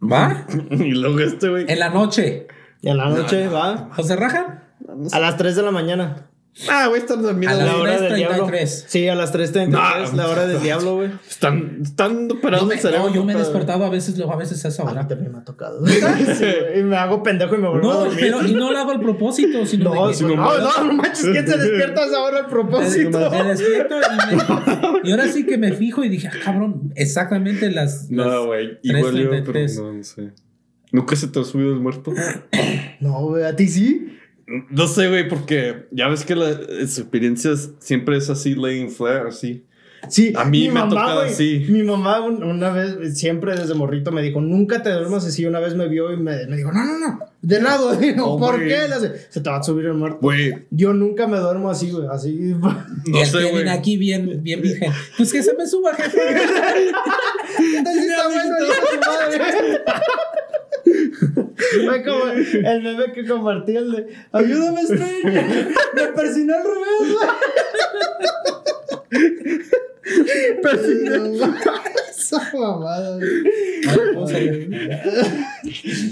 ¿Va? 0.00 0.46
Y 0.70 0.92
luego 0.92 1.18
este, 1.18 1.48
güey. 1.48 1.64
En 1.66 1.80
la 1.80 1.90
noche. 1.90 2.46
en 2.82 2.96
la 2.96 3.08
noche 3.08 3.48
va 3.48 3.88
¿José 3.96 4.14
Raja? 4.14 4.62
a 5.10 5.18
las 5.18 5.36
3 5.36 5.56
de 5.56 5.62
la 5.64 5.72
mañana. 5.72 6.28
Ah, 6.70 6.86
güey, 6.88 7.02
están 7.02 7.20
dormidos. 7.22 7.52
A 7.54 7.56
las 7.58 7.66
La 7.66 7.76
hora 7.76 8.00
del 8.00 8.12
3:33. 8.12 8.16
diablo. 8.16 8.48
Sí, 8.86 9.08
a 9.08 9.14
las 9.14 9.32
3.33, 9.34 9.68
No. 10.12 10.16
la 10.16 10.28
hora 10.28 10.46
del 10.46 10.62
diablo, 10.62 10.94
güey. 10.96 11.10
Están, 11.28 11.80
están 11.82 12.30
operados 12.32 12.72
el 12.72 12.78
cerebro. 12.78 13.08
no, 13.08 13.14
yo 13.14 13.24
me 13.24 13.34
he 13.34 13.36
despertado 13.36 13.84
a 13.84 13.90
veces, 13.90 14.16
luego 14.16 14.32
a 14.32 14.36
veces 14.36 14.64
a 14.64 14.68
esa 14.68 14.82
A 14.82 14.86
mí 14.86 14.92
hora. 14.92 15.06
también 15.06 15.32
me 15.32 15.38
ha 15.38 15.44
tocado. 15.44 15.84
Y 16.76 16.82
me 16.82 16.96
hago 16.96 17.22
pendejo 17.22 17.54
y 17.56 17.58
me 17.58 17.68
vuelvo 17.68 17.90
a 17.90 17.94
No, 17.94 18.00
dormir. 18.00 18.18
pero 18.20 18.46
y 18.46 18.54
no 18.54 18.72
lo 18.72 18.78
hago 18.78 18.90
al 18.92 19.00
propósito, 19.00 19.66
sino 19.66 19.84
No, 19.94 20.10
que 20.10 20.22
no, 20.24 20.36
no, 20.36 20.84
no 20.84 20.92
manches, 20.94 21.26
¿quién 21.26 21.46
se 21.46 21.56
despierta 21.58 22.02
a 22.02 22.06
esa 22.06 22.20
hora 22.20 22.38
al 22.38 22.46
propósito? 22.46 23.30
me 23.30 23.44
despierto 23.44 23.96
y, 23.96 24.34
me- 24.36 25.00
y 25.08 25.10
ahora 25.10 25.28
sí 25.28 25.44
que 25.44 25.58
me 25.58 25.72
fijo 25.72 26.04
y 26.04 26.08
dije, 26.08 26.28
ah, 26.32 26.36
cabrón, 26.42 26.92
exactamente 26.96 27.70
las. 27.70 28.10
No, 28.10 28.46
güey. 28.46 28.78
Igual 28.82 29.14
yo, 29.14 29.30
pero 29.30 29.44
3:33. 29.52 29.76
no, 29.82 29.92
no 29.92 30.02
sé. 30.04 30.32
¿Nunca 30.92 31.16
se 31.16 31.28
te 31.28 31.38
ha 31.40 31.44
subido 31.44 31.72
el 31.74 31.80
muerto? 31.80 32.12
No, 33.00 33.20
güey, 33.26 33.44
¿a 33.44 33.54
ti 33.54 33.68
sí? 33.68 34.15
No 34.70 34.86
sé, 34.86 35.08
güey, 35.08 35.28
porque 35.28 35.86
ya 35.90 36.08
ves 36.08 36.24
que 36.24 36.36
las 36.36 36.56
experiencias 36.98 37.70
siempre 37.80 38.16
es 38.16 38.30
así, 38.30 38.54
laying 38.54 38.90
flat, 38.90 39.26
así. 39.26 39.64
Sí, 40.08 40.32
A 40.36 40.44
mí 40.44 40.68
mi 40.68 40.68
me 40.74 40.80
ha 40.80 40.84
mamá, 40.84 41.14
güey, 41.16 41.30
así. 41.30 41.66
Mi 41.68 41.82
mamá 41.82 42.20
un- 42.20 42.44
una 42.44 42.70
vez, 42.70 43.18
siempre 43.18 43.56
desde 43.56 43.74
morrito, 43.74 44.12
me 44.12 44.22
dijo, 44.22 44.40
nunca 44.40 44.80
te 44.82 44.90
duermas 44.92 45.26
así. 45.26 45.44
Una 45.46 45.58
vez 45.58 45.74
me 45.74 45.88
vio 45.88 46.12
y 46.12 46.16
me, 46.16 46.46
me 46.46 46.56
dijo, 46.56 46.70
no, 46.70 46.84
no, 46.84 46.96
no, 46.98 47.18
de 47.42 47.60
lado. 47.60 48.00
Yo, 48.16 48.24
Oh, 48.24 48.38
¿Por 48.38 48.62
qué? 48.62 48.82
Se 49.30 49.40
te 49.40 49.50
va 49.50 49.56
a 49.56 49.62
subir 49.64 49.86
el 49.86 49.94
muerto. 49.94 50.20
Yo 50.70 50.92
nunca 50.92 51.26
me 51.26 51.38
duermo 51.38 51.68
así, 51.70 51.90
güey, 51.90 52.06
así. 52.08 52.54
No 53.06 53.24
sé, 53.24 53.50
güey. 53.50 53.68
aquí 53.68 53.96
bien, 53.96 54.44
bien 54.44 54.62
virgen. 54.62 54.92
Pues 55.16 55.32
que 55.32 55.42
se 55.42 55.54
me 55.54 55.66
suba, 55.66 55.92
jefe. 55.94 56.18
¿Qué 57.56 57.82
tal 57.82 57.94
si 57.94 58.06
está 58.06 58.28
bueno 58.28 58.54
madre? 59.00 59.80
Fue 61.84 62.02
como 62.04 62.24
el 62.30 62.82
meme 62.82 63.12
que 63.12 63.26
compartí 63.26 63.76
el 63.76 63.90
de 63.92 64.06
Ayúdame, 64.32 64.82
Stranger. 64.84 65.68
Me 65.94 66.06
persiné 66.08 66.52
al 66.54 66.64
revés. 66.64 67.16
Persiné 70.62 71.38
Esa 72.10 72.50
mamada, 72.54 73.16
güey. 73.16 73.28
Vamos 73.86 74.30
a 74.30 74.34
ver. 74.34 74.68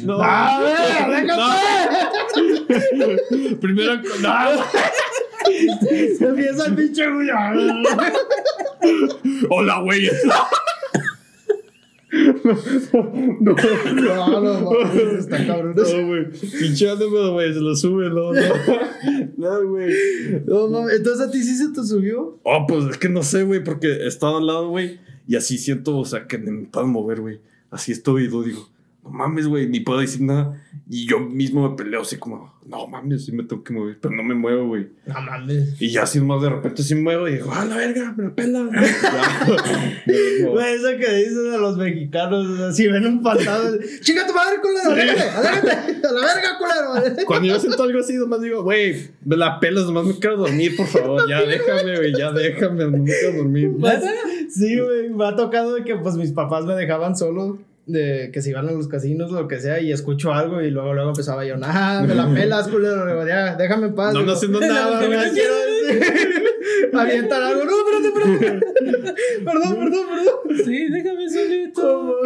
No. 0.04 0.18
Ver, 0.18 1.26
déjate. 1.26 3.56
Primero, 3.56 3.92
con- 4.02 4.22
no. 4.22 4.34
Empieza 6.28 6.66
el 6.66 6.74
pinche 6.74 7.04
güey. 7.10 7.28
Hola, 9.50 9.80
güey. 9.80 10.08
No, 13.40 14.40
no, 14.40 14.70
mames, 14.70 15.18
está 15.18 15.46
cabrón. 15.46 15.74
No, 15.76 16.06
güey. 16.06 16.30
Pinche 16.30 16.88
ánimo, 16.88 17.32
güey. 17.32 17.52
Se 17.52 17.60
lo 17.60 17.74
sube, 17.74 18.08
no, 18.08 18.32
no. 18.32 18.40
No, 19.36 19.68
güey. 19.68 19.92
No, 20.46 20.68
mames, 20.68 20.96
entonces 20.96 21.26
a 21.26 21.30
ti 21.30 21.42
sí 21.42 21.56
se 21.56 21.68
te 21.70 21.82
subió. 21.84 22.38
Oh, 22.44 22.66
pues 22.66 22.84
es 22.86 22.98
que 22.98 23.08
no 23.08 23.22
sé, 23.22 23.42
güey, 23.42 23.62
porque 23.62 23.88
he 23.88 24.06
estado 24.06 24.38
al 24.38 24.46
lado, 24.46 24.68
güey, 24.68 25.00
y 25.26 25.36
así 25.36 25.58
siento, 25.58 25.98
o 25.98 26.04
sea, 26.04 26.26
que 26.26 26.38
me 26.38 26.66
puedo 26.66 26.86
mover, 26.86 27.20
güey. 27.20 27.40
Así 27.70 27.92
estoy 27.92 28.24
y 28.24 28.28
lo 28.28 28.42
digo, 28.42 28.68
no 29.04 29.10
mames, 29.10 29.46
güey, 29.46 29.68
ni 29.68 29.80
puedo 29.80 30.00
decir 30.00 30.22
nada. 30.22 30.58
Y 30.88 31.06
yo 31.06 31.20
mismo 31.20 31.68
me 31.68 31.76
peleo 31.76 32.02
así 32.02 32.16
como, 32.16 32.54
no 32.66 32.86
mames, 32.86 33.26
sí 33.26 33.32
me 33.32 33.44
tengo 33.44 33.62
que 33.62 33.72
mover, 33.72 33.98
pero 34.00 34.14
no 34.14 34.22
me 34.22 34.34
muevo, 34.34 34.68
güey. 34.68 34.88
No 35.06 35.20
mames. 35.20 35.80
Y 35.80 35.90
ya 35.90 36.04
así 36.04 36.20
más 36.20 36.40
de 36.40 36.48
repente 36.48 36.82
sí 36.82 36.94
me 36.94 37.02
muevo 37.02 37.28
y 37.28 37.34
digo, 37.34 37.50
ah, 37.52 37.66
la 37.66 37.76
verga, 37.76 38.14
me 38.16 38.24
la 38.24 38.34
pela. 38.34 38.64
Güey, 40.06 40.74
eso 40.74 40.88
que 40.98 41.14
dicen 41.16 41.50
de 41.50 41.58
los 41.58 41.76
mexicanos, 41.76 42.46
o 42.46 42.56
sea, 42.56 42.72
si 42.72 42.86
ven 42.86 43.06
un 43.06 43.22
fantasma, 43.22 43.70
chinga 44.00 44.26
tu 44.26 44.34
madre, 44.34 44.56
culero, 44.60 44.90
aléjate, 44.90 45.30
aléjate, 45.30 46.06
a 46.06 46.12
la 46.12 46.20
verga, 46.20 46.58
culero. 46.58 47.26
Cuando 47.26 47.48
yo 47.48 47.60
siento 47.60 47.82
algo 47.82 48.00
así, 48.00 48.14
nomás 48.14 48.40
digo, 48.40 48.62
güey, 48.62 49.10
me 49.24 49.36
la 49.36 49.60
pelas, 49.60 49.84
nomás 49.84 50.06
me 50.06 50.18
quiero 50.18 50.36
dormir, 50.38 50.76
por 50.76 50.86
favor. 50.86 51.28
Ya 51.28 51.42
déjame, 51.42 51.96
güey, 51.96 52.12
ya 52.16 52.32
déjame, 52.32 52.84
no 52.84 52.98
me 52.98 53.04
quiero 53.04 53.38
dormir. 53.38 53.72
Sí, 54.50 54.78
güey, 54.78 55.10
me 55.10 55.26
ha 55.26 55.36
tocado 55.36 55.74
de 55.74 55.84
que 55.84 55.96
pues 55.96 56.16
mis 56.16 56.32
papás 56.32 56.64
me 56.64 56.74
dejaban 56.74 57.16
solo, 57.16 57.58
de 57.86 58.30
que 58.32 58.40
se 58.40 58.50
iban 58.50 58.68
a 58.68 58.72
los 58.72 58.88
casinos, 58.88 59.30
lo 59.30 59.46
que 59.46 59.60
sea, 59.60 59.80
y 59.80 59.92
escucho 59.92 60.32
algo 60.32 60.62
y 60.62 60.70
luego 60.70 60.94
luego 60.94 61.10
empezaba 61.10 61.44
yo, 61.44 61.56
nah, 61.56 62.02
me 62.02 62.14
la 62.14 62.26
pelas, 62.34 62.68
culero, 62.68 63.06
Digo, 63.06 63.26
ya, 63.26 63.56
déjame 63.56 63.88
en 63.88 63.94
paz. 63.94 64.14
No 64.14 64.20
Digo, 64.20 64.32
haciendo 64.32 64.60
nada, 64.60 65.00
no 65.00 65.06
güey. 65.06 65.30
quiero 65.32 65.54
decir. 65.86 66.02
Avientan 66.92 67.42
algo, 67.42 67.64
no, 67.64 67.72
espérate, 67.78 68.08
espérate. 68.08 69.44
Perdón, 69.44 69.74
perdón, 69.76 70.06
perdón. 70.08 70.64
Sí, 70.64 70.88
déjame 70.88 71.28
solito. 71.28 72.16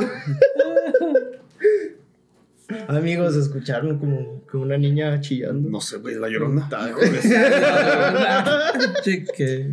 Amigos, 2.86 3.34
escucharon 3.34 3.98
como, 3.98 4.42
como 4.50 4.64
una 4.64 4.76
niña 4.76 5.20
chillando. 5.20 5.70
No 5.70 5.80
sé, 5.80 5.96
güey, 5.96 6.16
la 6.16 6.28
llorona. 6.28 6.68
Cheque. 9.02 9.70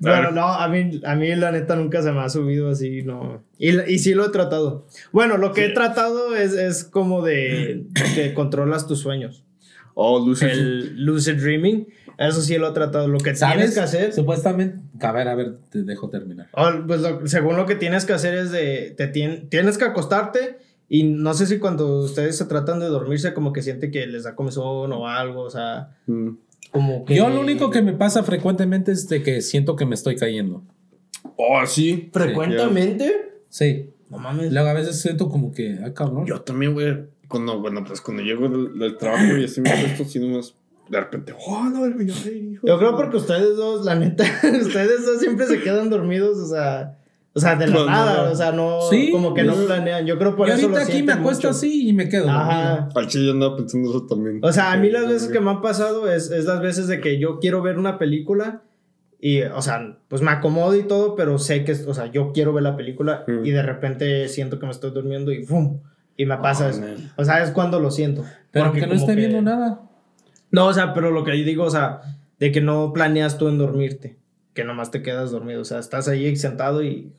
Bueno, 0.00 0.30
no, 0.30 0.46
a 0.46 0.68
mí, 0.68 1.00
a 1.04 1.14
mí 1.16 1.34
la 1.34 1.50
neta 1.52 1.74
nunca 1.76 2.02
se 2.02 2.12
me 2.12 2.20
ha 2.20 2.28
subido 2.28 2.70
así, 2.70 3.02
no. 3.02 3.42
Y, 3.58 3.78
y 3.92 3.98
sí 3.98 4.14
lo 4.14 4.26
he 4.26 4.28
tratado. 4.30 4.86
Bueno, 5.12 5.36
lo 5.38 5.52
que 5.52 5.64
he 5.66 5.68
tratado 5.70 6.36
es, 6.36 6.52
es 6.52 6.84
como 6.84 7.22
de 7.22 7.86
que 8.14 8.32
controlas 8.34 8.86
tus 8.86 9.00
sueños. 9.00 9.44
Oh, 9.94 10.24
Lucy. 10.24 10.44
El 10.46 11.04
lucid 11.04 11.34
dreaming, 11.40 11.88
eso 12.18 12.40
sí 12.40 12.56
lo 12.58 12.68
he 12.68 12.72
tratado. 12.72 13.08
Lo 13.08 13.18
que 13.18 13.32
tienes 13.32 13.38
¿Sabes? 13.40 13.74
que 13.74 13.80
hacer, 13.80 14.12
Supuestamente. 14.12 14.78
A 15.04 15.10
ver, 15.10 15.26
a 15.26 15.34
ver, 15.34 15.56
te 15.70 15.82
dejo 15.82 16.08
terminar. 16.08 16.46
oh, 16.52 16.70
pues 16.86 17.00
lo- 17.00 17.26
según 17.26 17.56
lo 17.56 17.66
que 17.66 17.74
tienes 17.74 18.04
que 18.04 18.12
hacer 18.12 18.34
es 18.34 18.52
de, 18.52 18.94
te 18.96 19.12
tien- 19.12 19.48
tienes 19.48 19.76
que 19.78 19.84
acostarte 19.86 20.58
y 20.88 21.02
no 21.02 21.34
sé 21.34 21.46
si 21.46 21.58
cuando 21.58 21.98
ustedes 21.98 22.38
se 22.38 22.44
tratan 22.44 22.78
de 22.78 22.86
dormirse 22.86 23.34
como 23.34 23.52
que 23.52 23.62
siente 23.62 23.90
que 23.90 24.06
les 24.06 24.22
da 24.22 24.36
comezón 24.36 24.92
o 24.92 25.08
algo, 25.08 25.42
o 25.42 25.50
sea, 25.50 25.96
Mm. 26.06 26.30
Como 26.78 27.04
que... 27.04 27.16
Yo 27.16 27.28
lo 27.28 27.40
único 27.40 27.70
que 27.70 27.82
me 27.82 27.92
pasa 27.92 28.22
frecuentemente 28.22 28.92
es 28.92 29.08
de 29.08 29.22
que 29.22 29.42
siento 29.42 29.74
que 29.74 29.84
me 29.84 29.94
estoy 29.94 30.16
cayendo. 30.16 30.62
Oh, 31.36 31.60
sí. 31.66 32.10
Frecuentemente... 32.12 33.42
Sí. 33.48 33.90
No 34.08 34.18
mames. 34.18 34.52
Luego 34.52 34.68
a 34.68 34.74
veces 34.74 35.00
siento 35.00 35.28
como 35.28 35.52
que, 35.52 35.78
ah, 35.84 35.92
cabrón. 35.92 36.24
Yo 36.26 36.40
también, 36.40 36.74
güey. 36.74 37.06
Cuando, 37.26 37.60
bueno, 37.60 37.84
pues 37.84 38.00
cuando 38.00 38.22
llego 38.22 38.48
del, 38.48 38.78
del 38.78 38.96
trabajo 38.96 39.36
y 39.36 39.44
así 39.44 39.60
me 39.60 39.70
puesto 39.70 40.04
así 40.04 40.18
nomás. 40.18 40.54
De 40.88 41.00
repente, 41.00 41.34
oh, 41.46 41.64
no, 41.64 41.84
ay, 41.84 42.52
hijo 42.52 42.66
Yo 42.66 42.78
creo 42.78 42.96
porque 42.96 43.18
ustedes 43.18 43.56
dos, 43.56 43.84
la 43.84 43.94
neta, 43.94 44.24
ustedes 44.42 45.04
dos 45.04 45.20
siempre 45.20 45.46
se 45.46 45.60
quedan 45.60 45.90
dormidos, 45.90 46.38
o 46.38 46.46
sea, 46.46 46.97
o 47.38 47.40
sea, 47.40 47.56
de 47.56 47.66
la 47.68 47.72
No, 47.74 47.86
nada, 47.86 48.24
no. 48.26 48.32
o 48.32 48.34
sea, 48.34 48.52
no, 48.52 48.80
Sí. 48.90 49.10
como 49.10 49.32
que 49.34 49.42
no 49.44 49.54
planean. 49.54 50.04
Yo 50.06 50.18
creo 50.18 50.36
por 50.36 50.48
y 50.48 50.50
eso 50.52 50.62
ahorita 50.66 50.80
lo 50.80 50.86
aquí 50.86 51.02
me 51.02 51.12
acuesto 51.12 51.48
mucho. 51.48 51.56
así 51.56 51.88
y 51.88 51.92
me 51.92 52.08
quedo. 52.08 52.28
Ajá. 52.28 52.88
Al 52.94 53.06
chile 53.06 53.26
yo 53.26 53.32
andaba 53.32 53.56
pensando 53.56 53.88
eso 53.90 54.06
también. 54.06 54.40
O 54.42 54.52
sea, 54.52 54.72
a 54.72 54.76
mí 54.76 54.90
las 54.90 55.08
veces 55.08 55.28
que 55.30 55.40
me 55.40 55.50
han 55.50 55.62
pasado 55.62 56.10
es, 56.12 56.30
es 56.30 56.44
las 56.44 56.60
veces 56.60 56.86
de 56.88 57.00
que 57.00 57.18
yo 57.18 57.38
quiero 57.40 57.62
ver 57.62 57.78
una 57.78 57.98
película 57.98 58.62
Y, 59.20 59.42
o 59.42 59.60
sea, 59.62 59.98
pues 60.06 60.22
me 60.22 60.30
acomodo 60.30 60.76
y 60.76 60.84
todo, 60.84 61.16
pero 61.16 61.40
sé 61.40 61.64
que, 61.64 61.72
o 61.72 61.92
sea, 61.92 62.06
yo 62.06 62.30
quiero 62.32 62.52
ver 62.52 62.62
la 62.62 62.76
película 62.76 63.24
Mm. 63.26 63.44
y 63.46 63.50
de 63.50 63.62
repente 63.64 64.28
siento 64.28 64.60
que 64.60 64.66
me 64.66 64.70
estoy 64.70 64.92
durmiendo 64.92 65.32
y 65.32 65.42
¡fum! 65.44 65.80
Y 66.16 66.24
me 66.24 66.36
pasa 66.38 66.66
Oh, 66.66 66.70
eso. 66.70 66.80
man. 66.82 67.10
O 67.16 67.24
sea, 67.24 67.42
es 67.42 67.50
cuando 67.50 67.80
lo 67.80 67.90
siento. 67.90 68.24
Pero 68.52 68.66
Porque 68.66 68.82
que 68.82 68.86
no 68.86 68.92
esté 68.94 69.14
que- 69.16 69.20
viendo 69.20 69.42
nada. 69.42 69.80
No, 70.52 70.66
o 70.66 70.72
sea, 70.72 70.94
pero 70.94 71.10
lo 71.10 71.24
que 71.24 71.36
yo 71.36 71.44
digo, 71.44 71.64
o 71.64 71.70
sea, 71.70 72.00
de 72.38 72.52
que 72.52 72.60
no 72.60 72.92
planeas 72.92 73.38
tú 73.38 73.48
en 73.48 73.58
dormirte, 73.58 74.18
que 74.54 74.62
nomás 74.62 74.92
te 74.92 75.02
quedas 75.02 75.32
dormido. 75.32 75.62
O 75.62 75.64
sea, 75.64 75.80
estás 75.80 76.06
ahí 76.06 76.36
sentado 76.36 76.84
y. 76.84 77.12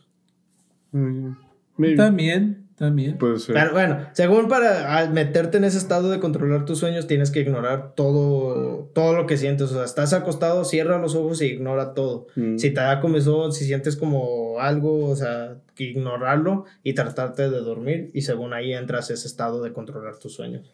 Maybe. 0.92 1.96
También, 1.96 2.68
también. 2.76 3.18
Puede 3.18 3.40
ser. 3.40 3.56
Pero 3.56 3.72
bueno, 3.72 4.00
según 4.14 4.48
para 4.48 5.10
meterte 5.12 5.58
en 5.58 5.64
ese 5.64 5.78
estado 5.78 6.10
de 6.12 6.20
controlar 6.20 6.66
tus 6.66 6.80
sueños, 6.80 7.08
tienes 7.08 7.32
que 7.32 7.40
ignorar 7.42 7.94
todo, 7.96 8.90
todo 8.94 9.14
lo 9.14 9.26
que 9.28 9.38
sientes. 9.38 9.72
O 9.72 9.76
sea, 9.76 9.86
estás 9.86 10.14
acostado, 10.14 10.66
cierra 10.66 10.98
los 10.98 11.16
ojos 11.16 11.42
y 11.42 11.46
ignora 11.46 11.94
todo. 11.94 12.28
Mm. 12.36 12.58
Si 12.58 12.70
te 12.72 12.82
da 12.82 13.00
comezón, 13.00 13.54
si 13.54 13.66
sientes 13.66 13.96
como 13.96 14.60
algo, 14.60 15.06
o 15.06 15.16
sea, 15.16 15.58
que 15.76 15.86
ignorarlo 15.86 16.66
y 16.84 16.94
tratarte 16.94 17.44
de 17.50 17.60
dormir. 17.60 18.12
Y 18.14 18.22
según 18.24 18.54
ahí 18.54 18.74
entras 18.74 19.10
a 19.10 19.14
ese 19.14 19.28
estado 19.28 19.62
de 19.64 19.72
controlar 19.72 20.18
tus 20.18 20.34
sueños. 20.34 20.74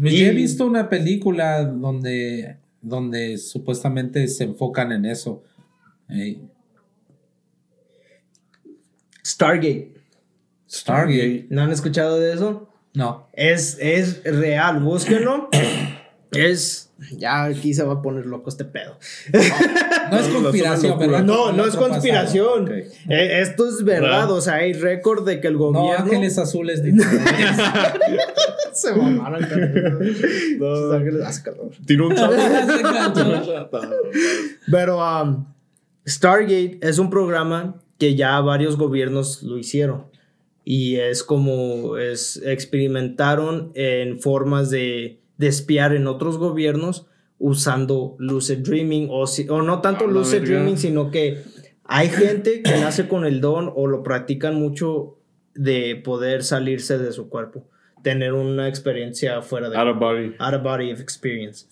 Pues 0.00 0.12
Y- 0.12 0.20
Yo 0.20 0.26
he 0.26 0.32
visto 0.32 0.66
una 0.66 0.88
película 0.88 1.64
donde, 1.64 2.58
donde 2.80 3.38
supuestamente 3.38 4.28
se 4.28 4.44
enfocan 4.44 4.92
en 4.92 5.04
eso. 5.04 5.42
Ey, 6.08 6.40
Stargate. 9.24 9.92
Stargate. 10.70 11.46
¿No 11.50 11.62
han 11.62 11.70
escuchado 11.70 12.18
de 12.18 12.32
eso? 12.32 12.68
No. 12.94 13.28
Es, 13.32 13.76
es 13.80 14.22
real, 14.24 14.80
búsquenlo. 14.80 15.48
es. 16.32 16.88
Ya 17.18 17.44
aquí 17.44 17.74
se 17.74 17.82
va 17.82 17.94
a 17.94 18.02
poner 18.02 18.26
loco 18.26 18.48
este 18.48 18.64
pedo. 18.64 18.96
No 20.12 20.18
es 20.18 20.28
No, 20.28 20.34
no, 20.34 20.42
conspiración, 20.42 20.92
no, 20.92 20.98
¿verdad? 20.98 21.22
No, 21.22 21.52
no 21.52 21.64
es 21.64 21.74
conspiración. 21.74 22.70
Eh, 22.70 23.40
esto 23.40 23.66
es 23.66 23.82
verdad. 23.82 24.30
O 24.30 24.42
sea, 24.42 24.56
hay 24.56 24.74
récord 24.74 25.24
de 25.26 25.40
que 25.40 25.48
el 25.48 25.54
No, 25.54 25.58
gobierno. 25.72 26.04
ángeles 26.04 26.36
azules 26.36 26.82
ni 26.82 26.98
se 28.74 28.94
mamaron. 28.94 29.40
No. 30.58 30.74
Esos 30.74 30.94
ángeles, 30.94 31.22
hace 31.24 31.42
calor. 31.42 31.70
Tiro 31.86 32.08
un. 32.08 32.14
Pero 34.70 34.98
um, 35.22 35.46
Stargate 36.06 36.78
es 36.82 36.98
un 36.98 37.08
programa 37.08 37.81
que 38.02 38.16
ya 38.16 38.40
varios 38.40 38.76
gobiernos 38.76 39.44
lo 39.44 39.58
hicieron. 39.58 40.06
Y 40.64 40.96
es 40.96 41.22
como 41.22 41.96
es, 41.98 42.42
experimentaron 42.44 43.70
en 43.76 44.18
formas 44.20 44.70
de, 44.70 45.20
de 45.38 45.46
espiar 45.46 45.94
en 45.94 46.08
otros 46.08 46.36
gobiernos 46.36 47.06
usando 47.38 48.16
lucid 48.18 48.58
dreaming 48.58 49.06
o, 49.08 49.28
si- 49.28 49.48
o 49.48 49.62
no 49.62 49.80
tanto 49.80 50.04
A 50.04 50.06
la 50.08 50.14
lucid 50.14 50.40
dreaming, 50.42 50.76
sino 50.78 51.12
que 51.12 51.44
hay 51.84 52.08
gente 52.08 52.62
que 52.64 52.72
nace 52.80 53.06
con 53.06 53.24
el 53.24 53.40
don 53.40 53.72
o 53.72 53.86
lo 53.86 54.02
practican 54.02 54.56
mucho 54.56 55.16
de 55.54 55.94
poder 55.94 56.42
salirse 56.42 56.98
de 56.98 57.12
su 57.12 57.28
cuerpo, 57.28 57.68
tener 58.02 58.32
una 58.32 58.66
experiencia 58.66 59.42
fuera 59.42 59.70
de 59.70 59.76
Out 59.76 59.94
of 59.94 59.98
body. 60.00 60.34
out 60.40 60.54
of 60.54 60.62
body 60.64 60.90
experience. 60.90 61.66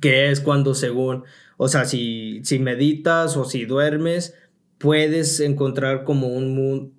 Que 0.00 0.30
es 0.32 0.40
cuando 0.40 0.74
según, 0.74 1.22
o 1.58 1.68
sea, 1.68 1.84
si, 1.84 2.40
si 2.42 2.58
meditas 2.58 3.36
o 3.36 3.44
si 3.44 3.64
duermes, 3.66 4.34
puedes 4.84 5.40
encontrar 5.40 6.04
como 6.04 6.26
un 6.28 6.54
mundo, 6.54 6.90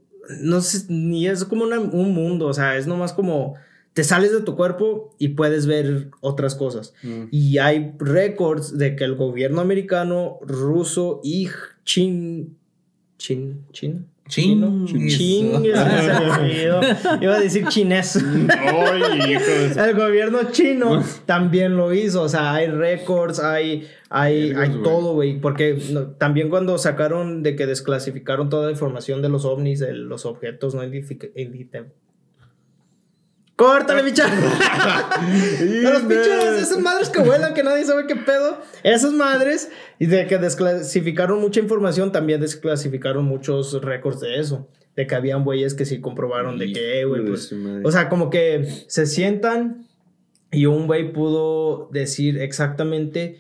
no 0.41 0.59
sé, 0.61 0.91
ni 0.91 1.27
es 1.27 1.45
como 1.45 1.65
una- 1.65 1.79
un 1.79 2.13
mundo, 2.15 2.47
o 2.47 2.53
sea, 2.53 2.77
es 2.77 2.87
nomás 2.87 3.13
como 3.13 3.53
te 3.93 4.03
sales 4.03 4.31
de 4.31 4.41
tu 4.41 4.55
cuerpo 4.55 5.13
y 5.19 5.29
puedes 5.29 5.67
ver 5.67 6.09
otras 6.19 6.55
cosas. 6.55 6.93
Mm. 7.03 7.25
Y 7.29 7.59
hay 7.59 7.93
récords 7.99 8.75
de 8.77 8.95
que 8.95 9.03
el 9.03 9.13
gobierno 9.15 9.61
americano, 9.61 10.39
ruso 10.41 11.21
y 11.23 11.47
chin, 11.85 12.57
chin, 13.19 13.61
chin. 13.71 14.07
Chin- 14.27 14.59
Chino. 14.87 14.87
Chin, 15.07 15.65
ese 15.65 16.11
apellido. 16.11 16.81
Iba 17.21 17.35
a 17.35 17.39
decir 17.39 17.67
chinés. 17.67 18.15
El 19.77 19.95
gobierno 19.95 20.39
chino 20.51 21.03
también 21.25 21.77
lo 21.77 21.93
hizo, 21.93 22.23
o 22.23 22.29
sea, 22.29 22.53
hay 22.55 22.67
récords, 22.67 23.39
hay, 23.39 23.87
hay, 24.09 24.51
hay 24.53 24.69
todo, 24.83 25.13
güey, 25.13 25.39
porque 25.39 25.77
no- 25.91 26.07
también 26.13 26.49
cuando 26.49 26.77
sacaron 26.79 27.43
de 27.43 27.55
que 27.55 27.67
desclasificaron 27.67 28.49
toda 28.49 28.65
la 28.65 28.71
información 28.71 29.21
de 29.21 29.29
los 29.29 29.45
ovnis, 29.45 29.79
de 29.79 29.93
los 29.93 30.25
objetos 30.25 30.73
no 30.73 30.83
identific- 30.83 31.31
identificados. 31.35 31.89
¡Córtale, 33.55 34.03
bicha! 34.03 34.27
Los 35.81 36.01
pinches, 36.01 36.61
esas 36.61 36.79
madres 36.79 37.09
que 37.09 37.21
vuelan, 37.21 37.53
que 37.53 37.63
nadie 37.63 37.85
sabe 37.85 38.05
qué 38.05 38.17
pedo. 38.17 38.57
Esas 38.83 39.13
madres, 39.13 39.71
y 39.97 40.07
de 40.07 40.27
que 40.27 40.37
desclasificaron 40.37 41.39
mucha 41.39 41.61
información, 41.61 42.11
también 42.11 42.41
desclasificaron 42.41 43.23
muchos 43.23 43.81
récords 43.81 44.19
de 44.19 44.39
eso. 44.39 44.67
De 44.97 45.07
que 45.07 45.15
habían 45.15 45.45
güeyes 45.45 45.73
que 45.73 45.85
sí 45.85 46.01
comprobaron 46.01 46.57
de 46.57 46.73
que, 46.73 47.01
eh, 47.01 47.05
güey, 47.05 47.25
pues. 47.25 47.53
O 47.83 47.91
sea, 47.91 48.09
como 48.09 48.29
que 48.29 48.65
se 48.87 49.05
sientan 49.05 49.87
y 50.51 50.65
un 50.65 50.87
güey 50.87 51.13
pudo 51.13 51.89
decir 51.91 52.37
exactamente 52.37 53.39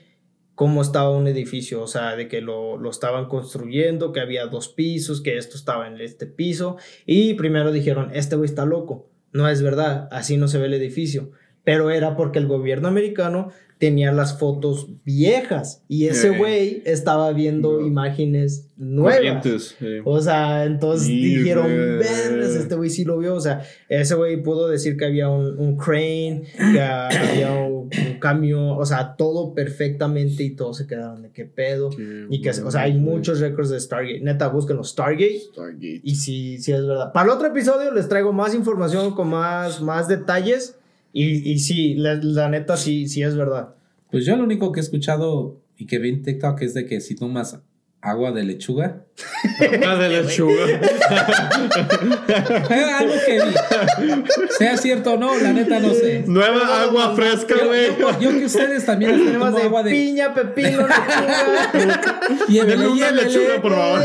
cómo 0.53 0.81
estaba 0.81 1.11
un 1.11 1.27
edificio. 1.27 1.81
O 1.81 1.87
sea, 1.87 2.15
de 2.15 2.29
que 2.29 2.39
lo, 2.39 2.77
lo 2.77 2.89
estaban 2.89 3.27
construyendo, 3.27 4.13
que 4.13 4.21
había 4.21 4.47
dos 4.47 4.69
pisos, 4.69 5.21
que 5.21 5.37
esto 5.37 5.57
estaba 5.57 5.87
en 5.87 5.99
este 5.99 6.25
piso. 6.25 6.77
Y 7.05 7.33
primero 7.33 7.73
dijeron, 7.73 8.11
este 8.13 8.37
güey 8.37 8.49
está 8.49 8.65
loco. 8.65 9.09
No 9.35 9.49
es 9.49 9.61
verdad, 9.61 10.07
así 10.11 10.37
no 10.37 10.47
se 10.47 10.59
ve 10.59 10.67
el 10.67 10.73
edificio. 10.75 11.31
Pero 11.65 11.89
era 11.89 12.15
porque 12.15 12.39
el 12.39 12.47
gobierno 12.47 12.87
americano 12.87 13.51
tenía 13.77 14.11
las 14.13 14.39
fotos 14.39 14.87
viejas 15.03 15.83
y 15.89 16.05
ese 16.07 16.27
Eh. 16.27 16.37
güey 16.37 16.81
estaba 16.85 17.31
viendo 17.33 17.81
imágenes 17.85 18.69
nuevas. 18.77 19.75
O 20.05 20.21
sea, 20.21 20.63
entonces 20.65 21.07
dijeron, 21.07 21.67
vergas, 21.67 22.55
este 22.55 22.75
güey 22.75 22.89
sí 22.89 23.03
lo 23.03 23.17
vio. 23.17 23.35
O 23.35 23.39
sea, 23.41 23.63
ese 23.89 24.15
güey 24.15 24.41
pudo 24.41 24.69
decir 24.69 24.95
que 24.97 25.05
había 25.05 25.27
un, 25.29 25.57
un 25.59 25.75
crane, 25.77 26.43
que 26.73 26.79
había 26.81 27.51
un, 27.51 27.89
un 28.07 28.19
cambio, 28.19 28.77
o 28.77 28.85
sea, 28.85 29.15
todo 29.17 29.53
perfectamente 29.53 30.43
y 30.43 30.51
todos 30.55 30.77
se 30.77 30.87
quedaron 30.87 31.21
de 31.21 31.31
qué 31.31 31.45
pedo. 31.45 31.89
Qué 31.89 32.27
Y 32.29 32.41
que, 32.41 32.49
o 32.51 32.71
sea, 32.71 32.83
hay 32.83 32.93
güey. 32.93 33.03
muchos 33.03 33.39
récords 33.41 33.69
de 33.69 33.79
Stargate. 33.79 34.21
Neta, 34.21 34.47
búsquenlo, 34.47 34.83
Stargate. 34.83 35.39
Stargate. 35.51 36.01
Y 36.03 36.15
sí, 36.15 36.57
sí 36.59 36.71
es 36.71 36.85
verdad. 36.85 37.11
Para 37.11 37.25
el 37.25 37.37
otro 37.37 37.47
episodio 37.47 37.91
les 37.91 38.07
traigo 38.07 38.31
más 38.31 38.55
información 38.55 39.13
con 39.15 39.29
más, 39.29 39.81
más 39.81 40.07
detalles. 40.07 40.77
Y, 41.17 41.49
y 41.49 41.59
sí, 41.59 41.93
la, 41.95 42.15
la 42.21 42.49
neta 42.49 42.75
sí, 42.75 43.07
sí 43.07 43.23
es 43.23 43.37
verdad. 43.37 43.69
Pues 44.11 44.25
yo 44.25 44.35
lo 44.35 44.43
único 44.43 44.73
que 44.73 44.81
he 44.81 44.83
escuchado 44.83 45.61
y 45.77 45.85
que 45.87 45.97
vi 45.97 46.09
en 46.09 46.23
TikTok 46.23 46.61
es 46.61 46.73
de 46.73 46.85
que 46.85 46.99
si 46.99 47.15
tomas 47.15 47.61
agua 48.01 48.33
de 48.33 48.43
lechuga. 48.43 49.05
Ah, 49.87 49.95
de 49.95 50.09
lechuga. 50.09 50.65
Eh, 52.69 52.83
algo 52.99 53.13
que 53.25 53.33
vi. 53.39 54.23
Sea 54.57 54.77
cierto 54.77 55.13
o 55.13 55.17
no, 55.17 55.35
la 55.39 55.53
neta 55.53 55.79
no 55.79 55.93
sé. 55.93 56.23
Nueva 56.27 56.81
agua 56.83 57.15
fresca, 57.15 57.55
Yo, 57.59 57.67
güey. 57.67 57.87
yo- 57.99 58.19
yo 58.19 58.29
que 58.31 58.45
ustedes 58.45 58.85
también 58.85 59.11
Tenemos 59.11 59.47
tomo 59.51 59.57
de 59.57 59.63
agua 59.63 59.83
de. 59.83 59.91
piña, 59.91 60.33
pepino, 60.33 60.81
lechuga. 60.87 62.19
Llévele, 62.49 62.71
Denle 62.77 62.87
una 62.89 63.11
lechuga, 63.11 63.61
por 63.61 63.71
favor. 63.73 64.01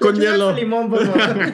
Con 0.00 0.20
hielo. 0.20 0.52
Limón, 0.54 0.90
por 0.90 1.04
favor. 1.06 1.52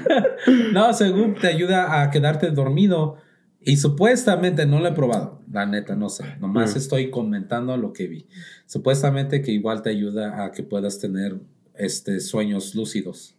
No, 0.72 0.92
según 0.92 1.34
te 1.34 1.46
ayuda 1.48 2.02
a 2.02 2.10
quedarte 2.10 2.50
dormido. 2.50 3.16
Y 3.64 3.76
supuestamente 3.78 4.66
no 4.66 4.80
lo 4.80 4.88
he 4.88 4.92
probado, 4.92 5.40
la 5.50 5.64
neta, 5.66 5.94
no 5.96 6.08
sé. 6.10 6.24
Nomás 6.40 6.74
Mm. 6.74 6.78
estoy 6.78 7.10
comentando 7.10 7.76
lo 7.76 7.92
que 7.92 8.06
vi. 8.08 8.26
Supuestamente 8.66 9.40
que 9.42 9.52
igual 9.52 9.82
te 9.82 9.90
ayuda 9.90 10.44
a 10.44 10.52
que 10.52 10.62
puedas 10.62 10.98
tener 10.98 11.40
este, 11.74 12.20
sueños 12.20 12.74
lúcidos. 12.74 13.36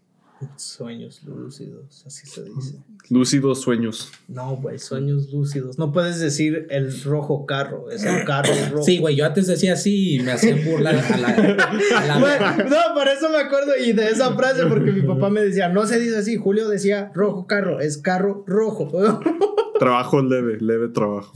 Sueños 0.58 1.24
lúcidos, 1.24 2.04
así 2.06 2.28
se 2.28 2.44
dice. 2.44 2.76
Lúcidos 3.10 3.62
sueños. 3.62 4.12
No, 4.28 4.58
güey, 4.58 4.78
sueños 4.80 5.32
lúcidos. 5.32 5.78
No 5.80 5.94
puedes 5.94 6.20
decir 6.20 6.68
el 6.72 7.02
rojo 7.04 7.46
carro, 7.46 7.90
es 7.90 8.04
el 8.04 8.26
carro 8.26 8.52
rojo. 8.72 8.84
Sí, 8.84 8.98
güey, 8.98 9.16
yo 9.16 9.26
antes 9.26 9.48
decía 9.48 9.74
así 9.74 10.16
y 10.16 10.20
me 10.20 10.34
hacían 10.34 10.66
burlar 10.66 10.96
a 10.98 11.18
la. 11.18 11.28
a 11.30 12.06
la- 12.06 12.58
no, 12.64 12.94
por 12.94 13.08
eso 13.08 13.30
me 13.30 13.38
acuerdo 13.38 13.72
y 13.82 13.94
de 13.94 14.10
esa 14.10 14.36
frase, 14.36 14.66
porque 14.68 14.92
mi 14.92 15.04
papá 15.04 15.30
me 15.30 15.42
decía, 15.42 15.70
no 15.70 15.86
se 15.88 16.00
dice 16.00 16.18
así, 16.18 16.36
Julio 16.36 16.68
decía 16.68 17.12
rojo 17.16 17.48
carro, 17.48 17.80
es 17.80 17.98
carro 17.98 18.44
rojo. 18.46 18.92
Trabajo 19.80 20.22
leve, 20.22 20.58
leve 20.60 20.88
trabajo. 20.90 21.34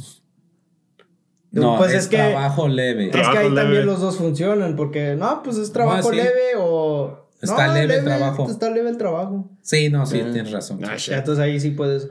no, 1.51 1.77
pues 1.77 1.91
es, 1.93 2.03
es 2.03 2.07
que- 2.07 2.17
trabajo 2.17 2.67
leve. 2.67 3.07
Es 3.09 3.27
que 3.29 3.37
ahí 3.37 3.49
leve. 3.49 3.61
también 3.61 3.85
los 3.85 3.99
dos 4.01 4.17
funcionan, 4.17 4.75
porque 4.75 5.15
no, 5.15 5.41
pues 5.43 5.57
es 5.57 5.71
trabajo 5.71 6.09
sí. 6.11 6.15
leve 6.17 6.53
o... 6.57 7.27
Está 7.41 7.67
no, 7.67 7.73
leve 7.73 7.95
el 7.99 8.03
trabajo. 8.03 8.49
Está 8.49 8.69
leve 8.69 8.89
el 8.89 8.97
trabajo. 8.97 9.49
Sí, 9.61 9.89
no, 9.89 10.05
sí, 10.05 10.21
Mm. 10.21 10.33
tienes 10.33 10.51
razón. 10.51 10.79
Ah, 10.83 10.95
entonces 11.07 11.39
ahí 11.39 11.59
sí 11.59 11.71
puedes. 11.71 12.09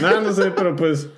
No, 0.00 0.20
no 0.22 0.32
sé, 0.32 0.50
pero 0.56 0.74
pues. 0.74 1.08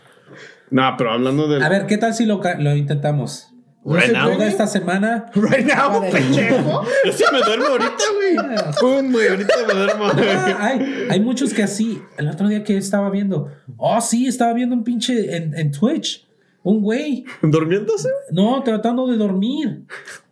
No, 0.70 0.82
pero 0.98 1.12
hablando 1.12 1.48
del. 1.48 1.62
A 1.62 1.68
ver, 1.70 1.86
¿qué 1.86 1.96
tal 1.96 2.12
si 2.12 2.26
lo, 2.26 2.42
lo 2.58 2.76
intentamos? 2.76 3.48
Right 3.84 4.12
now, 4.12 4.30
esta 4.42 4.66
semana. 4.66 5.30
Right 5.34 5.64
now, 5.64 6.02
pendejo. 6.10 6.84
Yo 7.04 7.12
sí 7.12 7.24
me 7.32 7.38
duermo 7.40 7.66
ahorita, 7.66 8.04
güey. 8.14 8.36
Pum, 8.80 9.12
güey, 9.12 9.28
ahorita 9.28 9.54
me 9.66 9.74
duermo. 9.74 10.04
Ah, 10.06 10.56
hay, 10.60 11.06
hay 11.10 11.20
muchos 11.20 11.54
que 11.54 11.62
así. 11.62 12.02
El 12.18 12.28
otro 12.28 12.48
día 12.48 12.64
que 12.64 12.76
estaba 12.76 13.08
viendo. 13.10 13.50
Oh, 13.76 14.00
sí, 14.00 14.26
estaba 14.26 14.52
viendo 14.52 14.74
un 14.74 14.84
pinche 14.84 15.36
en, 15.36 15.56
en 15.56 15.70
Twitch. 15.70 16.28
Un 16.62 16.82
güey. 16.82 17.24
¿Durmiéndose? 17.40 18.10
No, 18.30 18.62
tratando 18.62 19.06
de 19.06 19.16
dormir. 19.16 19.84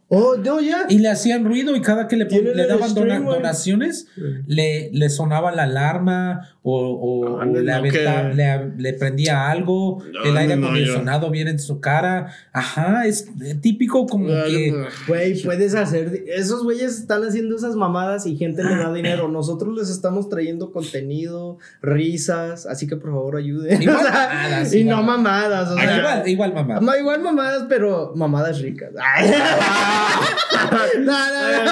Oh, 0.08 0.36
no, 0.36 0.60
ya. 0.60 0.86
Y 0.88 1.00
le 1.00 1.08
hacían 1.08 1.44
ruido 1.44 1.74
y 1.74 1.80
cada 1.80 2.06
que 2.06 2.16
le, 2.16 2.26
daban 2.66 2.94
dona- 2.94 3.18
donaciones, 3.18 4.06
le, 4.46 4.88
le 4.92 5.08
sonaba 5.10 5.50
la 5.50 5.64
alarma 5.64 6.48
o, 6.62 6.78
o- 6.92 7.40
Ah, 7.40 7.42
o 7.42 7.44
le, 7.46 7.62
no, 7.64 7.72
aventa- 7.72 8.30
que- 8.30 8.34
le, 8.36 8.70
le 8.78 8.92
prendía 8.92 9.50
algo, 9.50 10.00
No, 10.12 10.22
el 10.22 10.36
aire 10.36 10.54
no, 10.56 10.66
acondicionado 10.68 11.28
viene 11.32 11.50
en 11.50 11.58
su 11.58 11.80
cara. 11.80 12.32
Ajá, 12.52 13.04
es 13.06 13.28
eh, 13.44 13.56
típico 13.60 14.06
como 14.06 14.28
que... 14.28 14.72
Güey, 15.08 15.42
puedes 15.42 15.74
hacer. 15.74 16.22
Esos 16.28 16.62
güeyes 16.62 16.98
están 17.00 17.24
haciendo 17.24 17.56
esas 17.56 17.74
mamadas 17.74 18.26
y 18.26 18.36
gente 18.36 18.62
le 18.62 18.76
da 18.76 18.92
dinero. 18.92 19.26
Nosotros 19.36 19.76
les 19.76 19.90
estamos 19.90 20.28
trayendo 20.28 20.70
contenido, 20.70 21.58
risas. 21.82 22.66
Así 22.66 22.86
que 22.86 22.94
por 22.96 23.10
favor 23.10 23.36
ayuden. 23.38 23.82
Igual 23.82 23.96
O 24.00 24.02
sea, 24.02 24.28
mamadas, 24.32 24.72
y 24.72 24.78
igual. 24.78 24.96
no 24.96 25.02
mamadas. 25.02 25.68
O 25.70 25.74
Ah, 25.76 25.82
sea, 25.82 25.96
igual, 25.98 26.28
igual, 26.28 26.54
mamá. 26.54 26.80
ma- 26.80 26.96
igual 26.96 27.22
mamadas, 27.22 27.64
pero 27.68 28.12
mamadas 28.14 28.60
ricas. 28.60 28.90
No, 30.98 31.02
no, 31.02 31.64
no. 31.64 31.70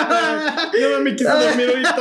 Yo 0.78 1.00
me 1.00 1.16
quise 1.16 1.30
dormir 1.30 1.68
ahorita. 1.68 1.96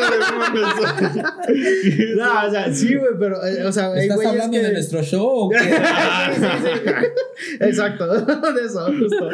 No. 2.15 2.17
No, 2.25 2.47
o 2.47 2.51
sea, 2.51 2.73
sí, 2.73 2.95
güey, 2.95 3.11
pero, 3.19 3.45
eh, 3.45 3.65
o 3.65 3.71
sea, 3.71 3.91
hay 3.91 4.07
¿Estás 4.07 4.25
hablando 4.25 4.57
que... 4.57 4.63
de 4.63 4.73
nuestro 4.73 5.03
show. 5.03 5.51
Exacto, 7.59 8.25
de 8.25 8.65
eso, 8.65 8.87
justo. 8.87 9.29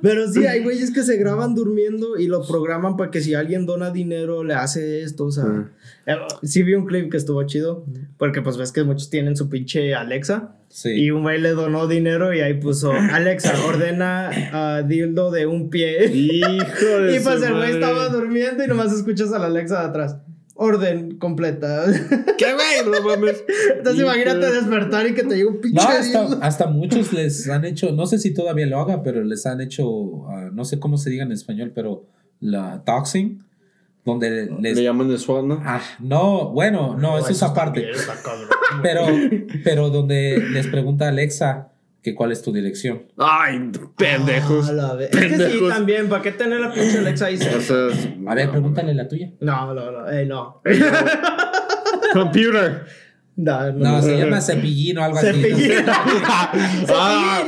Pero 0.00 0.30
sí, 0.30 0.46
hay 0.46 0.62
güeyes 0.62 0.92
que 0.92 1.02
se 1.02 1.16
graban 1.16 1.54
durmiendo 1.54 2.18
y 2.18 2.26
lo 2.26 2.46
programan 2.46 2.96
para 2.96 3.10
que 3.10 3.20
si 3.20 3.34
alguien 3.34 3.66
dona 3.66 3.90
dinero 3.90 4.44
le 4.44 4.54
hace 4.54 5.02
esto, 5.02 5.26
o 5.26 5.32
sea. 5.32 5.68
Sí 6.42 6.62
vi 6.62 6.74
un 6.74 6.86
clip 6.86 7.10
que 7.10 7.16
estuvo 7.16 7.42
chido, 7.44 7.84
porque 8.16 8.42
pues 8.42 8.56
ves 8.56 8.72
que 8.72 8.84
muchos 8.84 9.10
tienen 9.10 9.36
su 9.36 9.48
pinche 9.48 9.94
Alexa. 9.94 10.54
Sí. 10.68 10.90
Y 10.90 11.10
un 11.10 11.22
güey 11.22 11.40
le 11.40 11.50
donó 11.50 11.86
dinero 11.86 12.32
y 12.34 12.40
ahí 12.40 12.54
puso, 12.54 12.92
Alexa, 13.12 13.54
ordena 13.66 14.30
a 14.52 14.82
dildo 14.82 15.30
de 15.30 15.46
un 15.46 15.70
pie. 15.70 16.06
Hijo 16.12 17.00
de 17.02 17.16
Y 17.16 17.20
pues 17.20 17.42
el 17.42 17.54
güey 17.54 17.72
estaba 17.72 18.08
durmiendo 18.08 18.64
y 18.64 18.66
nomás 18.66 18.92
escuchas 18.92 19.32
a 19.32 19.38
la 19.38 19.46
Alexa 19.46 19.80
de 19.80 19.86
atrás. 19.88 20.16
Orden 20.60 21.18
completa. 21.18 21.84
¿Qué, 22.36 22.46
güey? 22.52 22.90
No 23.00 23.06
mames. 23.06 23.44
Entonces 23.76 24.02
Hijo 24.02 24.12
imagínate 24.12 24.46
de- 24.46 24.52
despertar 24.54 25.06
y 25.06 25.14
que 25.14 25.22
te 25.22 25.36
llegue 25.36 25.46
un 25.46 25.60
pinche 25.60 25.76
No, 25.82 25.88
hasta, 25.88 26.22
dildo. 26.22 26.38
hasta 26.42 26.66
muchos 26.66 27.12
les 27.12 27.48
han 27.48 27.64
hecho, 27.64 27.92
no 27.92 28.06
sé 28.06 28.18
si 28.18 28.34
todavía 28.34 28.66
lo 28.66 28.80
haga, 28.80 29.02
pero 29.04 29.22
les 29.22 29.46
han 29.46 29.60
hecho, 29.60 30.26
ah, 30.28 30.50
no 30.52 30.64
sé 30.64 30.80
cómo 30.80 30.98
se 30.98 31.10
diga 31.10 31.22
en 31.24 31.30
español, 31.32 31.70
pero 31.74 32.06
la 32.40 32.82
doxing, 32.84 33.44
donde 34.04 34.48
les... 34.60 34.76
Le 34.76 34.82
llaman 34.82 35.08
de 35.08 35.18
SWAT, 35.18 35.44
¿no? 35.44 35.62
Ah, 35.64 35.80
no, 36.00 36.50
bueno, 36.50 36.96
no, 36.98 37.18
eso 37.18 37.30
es 37.30 37.42
aparte. 37.42 37.88
Pero, 38.82 39.06
pero 39.64 39.88
donde 39.88 40.44
les 40.52 40.66
pregunta 40.66 41.06
a 41.06 41.08
Alexa 41.08 41.68
que 42.02 42.14
cuál 42.14 42.32
es 42.32 42.42
tu 42.42 42.52
dirección. 42.52 43.04
Ay, 43.16 43.70
pendejos. 43.96 44.68
Ah, 44.68 44.72
la 44.72 44.94
ve- 44.94 45.04
Es 45.06 45.10
que 45.10 45.20
sí, 45.22 45.28
Pendejos. 45.36 45.68
también, 45.72 46.08
¿para 46.10 46.22
qué 46.22 46.32
tener 46.32 46.60
la 46.60 46.70
pinche 46.72 46.98
Alexa 46.98 47.26
ahí? 47.26 47.36
O 47.36 47.60
sea, 47.60 47.86
A 48.30 48.34
ver, 48.34 48.50
pregúntale 48.50 48.92
la 48.94 49.08
tuya. 49.08 49.30
No, 49.40 49.72
no, 49.74 49.90
no, 49.90 50.10
eh, 50.10 50.26
no. 50.26 50.60
Computer. 52.12 52.84
No, 53.36 53.72
no. 53.72 53.78
No, 53.92 54.02
se 54.02 54.16
llama 54.18 54.40
cepillín 54.40 54.98
o 54.98 55.04
algo 55.04 55.18
así. 55.18 55.26
Cepillín. 55.32 55.72
ah, 55.86 57.42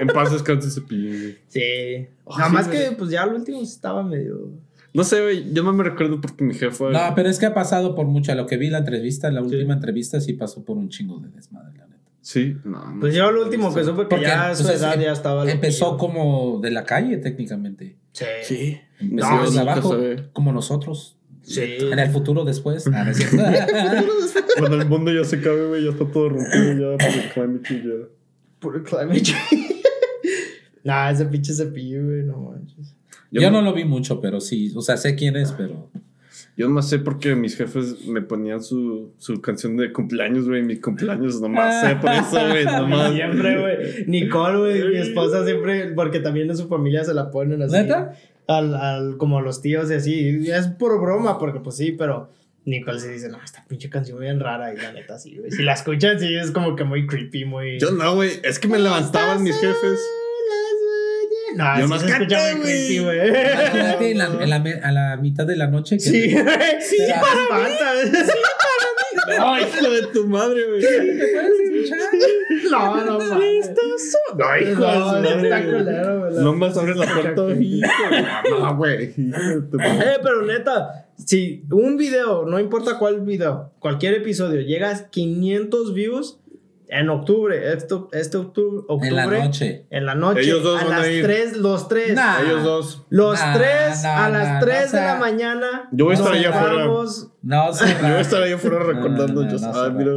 en 0.00 0.06
paz 0.08 0.32
descanse 0.32 0.70
cepillín. 0.70 1.38
Sí. 1.48 2.08
Ah, 2.26 2.38
Nada 2.38 2.48
sí, 2.50 2.54
más 2.56 2.68
que, 2.68 2.92
pues 2.98 3.10
ya 3.10 3.24
lo 3.24 3.36
último 3.36 3.58
sí 3.60 3.64
estaba 3.72 4.02
medio. 4.02 4.50
No 4.94 5.04
sé, 5.04 5.22
güey. 5.22 5.52
Yo 5.52 5.62
no 5.62 5.72
me 5.72 5.84
recuerdo 5.84 6.20
porque 6.20 6.42
mi 6.44 6.54
jefa. 6.54 6.90
No, 6.90 7.14
pero 7.14 7.28
es 7.28 7.38
que 7.38 7.46
ha 7.46 7.54
pasado 7.54 7.94
por 7.94 8.06
mucho. 8.06 8.32
A 8.32 8.34
lo 8.34 8.46
que 8.46 8.56
vi 8.56 8.70
la 8.70 8.78
entrevista, 8.78 9.30
la 9.30 9.42
última 9.42 9.74
entrevista, 9.74 10.20
sí 10.20 10.32
pasó 10.32 10.64
por 10.64 10.76
un 10.76 10.88
chingo 10.88 11.18
de 11.20 11.28
desmadre, 11.28 11.76
la 11.78 11.86
neta. 11.86 11.98
Sí, 12.20 12.56
no. 12.64 12.92
no 12.94 13.00
Pues 13.00 13.14
yo 13.14 13.30
lo 13.30 13.44
último 13.44 13.72
que 13.74 13.84
supe 13.84 14.02
que 14.02 14.08
Porque 14.08 14.24
ya 14.26 14.50
a 14.50 14.54
su 14.54 14.62
pues, 14.64 14.76
es- 14.76 14.80
edad 14.82 14.98
ya 14.98 15.12
estaba. 15.12 15.50
Empezó 15.50 15.96
como 15.98 16.58
de 16.62 16.70
la 16.70 16.84
calle, 16.84 17.16
técnicamente. 17.18 17.96
Sí. 18.12 18.24
Sí. 18.42 18.80
Empezó 18.98 19.30
No, 19.30 19.44
desde 19.44 19.60
abajo, 19.60 19.90
sabe. 19.90 20.28
como 20.32 20.52
nosotros. 20.52 21.16
Sí. 21.42 21.62
En 21.80 21.98
el 21.98 22.10
futuro 22.10 22.44
después. 22.44 22.84
Ah, 22.92 23.12
cierto. 23.14 23.36
Cuando 24.58 24.80
el 24.80 24.88
mundo 24.88 25.12
ya 25.12 25.24
se 25.24 25.40
cabe, 25.40 25.66
güey, 25.68 25.84
ya 25.84 25.90
está 25.90 26.04
todo 26.06 26.30
rompido 26.30 26.96
ya 26.98 26.98
por 26.98 27.14
el 27.14 27.30
climate 27.32 27.62
change, 27.62 27.84
ya. 27.84 28.08
Puro 28.58 28.82
climate 28.82 29.22
change. 29.22 29.74
Nah, 30.84 31.10
ese 31.10 31.26
pinche 31.26 31.52
cepillo, 31.52 32.02
güey, 32.04 32.22
no 32.22 32.38
manches. 32.38 32.94
Yo 33.30 33.50
no 33.50 33.62
lo 33.62 33.72
vi 33.72 33.84
mucho, 33.84 34.20
pero 34.20 34.40
sí. 34.40 34.72
O 34.74 34.82
sea, 34.82 34.96
sé 34.96 35.14
quién 35.14 35.36
es, 35.36 35.52
pero. 35.52 35.90
Yo 36.56 36.66
nomás 36.66 36.88
sé 36.88 36.98
porque 36.98 37.36
mis 37.36 37.56
jefes 37.56 38.04
me 38.06 38.20
ponían 38.20 38.60
su, 38.62 39.12
su 39.18 39.40
canción 39.40 39.76
de 39.76 39.92
cumpleaños, 39.92 40.48
güey. 40.48 40.62
Mi 40.62 40.78
cumpleaños 40.80 41.40
nomás 41.40 41.80
sé 41.86 41.94
por 41.96 42.10
eso, 42.10 42.48
güey. 42.48 42.64
Nomás. 42.64 43.12
Siempre, 43.12 43.60
güey. 43.60 44.06
Nicole, 44.06 44.58
güey, 44.58 44.88
mi 44.88 44.96
esposa 44.96 45.44
siempre, 45.44 45.92
porque 45.94 46.18
también 46.18 46.50
en 46.50 46.56
su 46.56 46.66
familia 46.66 47.04
se 47.04 47.14
la 47.14 47.30
ponen 47.30 47.62
así. 47.62 47.74
¿Neta? 47.74 48.12
Al, 48.48 48.74
al, 48.74 49.16
como 49.18 49.38
a 49.38 49.42
los 49.42 49.62
tíos 49.62 49.88
y 49.92 49.94
así. 49.94 50.14
Y 50.14 50.50
Es 50.50 50.66
por 50.66 51.00
broma, 51.00 51.38
porque 51.38 51.60
pues 51.60 51.76
sí, 51.76 51.92
pero 51.92 52.28
Nicole 52.64 52.98
se 52.98 53.12
dice, 53.12 53.28
no, 53.28 53.38
esta 53.42 53.64
pinche 53.68 53.88
canción 53.88 54.18
bien 54.18 54.40
rara. 54.40 54.74
Y 54.74 54.78
la 54.78 54.92
neta, 54.92 55.16
sí, 55.16 55.38
güey. 55.38 55.52
Si 55.52 55.62
la 55.62 55.74
escuchan, 55.74 56.18
sí, 56.18 56.34
es 56.34 56.50
como 56.50 56.74
que 56.74 56.82
muy 56.82 57.06
creepy, 57.06 57.44
muy. 57.44 57.78
Yo 57.78 57.92
no, 57.92 58.16
güey. 58.16 58.32
Es 58.42 58.58
que 58.58 58.66
me 58.66 58.80
levantaban 58.80 59.44
mis 59.44 59.58
jefes. 59.60 60.00
No, 61.56 61.78
Yo 61.78 61.84
sí 61.84 61.88
más 61.90 62.00
se 62.02 62.06
escucha 62.08 62.38
muy 62.38 62.60
güey. 62.60 62.62
creepy, 62.62 62.98
güey. 62.98 63.28
Imagínate 63.28 64.10
en 64.10 64.18
la- 64.18 64.26
en 64.42 64.50
la 64.50 64.58
me- 64.60 64.80
a 64.82 64.92
la 64.92 65.16
mitad 65.16 65.46
de 65.46 65.56
la 65.56 65.66
noche. 65.68 65.96
Que 65.96 66.00
Sí, 66.02 66.32
güey. 66.32 66.44
Sí, 66.80 66.96
Espera. 67.00 67.22
espanta. 67.42 67.92
Ay, 69.40 69.64
hijo 69.64 69.90
de 69.90 70.02
tu 70.08 70.26
madre, 70.26 70.62
güey. 70.68 70.82
No, 72.70 73.04
no, 73.04 73.18
mames. 73.18 73.70
No, 74.36 74.56
hijo 74.58 74.68
de 74.68 74.98
No, 74.98 75.06
madre, 75.06 75.48
está 75.48 75.64
culero, 75.64 76.20
güey. 76.30 76.44
No 76.44 76.52
más 76.54 76.76
abres 76.76 76.96
la 76.96 77.06
puerta, 77.06 77.42
hijo. 77.60 77.88
No, 78.60 78.76
güey. 78.76 79.14
Hijo 79.16 79.38
de 79.38 79.62
tu 79.70 79.76
madre. 79.78 79.98
Eh, 80.12 80.16
pero 80.22 80.42
neta, 80.42 81.06
si 81.16 81.62
un 81.70 81.96
video, 81.96 82.44
no 82.46 82.58
importa 82.58 82.98
cuál 82.98 83.20
video, 83.20 83.72
cualquier 83.78 84.14
episodio, 84.14 84.60
llega 84.60 84.90
a 84.90 85.08
500 85.10 85.94
views 85.94 86.38
en 86.90 87.08
octubre, 87.10 87.72
esto, 87.72 88.08
este 88.12 88.36
octubre, 88.38 88.84
octubre, 88.88 89.08
En 89.08 89.16
la 89.16 89.26
noche. 89.26 89.86
en 89.90 90.06
la 90.06 90.14
noche, 90.14 90.40
Ellos 90.40 90.62
dos 90.62 90.80
a 90.80 90.84
van 90.84 90.92
a 90.94 90.98
las 90.98 91.08
ir. 91.08 91.22
3, 91.22 91.56
los 91.58 91.88
3, 91.88 92.14
Nah. 92.14 92.40
Ellos 92.42 92.62
dos. 92.64 93.06
los 93.10 93.38
Nah, 93.38 93.54
3 93.56 94.02
nah, 94.02 94.24
a 94.24 94.28
las 94.30 94.48
nah, 94.48 94.60
3 94.60 94.76
no 94.76 94.82
de 94.82 94.88
sea- 94.88 95.14
la 95.14 95.20
mañana. 95.20 95.88
Yo 95.92 96.04
voy 96.06 96.14
a 96.14 96.18
estar 96.18 96.32
allá 96.32 96.48
afuera. 96.50 96.84
No, 97.42 97.72
Yo 97.72 97.86
voy 98.02 98.10
a 98.10 98.20
estar 98.20 98.42
ahí 98.42 98.52
afuera 98.52 98.78
No, 98.78 98.84
no, 98.84 98.92
recordando. 98.92 99.42
no, 99.44 99.50
yo- 99.50 99.58
no, 99.58 99.72
ah, 99.74 99.88
no. 99.88 99.94
mira. 99.94 100.12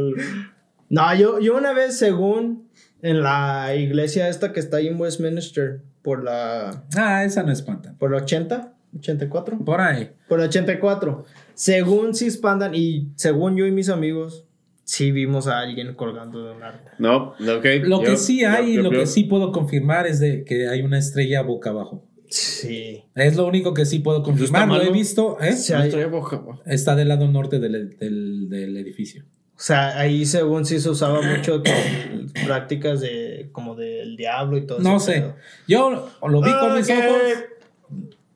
No, 0.88 1.14
yo, 1.14 1.38
yo 1.40 1.56
una 1.56 1.72
vez, 1.72 1.98
según 1.98 2.68
en 3.02 3.22
la 3.22 3.74
iglesia 3.74 4.28
esta 4.28 4.52
que 4.52 4.60
está 4.60 4.78
ahí 4.78 4.88
en 4.88 5.00
Westminster, 5.00 5.82
por 6.02 6.22
la, 6.24 6.84
Ah, 6.96 7.24
esa 7.24 7.42
no 7.42 7.52
espanta. 7.52 7.94
por 7.98 8.10
la 8.10 8.18
80, 8.18 8.72
84. 8.98 9.58
Por 9.64 9.80
ahí. 9.80 10.10
Por 10.28 10.40
el 10.40 10.46
84. 10.48 11.24
Según 11.54 12.14
si 12.14 12.26
espantan 12.26 12.74
y 12.74 13.08
según 13.16 13.56
yo 13.56 13.66
y 13.66 13.70
mis 13.72 13.88
amigos, 13.88 14.44
sí 14.92 15.10
vimos 15.10 15.46
a 15.46 15.60
alguien 15.60 15.94
colgando 15.94 16.44
de 16.44 16.52
un 16.52 16.62
árbol. 16.62 16.90
No, 16.98 17.16
ok. 17.56 17.64
Lo 17.84 18.00
que 18.00 18.08
Yo- 18.10 18.16
sí 18.16 18.40
yo- 18.42 18.50
hay 18.50 18.72
y 18.72 18.74
yo- 18.74 18.82
lo 18.82 18.92
yo- 18.92 19.00
que 19.00 19.06
sí 19.06 19.24
puedo 19.24 19.50
confirmar 19.52 20.06
es 20.06 20.20
de 20.20 20.44
que 20.44 20.68
hay 20.68 20.82
una 20.82 20.98
estrella 20.98 21.40
boca 21.42 21.70
abajo. 21.70 22.04
Sí. 22.28 23.02
Es 23.14 23.36
lo 23.36 23.46
único 23.46 23.72
que 23.72 23.84
sí 23.86 24.00
puedo 24.00 24.22
confirmar. 24.22 24.68
Lo 24.68 24.82
he 24.82 24.90
visto. 24.90 25.38
¿eh? 25.40 25.52
Sí, 25.52 25.72
Yo 25.72 25.78
hay- 25.78 25.88
estoy 25.88 26.04
boca 26.04 26.36
abajo. 26.36 26.60
Está 26.66 26.94
del 26.94 27.08
lado 27.08 27.26
norte 27.28 27.58
del, 27.58 27.96
del, 27.98 28.48
del 28.50 28.76
edificio. 28.76 29.24
o 29.54 29.64
sea, 29.64 29.98
ahí 29.98 30.26
según 30.26 30.64
sí 30.66 30.78
se 30.80 30.90
usaba 30.90 31.22
mucho 31.22 31.62
con 31.62 31.72
prácticas 32.46 33.00
de 33.00 33.48
como 33.52 33.74
del 33.76 34.16
diablo 34.16 34.56
y 34.58 34.66
todo 34.66 34.80
No 34.80 34.96
ese 34.96 35.06
sé. 35.06 35.20
pedo. 35.20 35.36
Yo 35.68 36.10
lo 36.28 36.40
vi 36.42 36.50
con 36.60 36.76
mis 36.76 36.90
Ok. 36.90 36.96
ojos 36.98 37.22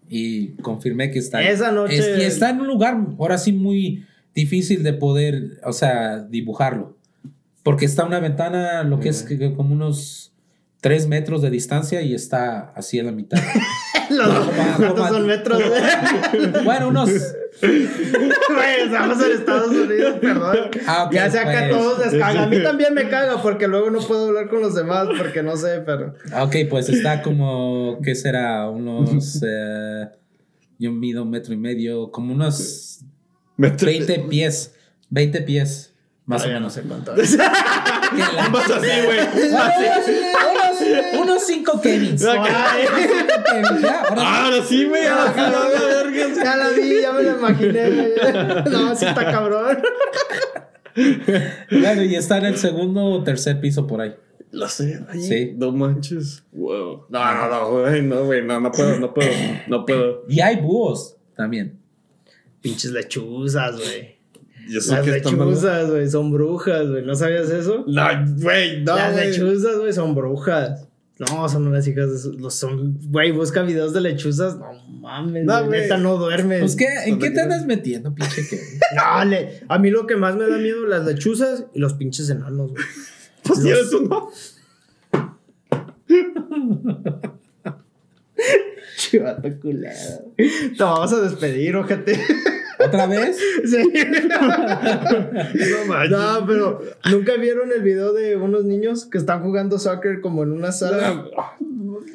y 0.09 0.49
confirmé 0.63 1.11
que 1.11 1.19
está 1.19 1.39
ahí. 1.39 1.49
Esa 1.49 1.73
noche- 1.73 1.99
Es- 1.99 2.19
y 2.19 2.23
está 2.23 2.51
en 2.51 2.61
un 2.61 2.67
lugar 2.69 2.97
ahora 3.19 3.39
sí 3.39 3.53
muy 3.53 4.06
difícil 4.37 4.85
de 4.85 4.93
poder, 4.93 5.59
o 5.65 5.73
sea, 5.73 6.19
dibujarlo. 6.21 6.97
Porque 7.65 7.85
está 7.87 8.05
una 8.05 8.21
ventana, 8.21 8.85
lo 8.85 9.01
que 9.01 9.09
es 9.09 9.25
que- 9.25 9.37
que 9.39 9.53
como 9.57 9.75
unos 9.75 10.33
3 10.83 11.09
metros 11.09 11.43
de 11.43 11.51
distancia 11.51 12.03
y 12.03 12.15
está 12.15 12.71
así 12.77 12.99
en 13.01 13.07
la 13.07 13.13
mitad. 13.13 13.39
Los- 14.11 14.29
Como- 14.29 14.77
¿Cuántos 14.77 15.09
son 15.09 15.27
metros? 15.27 15.61
bueno, 16.65 16.89
unos... 16.89 17.11
Güey, 17.61 18.81
estamos 18.85 19.25
en 19.25 19.33
Estados 19.33 19.71
Unidos, 19.71 20.19
perdón. 20.21 20.57
Ah, 20.87 21.09
ya 21.13 21.31
sé 21.31 21.39
que 21.43 21.49
a 21.57 21.69
pues. 21.69 21.71
todos 21.71 21.99
les 22.13 22.21
caga. 22.21 22.43
A 22.43 22.47
mí 22.47 22.63
también 22.63 22.95
me 22.95 23.09
caga 23.09 23.43
porque 23.43 23.67
luego 23.67 23.91
no 23.91 23.99
puedo 24.01 24.29
hablar 24.29 24.49
con 24.49 24.61
los 24.61 24.75
demás 24.75 25.09
porque 25.19 25.43
no 25.43 25.57
sé, 25.57 25.81
pero. 25.85 26.15
Ok, 26.41 26.55
pues 26.69 26.89
está 26.91 27.23
como, 27.23 27.99
¿qué 28.05 28.15
será? 28.15 28.69
Unos... 28.69 29.41
eh, 29.47 30.07
yo 30.79 30.93
mido 30.93 31.23
un 31.23 31.31
metro 31.31 31.55
y 31.55 31.57
medio, 31.57 32.11
como 32.11 32.35
unos 32.35 33.01
Me 33.57 33.73
tra- 33.73 33.87
20 33.87 34.19
pies. 34.29 34.75
20 35.11 35.43
pies, 35.43 35.93
más 36.25 36.43
o 36.43 36.45
Todavía 36.45 36.61
menos. 36.61 36.77
No 36.77 36.83
sé 36.83 36.89
cuánto. 36.89 37.15
Que 38.17 38.19
la- 38.37 38.49
Más 38.51 38.71
así, 38.71 38.89
güey. 39.05 39.19
unos, 41.13 41.21
unos 41.23 41.47
cinco 41.47 41.81
Kevins. 41.81 42.25
Ay. 42.25 42.87
Kevins, 43.51 43.83
ya, 43.83 44.01
ahora- 44.03 44.63
sí, 44.67 44.85
güey. 44.85 45.03
Ya 45.05 45.23
ahora 45.25 45.33
sí, 45.33 45.39
la, 45.41 45.47
a 45.47 45.51
la 45.51 45.69
verga. 45.69 46.45
ya 46.45 46.57
la 46.57 46.69
vi, 46.71 47.01
ya 47.03 47.13
me 47.13 47.23
la 47.23 47.33
imaginé. 47.33 47.91
güey. 47.91 48.13
No, 48.71 48.95
sí 48.97 49.07
está 49.07 49.25
cabrón. 49.31 49.79
Bueno, 51.71 52.03
y 52.03 52.15
está 52.15 52.39
en 52.39 52.47
el 52.47 52.57
segundo 52.57 53.05
o 53.05 53.23
tercer 53.23 53.61
piso 53.61 53.87
por 53.87 54.01
ahí. 54.01 54.15
Lo 54.53 54.69
sé, 54.69 55.01
ahí. 55.11 55.21
Sí. 55.23 55.55
No 55.57 55.73
manches. 55.73 56.45
Wow. 56.53 57.07
No, 57.11 57.35
no, 57.35 57.49
no, 57.49 57.71
güey. 57.71 58.03
No, 58.03 58.25
güey. 58.25 58.45
No, 58.45 58.61
no 58.61 58.71
puedo, 58.73 58.99
no 58.99 59.13
puedo. 59.13 59.31
No 59.67 59.85
puedo. 59.85 60.23
Y 60.29 60.41
hay 60.41 60.57
búhos 60.57 61.17
también. 61.37 61.79
Pinches 62.71 62.93
lechuzas, 62.93 63.77
güey. 63.77 64.17
Las 64.69 65.07
lechuzas, 65.07 65.91
güey, 65.91 66.11
son 66.11 66.33
brujas, 66.33 66.89
güey. 66.89 67.05
¿No 67.07 67.15
sabías 67.15 67.49
eso? 67.51 67.85
No, 67.87 68.03
güey, 68.41 68.83
no. 68.83 68.97
Las 68.97 69.15
lechuzas, 69.15 69.79
güey, 69.79 69.93
son 69.93 70.15
brujas. 70.15 70.89
No, 71.19 71.49
son 71.49 71.67
unas 71.69 71.87
hijas 71.89 72.11
de 72.13 72.19
su- 72.19 72.33
los 72.35 72.55
son, 72.57 72.99
güey, 73.11 73.31
busca 73.33 73.63
videos 73.63 73.95
de 73.95 74.01
lechuzas. 74.03 74.59
No 74.59 74.75
mames, 75.01 75.45
No, 75.47 75.65
güey. 75.65 75.81
neta 75.83 75.97
no 75.97 76.17
duermes. 76.19 76.61
Pues, 76.61 76.77
¿qué, 76.77 76.87
¿en 77.07 77.19
qué 77.19 77.31
te 77.31 77.41
andas 77.41 77.65
metiendo, 77.65 78.15
pinche 78.15 78.47
que? 78.49 78.61
No, 78.97 79.25
le- 79.25 79.61
a 79.69 79.79
mí 79.79 79.91
lo 79.91 80.07
que 80.07 80.17
más 80.17 80.37
me 80.37 80.47
da 80.49 80.59
miedo 80.59 80.85
las 80.87 81.07
lechuzas 81.07 81.65
y 81.73 81.79
los 81.79 81.95
pinches 81.95 82.29
enanos, 82.29 82.73
güey. 82.73 82.85
Pues 83.45 83.63
si 83.63 83.71
eres 83.71 83.93
uno. 83.93 84.29
Chivato 88.97 89.61
culero. 89.61 89.95
Te 90.37 90.75
vamos 90.83 91.13
a 91.13 91.21
despedir, 91.21 91.77
ojete. 91.77 92.19
¿Otra 92.79 93.07
vez? 93.07 93.39
Sí. 93.67 93.83
No. 95.89 96.09
No, 96.09 96.47
pero 96.47 96.81
nunca 97.11 97.37
vieron 97.37 97.73
el 97.73 97.83
video 97.83 98.13
de 98.13 98.37
unos 98.37 98.65
niños 98.65 99.07
que 99.07 99.19
están 99.19 99.43
jugando 99.43 99.79
soccer 99.79 100.21
como 100.21 100.43
en 100.43 100.53
una 100.53 100.73
sala 100.73 101.25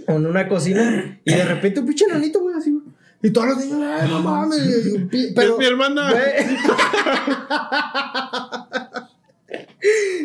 o 0.08 0.12
en 0.12 0.26
una 0.26 0.48
cocina 0.48 1.20
y 1.26 1.34
de 1.34 1.46
repente 1.46 1.80
un 1.80 1.88
pinche 1.88 2.06
enanito, 2.06 2.42
güey, 2.42 2.56
así, 2.56 2.72
güey. 2.72 2.84
Y 3.24 3.30
todos 3.32 3.50
los 3.50 3.58
niños, 3.58 3.80
ay, 3.84 4.10
no 4.10 4.20
mames. 4.20 4.60
Pero, 5.36 5.54
es 5.54 5.60
mi 5.60 5.66
hermana. 5.66 6.12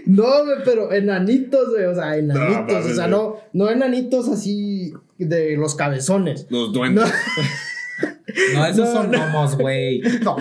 No, 0.05 0.45
güey, 0.45 0.59
pero 0.65 0.93
enanitos, 0.93 1.71
güey, 1.71 1.85
o 1.87 1.95
sea, 1.95 2.17
enanitos, 2.17 2.87
o 2.87 2.95
sea, 2.95 3.09
no, 3.09 3.39
no 3.53 3.71
enanitos 3.71 4.29
así 4.29 4.93
de 5.19 5.57
los 5.57 5.75
cabezones. 5.75 6.47
Los 6.49 6.73
duendes. 6.73 7.07
No, 7.07 7.11
esos 8.37 8.87
No, 8.87 8.93
son 8.93 9.11
no. 9.11 9.19
gnomos, 9.19 9.57
güey. 9.57 10.01
no, 10.23 10.37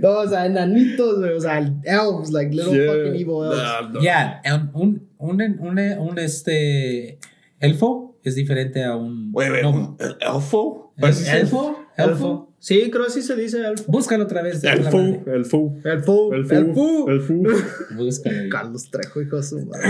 no, 0.00 0.10
o 0.20 0.28
sea, 0.28 0.46
enanitos, 0.46 1.18
güey, 1.18 1.32
o 1.32 1.40
sea, 1.40 1.58
elves, 1.58 2.30
like 2.32 2.54
little 2.54 2.72
Yeah. 2.72 2.92
fucking 2.92 3.14
evil 3.20 3.44
elves. 3.44 3.58
Nah, 3.62 3.88
no. 3.92 4.00
Ya, 4.02 4.42
un, 4.72 5.08
un, 5.18 5.40
un, 5.40 5.58
un, 5.60 5.78
un, 5.78 6.18
este 6.18 7.18
elfo 7.58 8.16
es 8.22 8.34
diferente 8.34 8.84
a 8.84 8.96
un 8.96 9.32
Güey, 9.32 9.48
güey, 9.50 9.62
gnomo. 9.62 9.96
¿el 10.00 10.16
elfo? 10.20 10.92
¿Es 10.96 11.20
¿Es 11.22 11.28
elfo? 11.34 11.78
¿Elfo? 11.96 12.46
Sí, 12.62 12.90
creo 12.90 13.06
que 13.06 13.10
sí 13.12 13.22
se 13.22 13.34
dice 13.36 13.66
elfo. 13.66 13.84
Búscalo 13.90 14.24
otra 14.24 14.42
vez. 14.42 14.62
Elfo, 14.64 14.98
elfo. 15.00 15.74
Elfo, 15.82 16.34
Elfo. 16.34 16.54
elfo. 16.54 17.08
Elfo. 17.08 17.34
Búscalo. 17.96 18.48
Carlos 18.50 18.90
Trejo, 18.90 19.22
hijo 19.22 19.36
de 19.36 19.42
su 19.42 19.64
madre. 19.64 19.88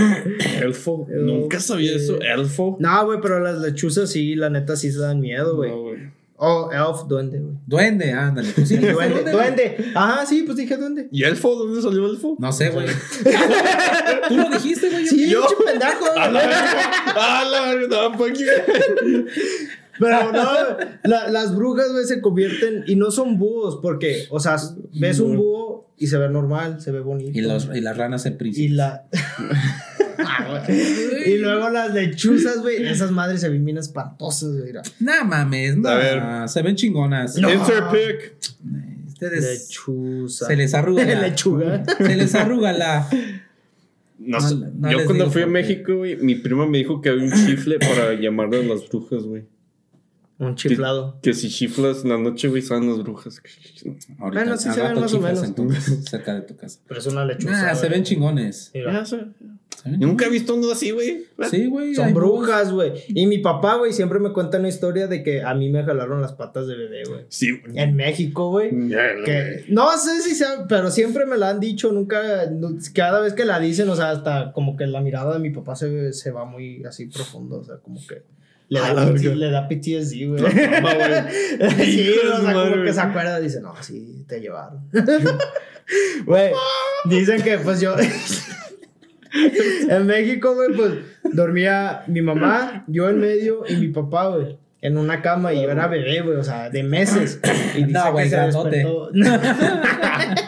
Elfo. 0.61 1.05
Elfo. 1.09 1.25
Nunca 1.25 1.59
sabía 1.59 1.93
eso. 1.95 2.17
Elfo. 2.21 2.77
No, 2.79 3.05
güey, 3.05 3.19
pero 3.21 3.41
las 3.41 3.59
lechuzas 3.59 4.09
sí, 4.09 4.35
la 4.35 4.49
neta 4.49 4.77
sí 4.77 4.89
se 4.91 4.99
dan 4.99 5.19
miedo, 5.19 5.57
güey. 5.57 5.71
Oh, 6.43 6.71
elf, 6.71 7.07
duende, 7.07 7.37
güey. 7.37 7.53
Duende, 7.67 8.11
ándale. 8.13 8.51
Pues 8.55 8.67
sí, 8.67 8.77
Duende, 8.77 9.31
duende. 9.31 9.91
Ajá, 9.93 10.25
sí, 10.25 10.41
pues 10.41 10.57
dije 10.57 10.75
duende. 10.75 11.07
¿Y 11.11 11.23
elfo? 11.23 11.53
¿Dónde 11.53 11.79
salió 11.83 12.07
elfo? 12.07 12.35
No 12.39 12.51
sé, 12.51 12.71
güey. 12.71 12.87
Tú 14.27 14.37
lo 14.37 14.49
dijiste, 14.49 14.89
güey. 14.89 15.05
Sí, 15.05 15.29
¿Yo? 15.29 15.45
pendejo. 15.63 16.05
A 16.17 16.31
la 16.31 16.39
verga. 16.39 16.91
A 17.15 17.45
la 17.45 17.61
verga. 17.75 18.11
Pero 20.01 20.31
no, 20.33 20.77
la- 21.03 21.29
las 21.29 21.55
brujas, 21.55 21.91
güey, 21.91 22.03
se 22.05 22.19
convierten 22.19 22.83
y 22.87 22.95
no 22.95 23.11
son 23.11 23.37
búhos, 23.37 23.79
porque, 23.81 24.25
o 24.29 24.39
sea, 24.39 24.57
ves 24.99 25.19
un 25.19 25.37
búho 25.37 25.89
y 25.97 26.07
se 26.07 26.17
ve 26.17 26.27
normal, 26.29 26.81
se 26.81 26.91
ve 26.91 26.99
bonito. 26.99 27.31
Y, 27.37 27.41
los, 27.41 27.69
y 27.73 27.79
las 27.79 27.95
ranas 27.95 28.25
en 28.25 28.33
Y 28.33 28.37
príncipe. 28.37 28.73
la. 28.73 29.03
Ah, 30.17 30.63
güey. 30.67 31.33
y 31.33 31.37
luego 31.37 31.69
las 31.69 31.93
lechuzas, 31.93 32.59
güey. 32.61 32.83
Esas 32.85 33.11
madres 33.11 33.41
se 33.41 33.49
ven 33.49 33.63
bien 33.63 33.77
espantosas, 33.77 34.57
güey. 34.57 34.73
No 34.99 35.25
mames, 35.25 35.77
no. 35.77 35.89
A 35.89 35.95
ver. 35.95 36.49
Se 36.49 36.61
ven 36.61 36.75
chingonas. 36.75 37.37
No. 37.37 37.51
Insert 37.53 37.91
pick. 37.91 38.35
Ustedes 39.07 39.69
Lechuza. 39.69 40.47
se 40.47 40.55
les 40.55 40.73
arruga. 40.73 41.05
la- 41.05 41.21
Lechuga. 41.27 41.83
Se 41.97 42.15
les 42.15 42.33
arruga 42.35 42.73
la. 42.73 43.07
No, 44.17 44.39
No, 44.39 44.71
no 44.79 44.91
yo 44.91 45.05
cuando 45.05 45.29
fui 45.31 45.43
a. 45.43 45.47
México, 45.47 45.97
güey, 45.97 46.15
mi 46.17 46.35
prima 46.35 46.65
me 46.67 46.79
dijo 46.79 47.01
que 47.01 47.09
había 47.09 47.23
un 47.25 47.31
chifle 47.31 47.77
para 47.79 48.13
llamarle 48.19 48.59
a 48.59 48.63
las 48.63 48.87
brujas, 48.89 49.23
güey. 49.23 49.43
Un 50.41 50.55
chiflado. 50.55 51.19
Que 51.21 51.33
si 51.33 51.49
chiflas 51.49 52.03
en 52.03 52.09
la 52.09 52.17
noche, 52.17 52.47
güey, 52.47 52.61
salen 52.61 52.89
las 52.89 52.99
brujas. 53.03 53.41
Ahorita, 54.19 54.41
Bueno, 54.43 54.57
sí 54.57 54.69
se 54.71 54.81
ven 54.81 54.99
más 54.99 55.13
o 55.13 55.21
menos. 55.21 55.43
en 55.43 55.53
tu 55.55 55.71
cerca 56.09 56.33
de 56.35 56.41
tu 56.41 56.55
casa. 56.57 56.79
Pero 56.87 56.99
es 56.99 57.05
una 57.05 57.23
lechuza. 57.25 57.69
Ah, 57.71 57.75
se 57.75 57.87
ven 57.89 58.03
chingones. 58.03 58.71
Mira. 58.73 59.05
Se 59.05 59.17
Yo 59.85 60.07
nunca 60.07 60.25
he 60.25 60.29
visto 60.29 60.53
uno 60.55 60.71
así, 60.71 60.91
güey. 60.91 61.25
Sí, 61.49 61.65
güey. 61.67 61.95
Son 61.95 62.13
brujas, 62.13 62.71
güey. 62.71 62.91
Y 63.09 63.25
mi 63.27 63.37
papá, 63.37 63.75
güey, 63.77 63.93
siempre 63.93 64.19
me 64.19 64.31
cuenta 64.33 64.57
una 64.59 64.67
historia 64.67 65.07
de 65.07 65.23
que 65.23 65.41
a 65.43 65.53
mí 65.53 65.69
me 65.69 65.83
jalaron 65.83 66.21
las 66.21 66.33
patas 66.33 66.67
de 66.67 66.75
bebé, 66.75 67.03
güey. 67.07 67.25
Sí, 67.29 67.51
güey. 67.59 67.77
En 67.79 67.95
México, 67.95 68.49
güey. 68.49 68.69
Que 69.25 69.65
no 69.69 69.95
sé 69.97 70.21
si 70.21 70.33
sea, 70.35 70.65
pero 70.67 70.89
siempre 70.91 71.25
me 71.27 71.37
la 71.37 71.49
han 71.51 71.59
dicho, 71.59 71.91
nunca, 71.91 72.47
nu- 72.51 72.77
cada 72.93 73.21
vez 73.21 73.33
que 73.33 73.45
la 73.45 73.59
dicen, 73.59 73.87
o 73.89 73.95
sea, 73.95 74.09
hasta 74.11 74.51
como 74.53 74.75
que 74.75 74.87
la 74.87 75.01
mirada 75.01 75.33
de 75.33 75.39
mi 75.39 75.51
papá 75.51 75.75
se, 75.75 76.13
se 76.13 76.31
va 76.31 76.45
muy 76.45 76.83
así 76.83 77.05
profundo, 77.07 77.57
o 77.59 77.63
sea, 77.63 77.77
como 77.77 77.99
que 78.07 78.23
le 78.71 78.79
da, 78.79 78.93
la 78.93 79.05
PT 79.11 79.35
le 79.35 79.51
da 79.51 79.67
PTSD, 79.67 80.27
güey. 80.29 80.43
sí, 81.83 82.15
o 82.23 82.41
sea, 82.41 82.53
como 82.53 82.83
que 82.85 82.93
se 82.93 83.01
acuerda, 83.01 83.37
dice, 83.41 83.59
no, 83.59 83.75
sí, 83.81 84.23
te 84.27 84.39
llevaron. 84.39 84.79
Güey, 86.25 86.53
dicen 87.03 87.41
que 87.41 87.57
pues 87.57 87.81
yo... 87.81 87.95
en 89.89 90.05
México, 90.05 90.55
güey, 90.55 90.69
pues 90.73 90.93
dormía 91.33 92.03
mi 92.07 92.21
mamá, 92.21 92.85
yo 92.87 93.09
en 93.09 93.19
medio 93.19 93.63
y 93.67 93.75
mi 93.75 93.89
papá, 93.89 94.29
güey. 94.29 94.57
En 94.79 94.97
una 94.97 95.21
cama 95.21 95.53
y 95.53 95.61
yo 95.61 95.69
era 95.69 95.87
bebé, 95.87 96.21
güey, 96.21 96.37
o 96.37 96.43
sea, 96.45 96.69
de 96.69 96.83
meses. 96.83 97.41
Y 97.75 97.83
dice 97.83 97.91
No, 97.91 98.05
que 98.05 98.11
güey, 98.11 98.29
se 98.29 98.35
grandote. 98.37 98.77
despertó. 98.77 99.11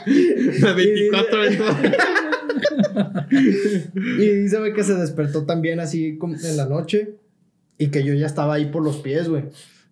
De 0.06 0.74
24 0.74 1.46
entonces. 1.46 1.92
Y 3.96 4.30
dice, 4.44 4.60
güey, 4.60 4.74
que 4.74 4.84
se 4.84 4.96
despertó 4.96 5.46
también 5.46 5.82
así 5.82 6.18
como 6.18 6.36
en 6.36 6.56
la 6.58 6.68
noche. 6.68 7.16
Y 7.84 7.92
que 7.92 8.02
yo 8.02 8.14
ya 8.14 8.28
estaba 8.28 8.54
ahí 8.54 8.68
por 8.68 8.82
los 8.82 8.96
pies, 8.96 9.28
güey. 9.28 9.44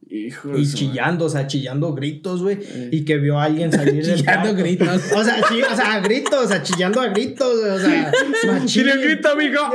Hijo 0.09 0.47
de 0.47 0.61
Y 0.61 0.73
chillando, 0.73 1.25
o 1.25 1.29
sea, 1.29 1.45
chillando 1.45 1.93
gritos, 1.93 2.41
güey. 2.41 2.57
Y 2.89 3.03
que 3.03 3.17
vio 3.17 3.37
a 3.37 3.43
alguien 3.43 3.69
salir 3.73 4.05
del 4.05 4.15
Chillando 4.15 4.55
gritos. 4.55 5.11
O 5.13 5.21
sea, 5.25 5.45
sí, 5.49 5.61
o 5.61 5.75
sea, 5.75 5.99
gritos, 5.99 6.45
o 6.45 6.47
sea, 6.47 6.63
chillando 6.63 7.01
a 7.01 7.07
gritos, 7.07 7.59
güey. 7.59 7.71
O 7.71 7.79
sea, 7.79 8.11
machín. 8.47 8.85
Tiene 8.85 8.93
un 8.93 9.01
grito, 9.01 9.27
amigo. 9.27 9.59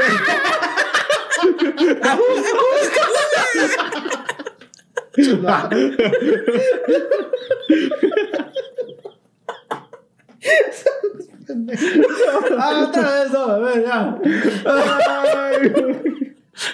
Ah, 12.58 12.86
otra 12.88 13.22
vez, 13.22 13.32
no, 13.32 13.42
a 13.44 13.58
ver, 13.58 13.84
ya. 13.84 14.18
Ay, 14.64 16.25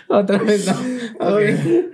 Otra 0.08 0.38
vez 0.38 0.66
no. 0.66 0.72
Ok. 1.34 1.40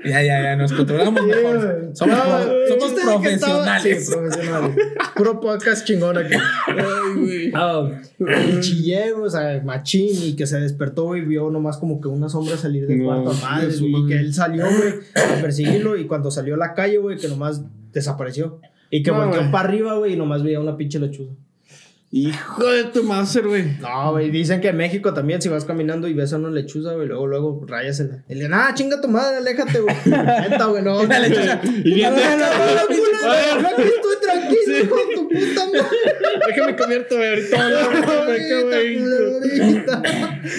Ya, 0.05 0.23
ya, 0.23 0.43
ya, 0.43 0.57
nos 0.57 0.73
controlamos 0.73 1.23
mejor. 1.25 1.91
Somos, 1.93 2.17
No, 2.17 2.79
somos 2.81 3.01
profesionales. 3.01 4.07
Sí, 4.07 4.13
profesionales. 4.13 4.77
Puro 5.17 5.41
podcast 5.41 5.87
chingón 5.87 6.19
aquí. 6.19 6.35
Ah, 7.55 7.89
y 8.21 8.61
chillé, 8.61 9.13
o 9.13 9.29
sea, 9.29 9.61
machín, 9.65 10.11
y 10.23 10.37
que 10.37 10.47
se 10.47 10.61
despertó 10.61 11.17
y 11.17 11.23
vio 11.23 11.51
nomás 11.51 11.79
como 11.79 12.01
que 12.01 12.09
una 12.09 12.29
sombra 12.29 12.57
salir 12.57 12.87
del 12.87 12.99
No, 12.99 13.07
cuarto 13.07 13.31
a 13.31 13.51
madre, 13.51 13.71
su 13.73 13.87
y 13.87 14.07
que 14.07 14.15
él 14.15 14.33
salió, 14.35 14.67
güey, 14.67 14.95
a 15.15 15.41
perseguirlo, 15.41 15.97
y 15.97 16.07
cuando 16.07 16.31
salió 16.31 16.55
a 16.55 16.59
la 16.59 16.75
calle, 16.75 16.99
güey, 16.99 17.17
que 17.17 17.29
nomás 17.29 17.63
desapareció. 17.93 18.61
Y 18.91 19.03
que 19.03 19.11
No, 19.11 19.19
volteó 19.19 19.51
para 19.51 19.69
arriba, 19.69 19.95
güey, 19.95 20.13
y 20.13 20.17
nomás 20.17 20.43
veía 20.43 20.61
una 20.61 20.77
pinche 20.77 20.99
lechuza. 20.99 21.33
Hijo 22.11 22.65
de 22.65 22.85
tu 22.85 23.03
máster, 23.03 23.47
güey. 23.47 23.77
No, 23.83 24.13
güey, 24.13 24.31
dicen 24.31 24.63
que 24.63 24.69
en 24.69 24.79
México 24.79 25.13
también, 25.13 25.43
si 25.43 25.51
vas 25.51 25.67
caminando 25.67 26.09
y 26.09 26.15
ves 26.15 26.33
a 26.33 26.37
una 26.37 26.49
lechuza, 26.49 26.95
güey, 26.95 27.07
luego, 27.07 27.27
luego 27.27 27.63
rayas 27.67 28.01
en 28.01 28.09
la. 28.09 28.25
Y 28.31 28.35
le 28.35 28.49
ah, 28.51 28.73
chinga 28.75 28.99
tu 28.99 29.09
madre, 29.09 29.37
aléjate, 29.37 29.81
güey. 29.81 29.95
Neta, 30.07 30.65
güey, 30.67 30.83
no. 30.83 31.01
Una 31.01 31.19
lechuza. 31.19 31.61
Y 31.85 31.93
bien, 31.93 32.11
No, 32.15 32.21
no, 32.21 33.61
no, 33.61 33.69
aquí 33.69 33.83
estoy 33.83 34.17
tranquilo, 34.23 34.79
hijo 34.83 34.97
de 34.97 35.15
tu 35.15 35.29
puta 35.29 35.67
madre. 35.67 35.87
Déjame 36.49 36.77
comerte, 36.77 37.15
güey. 37.15 37.53
Ahorita. 39.53 40.03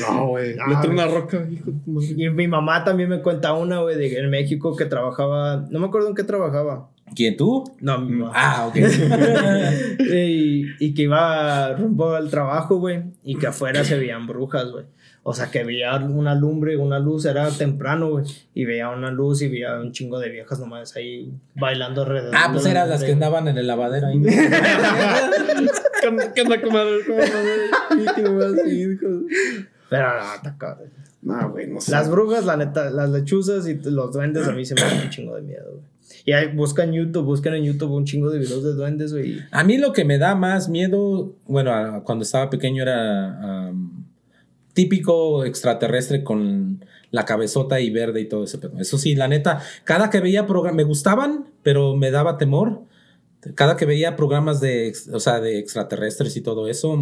No, 0.02 0.28
güey. 0.28 0.50
Le 0.54 0.76
tengo 0.82 0.94
una 0.94 1.08
roca, 1.08 1.48
hijo 1.50 1.72
de 1.72 1.80
tu 1.84 1.92
madre. 1.92 2.14
Y 2.16 2.30
mi 2.30 2.48
mamá 2.48 2.84
también 2.84 3.10
me 3.10 3.24
cuenta 3.24 3.54
una, 3.54 3.80
güey, 3.82 3.98
de 3.98 4.20
en 4.20 4.30
México 4.30 4.76
que 4.76 4.86
trabajaba. 4.86 5.66
No 5.72 5.80
me 5.80 5.88
acuerdo 5.88 6.10
en 6.10 6.16
qué 6.16 6.24
trabajaba. 6.24 6.92
¿Quién 7.16 7.38
tú? 7.38 7.64
No, 7.80 8.00
mi 8.00 8.16
mamá. 8.16 8.34
Ah, 8.36 8.68
ok. 8.68 8.76
y, 10.00 10.66
y 10.80 10.94
que 10.94 11.04
iba 11.04 11.76
rumbo 11.76 12.14
al 12.14 12.30
trabajo, 12.30 12.78
güey. 12.78 13.04
Y 13.24 13.38
que 13.38 13.48
afuera 13.48 13.84
se 13.84 13.98
veían 13.98 14.28
brujas, 14.28 14.72
güey. 14.72 14.86
O 15.24 15.34
sea, 15.34 15.52
que 15.52 15.64
veía 15.64 15.96
una 15.98 16.34
lumbre, 16.34 16.78
una 16.78 16.98
luz, 16.98 17.26
era 17.26 17.50
temprano, 17.52 18.10
güey. 18.10 18.26
Y 18.54 18.66
veía 18.66 18.90
una 18.90 19.12
luz 19.12 19.42
y 19.42 19.50
veía 19.50 19.80
un 19.80 19.92
chingo 19.92 20.18
de 20.18 20.30
viejas 20.30 20.60
nomás 20.60 20.96
ahí 20.96 21.32
bailando 21.56 22.04
alrededor. 22.04 22.34
Ah, 22.36 22.50
pues 22.52 22.66
eran 22.66 22.90
las 22.90 23.04
que 23.04 23.12
andaban 23.12 23.48
en 23.48 23.58
el 23.58 23.68
lavadero 23.68 24.08
ahí. 24.08 24.22
¿Qué 26.34 26.42
onda, 26.42 26.62
comadre? 26.62 27.00
Pero 29.90 30.20
no, 30.20 30.36
está 30.36 30.58
cabrón. 30.58 30.90
No, 31.22 31.52
güey, 31.52 31.68
no 31.68 31.82
sé. 31.82 31.92
Las 31.92 32.10
brujas, 32.10 32.46
la 32.46 32.56
neta, 32.56 32.90
las 32.90 33.10
lechuzas 33.10 33.68
y 33.68 33.76
los 33.76 34.14
duendes 34.14 34.48
a 34.48 34.54
mí 34.54 34.66
se 34.66 34.76
me 34.76 34.82
dan 34.82 35.02
un 35.02 35.10
chingo 35.10 35.36
de 35.36 35.42
miedo, 35.42 35.72
güey. 35.74 35.84
Y 36.26 36.32
ahí 36.34 36.48
buscan 36.48 36.92
YouTube, 36.92 37.26
buscan 37.26 37.56
en 37.56 37.64
YouTube 37.64 37.92
un 37.92 38.06
chingo 38.06 38.30
de 38.30 38.40
videos 38.40 38.64
de 38.64 38.74
duendes, 38.74 39.14
güey. 39.14 39.40
A 39.52 39.64
mí 39.64 39.78
lo 39.78 39.94
que 39.94 40.06
me 40.06 40.18
da 40.18 40.36
más 40.36 40.70
miedo, 40.70 41.34
bueno, 41.46 42.04
cuando 42.04 42.24
estaba 42.24 42.50
pequeño 42.50 42.84
era 42.84 43.68
am, 43.68 44.06
típico 44.74 45.46
extraterrestre 45.46 46.24
con 46.24 46.86
la 47.12 47.26
cabezota 47.26 47.80
y 47.80 47.90
verde 47.90 48.22
y 48.22 48.30
todo 48.30 48.44
ese 48.44 48.58
pedo. 48.58 48.80
Eso 48.80 48.98
sí, 48.98 49.16
la 49.16 49.28
neta, 49.28 49.62
cada 49.84 50.10
que 50.10 50.20
veía 50.20 50.48
programas, 50.48 50.78
me 50.78 50.84
gustaban, 50.84 51.46
pero 51.64 51.96
me 51.96 52.12
daba 52.12 52.38
temor. 52.38 52.84
Cada 53.56 53.78
que 53.78 53.86
veía 53.86 54.18
programas 54.18 54.60
de, 54.60 54.94
o 55.14 55.20
sea, 55.20 55.40
de 55.40 55.60
extraterrestres 55.60 56.36
y 56.36 56.42
todo 56.42 56.68
eso, 56.68 56.98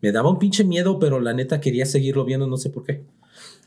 me 0.00 0.12
daba 0.12 0.30
un 0.30 0.38
pinche 0.38 0.64
miedo, 0.64 0.98
pero 0.98 1.20
la 1.20 1.34
neta 1.34 1.60
quería 1.60 1.84
seguirlo 1.84 2.24
viendo, 2.24 2.46
no 2.46 2.56
sé 2.56 2.70
por 2.70 2.84
qué. 2.84 3.02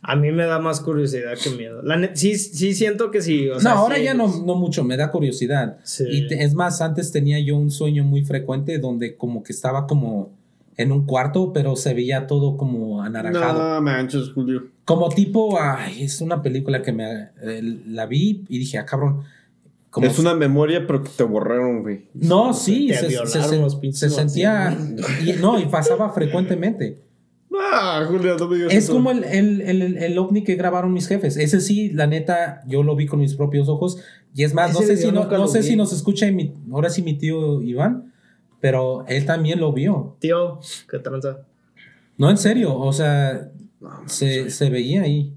A 0.02 0.16
mí 0.16 0.32
me 0.32 0.46
da 0.46 0.60
más 0.60 0.80
curiosidad 0.80 1.34
que 1.44 1.50
miedo. 1.52 1.82
La 1.82 2.16
sí, 2.16 2.36
sí 2.38 2.74
siento 2.74 3.10
que 3.12 3.22
sí. 3.22 3.50
o 3.50 3.56
no, 3.56 3.60
sea, 3.60 3.72
ahora 3.74 3.96
sí, 3.98 4.04
ya 4.04 4.14
no, 4.14 4.28
no 4.46 4.56
mucho, 4.56 4.84
me 4.84 4.96
da 4.96 5.12
curiosidad. 5.12 5.78
Sí. 5.84 6.06
Y 6.10 6.28
te- 6.28 6.44
es 6.44 6.54
más, 6.54 6.82
antes 6.82 7.12
tenía 7.12 7.40
yo 7.40 7.58
un 7.58 7.72
sueño 7.72 8.04
muy 8.04 8.24
frecuente 8.24 8.78
donde 8.80 9.16
como 9.16 9.44
que 9.44 9.52
estaba 9.54 9.88
como 9.88 10.32
en 10.78 10.92
un 10.92 11.06
cuarto, 11.08 11.52
pero 11.54 11.76
se 11.76 11.94
veía 11.96 12.28
todo 12.28 12.56
como 12.58 13.02
anaranjado. 13.02 13.76
No 13.76 13.82
manches, 13.82 14.30
Julio. 14.34 14.68
Como 14.86 15.10
tipo, 15.10 15.60
ay, 15.60 16.04
es 16.04 16.22
una 16.22 16.42
película 16.44 16.82
que 16.84 16.92
me 16.94 17.30
eh, 17.42 17.62
la 17.88 18.06
vi 18.06 18.46
y 18.48 18.60
dije, 18.60 18.78
ah, 18.78 18.86
cabrón. 18.86 19.24
Como 19.90 20.06
es 20.06 20.20
una 20.20 20.36
memoria, 20.36 20.86
pero 20.86 21.02
que 21.02 21.10
te 21.10 21.24
borraron, 21.24 21.82
güey. 21.82 22.04
No, 22.14 22.54
sí, 22.54 22.90
se, 22.94 23.10
se- 23.10 23.42
se- 23.42 23.58
los 23.60 23.76
pinches 23.78 24.00
se 24.00 24.10
sentía. 24.12 24.78
y- 25.26 25.34
no, 25.42 25.60
y 25.60 25.66
pasaba 25.66 26.12
frecuentemente. 26.12 27.00
Ah, 27.60 28.06
Julio, 28.08 28.38
no 28.38 28.48
me 28.48 28.56
digas 28.58 28.74
Es 28.74 28.84
eso. 28.86 28.94
como 28.94 29.12
el, 29.12 29.24
el, 29.24 29.62
el, 29.62 29.98
el 29.98 30.18
ovni 30.18 30.44
que 30.44 30.56
grabaron 30.56 30.94
mis 30.94 31.08
jefes. 31.08 31.38
Ese 31.38 31.60
sí, 31.62 31.90
la 31.92 32.08
neta, 32.08 32.62
yo 32.68 32.84
lo 32.84 32.96
vi 32.96 33.06
con 33.08 33.20
mis 33.20 33.36
propios 33.36 33.68
ojos. 33.70 33.98
Y 34.34 34.44
es 34.44 34.54
más, 34.54 34.74
no 34.74 34.80
sé, 34.82 34.98
si, 34.98 35.12
no, 35.12 35.48
sé 35.48 35.60
vi. 35.60 35.64
si 35.66 35.76
nos 35.76 35.94
escucha 35.94 36.30
mi, 36.32 36.54
ahora 36.72 36.90
sí 36.90 37.02
mi 37.02 37.16
tío 37.18 37.62
Iván, 37.62 38.14
pero 38.60 39.06
él 39.08 39.26
también 39.26 39.60
lo 39.60 39.74
vio. 39.74 40.16
Tío, 40.20 40.60
qué 40.90 41.00
tranza. 41.00 41.40
No, 42.18 42.30
en 42.30 42.38
serio, 42.38 42.76
o 42.78 42.92
sea, 42.94 43.50
No, 43.80 44.08
se, 44.08 44.50
se 44.50 44.70
veía 44.70 45.04
ahí. 45.04 45.34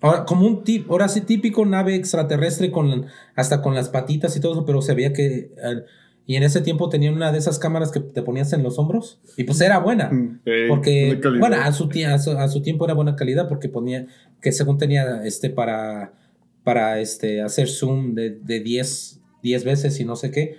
Ahora, 0.00 0.24
como 0.26 0.46
un 0.46 0.62
tip, 0.62 0.90
ahora 0.90 1.08
sí 1.08 1.22
típico 1.22 1.64
nave 1.64 1.94
extraterrestre 1.94 2.70
con 2.70 3.06
hasta 3.34 3.62
con 3.62 3.74
las 3.74 3.88
patitas 3.88 4.36
y 4.36 4.40
todo 4.40 4.52
eso, 4.52 4.66
pero 4.66 4.82
se 4.82 4.94
veía 4.94 5.12
que 5.12 5.52
eh, 5.56 5.82
y 6.26 6.36
en 6.36 6.42
ese 6.42 6.60
tiempo 6.60 6.88
tenían 6.88 7.14
una 7.14 7.30
de 7.32 7.38
esas 7.38 7.58
cámaras 7.58 7.92
que 7.92 8.00
te 8.00 8.20
ponías 8.22 8.52
en 8.52 8.62
los 8.62 8.78
hombros 8.78 9.20
y 9.36 9.44
pues 9.44 9.60
era 9.60 9.78
buena. 9.78 10.10
Mm, 10.10 10.40
Porque, 10.68 11.20
bueno, 11.38 11.56
a 11.62 11.72
su, 11.72 11.88
ti- 11.88 12.02
a, 12.04 12.18
su, 12.18 12.32
a 12.32 12.48
su 12.48 12.62
tiempo 12.62 12.84
era 12.84 12.94
buena 12.94 13.14
calidad 13.16 13.48
porque 13.48 13.68
ponía, 13.68 14.06
que 14.40 14.50
según 14.52 14.76
tenía, 14.78 15.24
este, 15.24 15.50
para, 15.50 16.12
para, 16.64 16.98
este, 17.00 17.42
hacer 17.42 17.68
zoom 17.68 18.14
de, 18.14 18.30
de 18.30 18.60
10, 18.60 19.20
10 19.42 19.64
veces 19.64 20.00
y 20.00 20.04
no 20.04 20.16
sé 20.16 20.30
qué, 20.32 20.56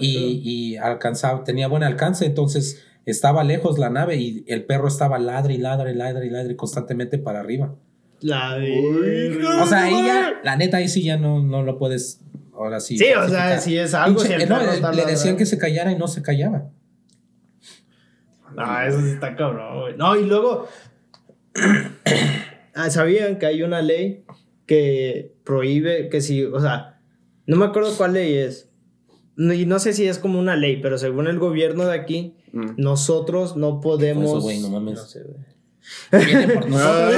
y, 0.00 0.40
y 0.44 0.76
alcanzaba, 0.76 1.44
tenía 1.44 1.68
buen 1.68 1.82
alcance, 1.82 2.24
entonces 2.24 2.82
estaba 3.06 3.44
lejos 3.44 3.78
la 3.78 3.90
nave 3.90 4.16
y 4.16 4.44
el 4.46 4.64
perro 4.64 4.88
estaba 4.88 5.18
ladre 5.18 5.54
y 5.54 5.58
ladre 5.58 5.92
y 5.92 5.94
ladre 5.96 6.26
y 6.26 6.30
ladre 6.30 6.56
constantemente 6.56 7.18
para 7.18 7.40
arriba. 7.40 7.74
La. 8.22 9.62
O 9.62 9.66
sea, 9.66 9.84
ahí 9.84 9.92
ya, 10.06 10.32
la 10.44 10.56
neta, 10.56 10.76
ahí 10.78 10.88
sí 10.88 11.02
ya 11.02 11.16
no, 11.16 11.42
no 11.42 11.62
lo 11.62 11.78
puedes, 11.78 12.20
ahora 12.62 12.80
sí. 12.80 12.96
Sí, 12.98 13.06
o 13.12 13.28
sea, 13.28 13.58
si 13.60 13.76
es 13.78 13.94
algo, 13.94 14.20
Pinche- 14.20 14.26
si 14.26 14.32
el 14.42 14.48
no, 14.48 14.58
perro 14.58 14.72
está 14.72 14.92
le 14.92 15.04
decían 15.06 15.36
que 15.36 15.46
se 15.46 15.58
callara 15.58 15.92
y 15.92 15.96
no 15.96 16.08
se 16.08 16.22
callaba. 16.22 16.70
No, 18.54 18.80
eso 18.82 19.00
sí 19.00 19.10
está 19.10 19.36
cabrón, 19.36 19.80
güey. 19.80 19.96
No, 19.96 20.16
y 20.16 20.24
luego. 20.26 20.66
ah, 22.74 22.90
¿Sabían 22.90 23.38
que 23.38 23.46
hay 23.46 23.62
una 23.62 23.80
ley 23.82 24.24
que 24.66 25.34
prohíbe 25.44 26.08
que 26.08 26.20
si. 26.20 26.44
O 26.44 26.60
sea, 26.60 27.00
no 27.46 27.56
me 27.56 27.66
acuerdo 27.66 27.94
cuál 27.96 28.14
ley 28.14 28.34
es. 28.34 28.70
No- 29.36 29.54
Y 29.54 29.66
no 29.66 29.78
sé 29.78 29.92
si 29.92 30.06
es 30.06 30.18
como 30.18 30.38
una 30.38 30.56
ley, 30.56 30.80
pero 30.82 30.98
según 30.98 31.26
el 31.26 31.38
gobierno 31.38 31.86
de 31.86 31.94
aquí, 31.98 32.36
Mm. 32.52 32.70
nosotros 32.78 33.56
no 33.56 33.80
podemos. 33.80 34.24
Eso, 34.24 34.40
güey, 34.40 34.58
no 34.60 34.70
mames. 34.70 34.94
No 34.96 35.04
sé, 35.06 35.22
güey. 35.22 36.26
Viene 36.26 36.48
por 36.54 36.68
nosotros. 36.68 37.16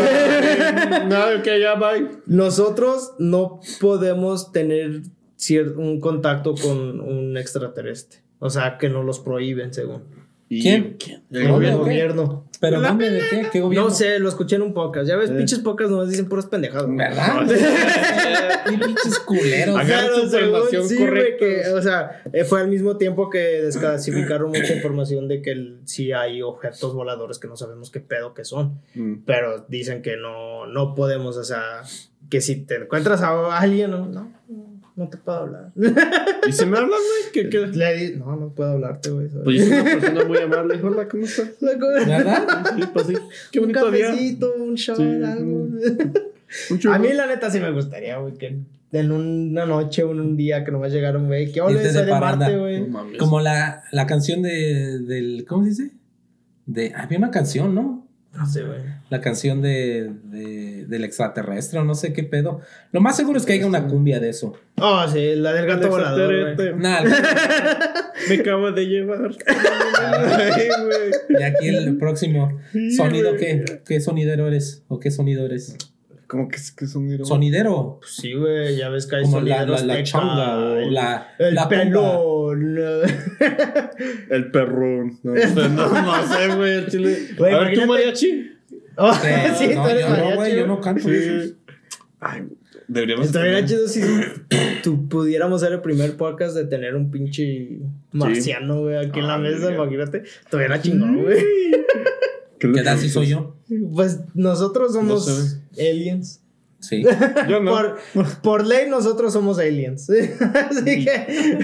No, 1.08 1.18
ok, 1.38 1.46
ya, 1.60 1.74
bye. 1.74 2.08
Nosotros 2.26 3.12
no 3.18 3.60
podemos 3.80 4.52
tener 4.52 5.02
un 5.76 6.00
contacto 6.00 6.54
con 6.54 7.00
un 7.00 7.36
extraterrestre. 7.36 8.20
O 8.38 8.50
sea, 8.50 8.76
que 8.78 8.88
nos 8.88 9.04
los 9.04 9.20
prohíben, 9.20 9.72
según. 9.72 10.02
Y- 10.48 10.60
¿Quién? 10.62 10.96
El 11.08 11.20
¿Dónde, 11.30 11.48
gobierno. 11.50 11.78
gobierno. 11.78 12.44
¿Pero 12.60 12.80
dónde? 12.80 13.10
¿De 13.10 13.20
qué? 13.28 13.46
¿Qué 13.50 13.60
gobierno? 13.60 13.88
No 13.88 13.94
sé, 13.94 14.18
lo 14.20 14.28
escuché 14.28 14.56
en 14.56 14.62
un 14.62 14.72
podcast. 14.74 15.08
Ya 15.08 15.16
ves, 15.16 15.30
Eh. 15.30 15.34
pinches 15.34 15.58
podcasts 15.60 15.90
nos 15.90 16.08
dicen 16.08 16.28
puras 16.28 16.46
pendejadas. 16.46 16.86
güey. 16.86 16.96
¿Verdad? 16.98 17.46
Y 18.72 18.76
pinches 18.76 19.18
culeros. 19.20 19.74
Agarra 19.76 20.08
Claro, 20.08 20.14
tu 20.14 20.22
información 20.26 20.70
según 20.70 20.88
sí, 20.88 20.96
güey, 20.96 21.08
correcta. 21.08 21.44
que, 21.44 21.68
o 21.72 21.82
sea, 21.82 22.22
eh, 22.32 22.44
fue 22.44 22.60
al 22.60 22.68
mismo 22.68 22.96
tiempo 22.96 23.28
que 23.28 23.38
desclasificaron 23.38 24.50
mucha 24.50 24.72
información 24.74 25.26
de 25.26 25.42
que 25.42 25.50
el- 25.50 25.80
sí 25.84 26.12
hay 26.12 26.42
objetos 26.42 26.94
voladores 26.94 27.38
que 27.40 27.48
no 27.48 27.56
sabemos 27.56 27.90
qué 27.90 27.98
pedo 28.00 28.34
que 28.34 28.44
son. 28.44 28.80
Mm. 28.94 29.24
Pero 29.26 29.64
dicen 29.68 30.00
que 30.02 30.16
no, 30.16 30.66
no 30.66 30.94
podemos, 30.94 31.36
o 31.36 31.44
sea, 31.44 31.82
que 32.30 32.40
si 32.40 32.64
te 32.64 32.76
encuentras 32.76 33.22
a 33.22 33.58
alguien, 33.58 33.90
no, 33.90 34.06
no, 34.06 34.30
no 35.02 35.08
te 35.10 35.18
puedo 35.18 35.38
hablar. 35.38 35.72
¿Y 36.48 36.52
si 36.52 36.64
me 36.66 36.76
hablan, 36.78 36.90
güey? 36.90 37.32
¿Qué, 37.32 37.48
qué? 37.48 37.66
Le 37.66 37.96
di- 37.96 38.16
no, 38.16 38.36
no 38.36 38.48
puedo 38.54 38.72
hablarte, 38.72 39.10
güey. 39.10 39.28
¿sabes? 39.28 39.44
Pues 39.44 39.56
yo 39.58 39.64
soy 39.66 39.72
una 39.80 39.84
persona 40.00 40.24
muy 40.24 40.38
amable. 40.38 40.80
Hola, 40.82 41.08
¿cómo 41.08 41.24
estás? 41.24 41.50
¿Verdad? 41.60 42.64
Sí, 42.76 42.82
pues 42.92 43.06
sí. 43.06 43.14
Qué 43.50 43.60
un 43.60 43.66
bonito 43.66 43.90
día. 43.90 44.06
cafecito, 44.08 44.54
un 44.58 44.74
shot, 44.74 44.96
Sí. 44.96 45.02
algo. 45.24 45.68
Un. 46.70 46.86
A 46.92 46.98
mí 46.98 47.08
la 47.14 47.26
neta 47.26 47.50
sí 47.50 47.58
me 47.60 47.70
gustaría, 47.70 48.18
güey, 48.18 48.34
que 48.34 48.58
en 48.92 49.10
una 49.10 49.64
noche 49.64 50.02
o 50.02 50.12
en 50.12 50.20
un 50.20 50.36
día 50.36 50.62
que 50.64 50.70
nomás 50.70 50.92
llegara 50.92 51.16
un 51.18 51.26
güey, 51.26 51.50
que 51.50 51.62
hola, 51.62 51.82
soy 51.90 52.04
de. 52.04 52.10
Marte, 52.12 52.58
güey. 52.58 52.86
Como 53.18 53.40
la, 53.40 53.82
la 53.90 54.06
canción 54.06 54.42
de, 54.42 54.98
del. 54.98 55.46
¿Cómo 55.48 55.62
se 55.64 55.70
dice? 55.70 55.90
De, 56.66 56.92
había 56.94 57.16
una 57.16 57.30
canción, 57.30 57.74
¿no? 57.74 58.06
No 58.34 58.46
sé, 58.46 58.62
güey. 58.62 58.78
La 59.10 59.20
canción 59.20 59.60
de, 59.60 60.10
de- 60.24 60.86
del 60.86 61.04
extraterrestre, 61.04 61.78
o 61.80 61.84
no 61.84 61.94
sé 61.94 62.12
qué 62.14 62.22
pedo. 62.24 62.60
Lo 62.90 63.00
más 63.02 63.14
seguro 63.16 63.38
es 63.38 63.44
que 63.44 63.52
haya 63.52 63.66
una 63.66 63.86
cumbia 63.86 64.20
de 64.20 64.30
eso. 64.30 64.54
Oh, 64.78 65.06
sí, 65.06 65.34
la 65.36 65.52
del 65.52 65.66
gato 65.66 65.88
volador, 65.90 66.26
güey. 66.32 66.52
Extraterrestre. 66.52 66.76
Nah, 66.80 68.02
Me 68.28 68.34
acabo 68.36 68.72
de 68.72 68.86
llevar. 68.86 69.30
Ay, 69.98 70.68
güey. 70.84 71.40
y 71.40 71.42
aquí 71.42 71.68
el 71.68 71.96
próximo. 71.98 72.58
¿Sonido 72.96 73.36
qué? 73.36 73.80
¿Qué 73.86 74.00
sonidero 74.00 74.46
eres? 74.48 74.82
¿O 74.88 74.98
qué 74.98 75.10
sonido 75.10 75.44
eres? 75.44 75.76
¿Cómo 76.32 76.48
que 76.48 76.56
es 76.56 76.72
que 76.72 76.86
sonido? 76.86 77.26
¿Sonidero? 77.26 77.98
Pues 78.00 78.12
sí, 78.12 78.32
güey, 78.32 78.74
ya 78.78 78.88
ves 78.88 79.06
que 79.06 79.16
hay 79.16 79.22
Como 79.24 79.42
la, 79.42 79.58
sonideros 79.58 79.84
la, 79.84 79.94
la 79.96 80.02
changa 80.02 80.58
o 80.58 80.76
el- 80.78 80.94
la. 80.94 81.34
El 81.38 81.54
la 81.54 81.68
pelo. 81.68 82.52
El 84.30 84.50
perrón. 84.50 85.18
No, 85.22 85.34
no, 85.34 86.02
no 86.02 86.26
sé, 86.26 86.54
güey. 86.56 86.72
el 86.78 86.86
chile. 86.86 87.18
Güey, 87.36 87.52
a 87.54 87.58
ver, 87.58 87.74
tú, 87.74 87.86
mariachi. 87.86 88.48
Oh, 88.96 89.08
compa. 89.10 89.54
sí, 89.58 89.68
no, 89.74 89.82
tú 89.84 89.88
eres 89.90 90.02
yo 90.04 90.08
no, 90.08 90.16
mariachi, 90.16 90.36
güey, 90.36 90.56
yo 90.56 90.66
no 90.66 90.80
canto. 90.80 91.02
Sí. 91.06 91.54
Ay, 92.20 92.44
deberíamos. 92.88 93.26
Estaría 93.26 93.64
chido 93.66 93.86
si 93.86 94.00
tú 94.82 95.08
pudiéramos 95.10 95.60
ser 95.60 95.72
el 95.74 95.80
primer 95.82 96.16
podcast 96.16 96.54
de 96.56 96.64
tener 96.64 96.94
un 96.96 97.10
pinche 97.10 97.78
marciano, 98.12 98.80
güey, 98.84 98.96
aquí 98.96 99.20
en 99.20 99.26
la 99.26 99.34
Ay, 99.34 99.42
mesa, 99.42 99.70
imagínate. 99.70 100.22
Estuviera 100.44 100.80
chingón, 100.80 101.22
güey. 101.24 101.42
¿Qué 102.62 102.66
es 102.68 102.70
lo 102.72 102.78
¿Qué 102.78 102.82
tal 102.84 102.98
si 102.98 103.08
soy 103.08 103.26
yo? 103.26 103.56
Pues 103.92 104.20
nosotros 104.34 104.92
somos 104.92 105.26
No 105.26 105.82
aliens. 105.82 106.38
Sí. 106.78 107.04
Yo 107.48 107.60
no. 107.62 107.70
Por, 107.70 107.96
por 108.42 108.66
ley, 108.66 108.88
nosotros 108.90 109.32
somos 109.32 109.58
aliens. 109.60 110.08
Así 110.70 111.04
que. 111.04 111.58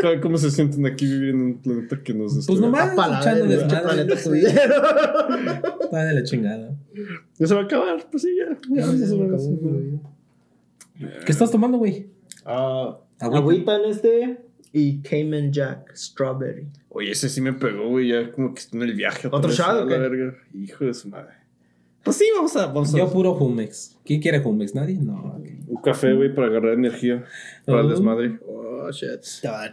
¿Cómo- 0.00 0.20
¿Cómo 0.20 0.36
se 0.38 0.50
sienten 0.50 0.84
aquí 0.86 1.06
vivir 1.06 1.28
en 1.30 1.40
un 1.42 1.58
planeta 1.62 2.02
que 2.02 2.12
nos 2.12 2.32
Pues 2.34 2.46
destruye? 2.46 2.60
nomás 2.62 2.96
la 2.96 3.20
echando 3.20 3.46
verga, 3.48 3.66
pinche 3.68 4.04
desmadre. 4.04 4.40
planeta. 4.52 5.76
Está 5.84 6.04
de 6.04 6.14
la 6.14 6.22
chingada. 6.24 6.76
Ya 7.38 7.46
se 7.46 7.54
va 7.54 7.60
a 7.60 7.64
acabar, 7.64 8.06
pues 8.10 8.22
sí, 8.24 8.30
ya. 8.36 8.58
ya, 8.68 8.92
ya 8.92 9.06
se 9.06 9.16
va 9.16 9.24
a 9.24 9.26
acabar. 9.28 11.24
¿Qué 11.24 11.32
estás 11.32 11.50
tomando, 11.50 11.78
güey? 11.78 12.08
Ah, 12.44 12.98
agüita 13.20 13.76
en 13.76 13.84
este 13.90 14.38
y 14.76 15.00
Cayman 15.02 15.52
Jack 15.52 15.94
Strawberry. 15.94 16.66
Oye, 16.88 17.12
ese 17.12 17.28
sí 17.28 17.40
me 17.40 17.52
pegó, 17.52 17.88
güey. 17.88 18.08
Ya 18.08 18.32
como 18.32 18.52
que 18.52 18.60
está 18.60 18.76
en 18.76 18.82
el 18.82 18.94
viaje. 18.94 19.28
¿Otro 19.30 19.50
shot. 19.50 19.88
Hijo 20.52 20.84
de 20.84 20.92
su 20.92 21.08
madre. 21.08 21.32
Pues 22.02 22.16
sí, 22.16 22.24
vamos 22.34 22.56
a. 22.56 22.66
Vamos 22.66 22.92
a 22.92 22.98
Yo 22.98 23.10
puro 23.10 23.34
Jumex. 23.34 23.96
¿Quién 24.04 24.20
quiere 24.20 24.40
Jumex? 24.40 24.74
¿Nadie? 24.74 24.98
No. 25.00 25.36
ok. 25.36 25.46
un 25.68 25.80
café, 25.80 26.12
güey, 26.12 26.34
para 26.34 26.48
agarrar 26.48 26.74
energía. 26.74 27.24
Para 27.64 27.82
el 27.82 27.88
desmadre. 27.88 28.40
Oh, 28.48 28.90
shit. 28.90 29.22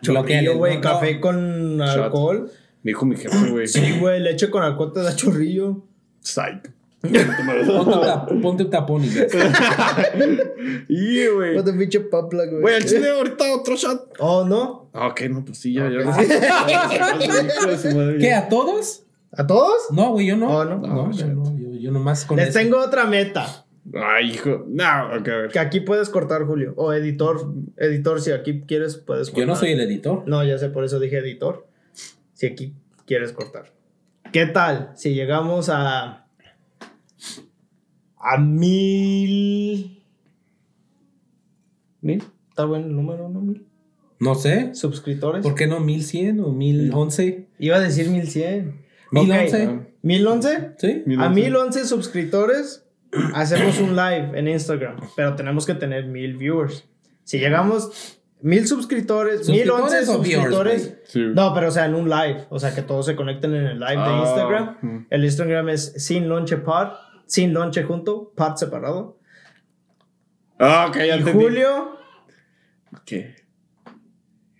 Chorrillo, 0.03 0.57
güey. 0.57 0.75
no, 0.75 0.81
café 0.81 1.15
no. 1.15 1.21
con 1.21 1.77
Shot. 1.79 1.97
alcohol. 1.97 2.51
Me 2.83 2.91
dijo 2.91 3.05
mi 3.07 3.17
jefe, 3.17 3.49
güey. 3.49 3.67
Sí, 3.67 3.97
güey. 3.99 4.19
Leche 4.19 4.51
con 4.51 4.61
alcohol 4.61 4.93
te 4.93 5.01
da 5.01 5.15
chorrillo. 5.15 5.83
Psych. 6.19 6.71
Ponte 8.41 8.63
un, 8.63 8.69
tapón 8.69 9.03
y. 9.03 9.09
Y, 10.87 11.27
güey. 11.27 11.55
Ponte 11.55 11.73
pinche 11.73 11.99
papla, 12.01 12.45
güey. 12.45 12.61
Güey, 12.61 12.75
al 12.75 12.85
chile 12.85 13.09
ahorita 13.09 13.53
otro 13.55 13.75
shot. 13.75 14.13
Oh, 14.19 14.45
¿no? 14.45 14.89
Ah, 14.93 15.07
ok, 15.07 15.21
no, 15.29 15.43
pues 15.45 15.57
sí, 15.59 15.73
ya, 15.73 15.85
Ok. 15.85 15.91
ya. 15.91 16.05
Madre. 17.93 18.17
¿Qué? 18.19 18.33
¿A 18.33 18.49
todos? 18.49 19.03
¿A 19.33 19.47
todos? 19.47 19.83
No, 19.91 20.11
güey, 20.11 20.27
yo 20.27 20.37
no. 20.37 20.49
Oh, 20.49 20.65
no. 20.65 20.77
No, 20.77 20.87
No, 20.87 21.11
yo 21.11 21.17
shit. 21.17 21.27
no. 21.27 21.43
Yo, 21.57 21.69
yo 21.71 21.79
Yo 21.79 21.91
nomás 21.91 22.25
con 22.25 22.37
Les 22.37 22.49
eso. 22.49 22.59
tengo 22.59 22.77
otra 22.79 23.05
meta. 23.05 23.65
Ay, 23.95 24.31
hijo. 24.31 24.65
No, 24.67 25.07
ok, 25.19 25.27
a 25.27 25.35
ver. 25.37 25.49
Que 25.51 25.59
aquí 25.59 25.79
puedes 25.79 26.09
cortar, 26.09 26.43
Julio. 26.45 26.73
O 26.77 26.93
editor. 26.93 27.51
Editor, 27.77 28.21
si 28.21 28.31
aquí 28.31 28.61
quieres, 28.67 28.97
puedes 28.97 29.29
cortar. 29.29 29.41
Yo 29.41 29.47
no 29.47 29.55
soy 29.55 29.71
el 29.71 29.79
editor. 29.81 30.23
No, 30.27 30.43
ya 30.43 30.57
sé, 30.57 30.69
por 30.69 30.83
eso 30.83 30.99
dije 30.99 31.17
editor. 31.17 31.67
Si 32.33 32.45
aquí 32.45 32.73
quieres 33.07 33.31
cortar. 33.33 33.71
¿Qué 34.31 34.45
tal? 34.45 34.91
Si 34.95 35.13
llegamos 35.15 35.69
a. 35.69 36.27
A 38.23 38.37
mil. 38.37 40.00
¿Mil? 42.01 42.23
¿Está 42.49 42.65
bueno 42.65 42.87
el 42.87 42.95
número, 42.95 43.29
no? 43.29 43.41
¿Mil? 43.41 43.65
No 44.19 44.35
sé. 44.35 44.73
¿Suscriptores? 44.75 45.41
¿Por 45.43 45.55
qué 45.55 45.67
no 45.67 45.79
1100 45.79 46.39
o 46.41 46.51
1011? 46.51 47.47
Iba 47.59 47.77
a 47.77 47.79
decir 47.79 48.09
1100. 48.09 48.81
1011. 49.11 49.67
Ok. 49.67 49.81
¿1011? 50.03 50.73
¿Sí? 50.77 51.03
A 51.17 51.29
1011 51.29 51.85
suscriptores 51.85 52.85
hacemos 53.33 53.79
un 53.79 53.95
live 53.95 54.31
en 54.35 54.47
Instagram, 54.47 54.97
pero 55.15 55.35
tenemos 55.35 55.65
que 55.65 55.73
tener 55.75 56.05
mil 56.05 56.37
viewers. 56.37 56.87
Si 57.23 57.39
llegamos 57.39 58.19
mil 58.41 58.67
suscriptores, 58.67 59.47
mil 59.49 59.69
once 59.69 60.05
¿Suscriptores. 60.05 60.97
Sí. 61.05 61.19
No, 61.33 61.53
pero 61.53 61.67
o 61.67 61.71
sea, 61.71 61.85
en 61.85 61.95
un 61.95 62.09
live, 62.09 62.45
o 62.49 62.59
sea, 62.59 62.73
que 62.73 62.81
todos 62.81 63.05
se 63.05 63.15
conecten 63.15 63.53
en 63.53 63.65
el 63.65 63.79
live 63.79 63.91
de 63.91 63.97
Ah, 63.97 64.23
Instagram. 64.25 64.77
mm. 64.81 65.07
El 65.09 65.25
Instagram 65.25 65.69
es 65.69 65.93
sin 65.97 66.27
lonche 66.29 66.57
pod, 66.57 66.87
sin 67.25 67.53
lonche 67.53 67.83
junto, 67.83 68.31
pod 68.35 68.55
separado. 68.55 69.19
Ah, 70.63 70.85
ok, 70.89 70.95
ya 70.97 71.05
Y 71.05 71.09
entendí. 71.09 71.43
Julio 71.43 71.97
¿Qué? 73.05 73.35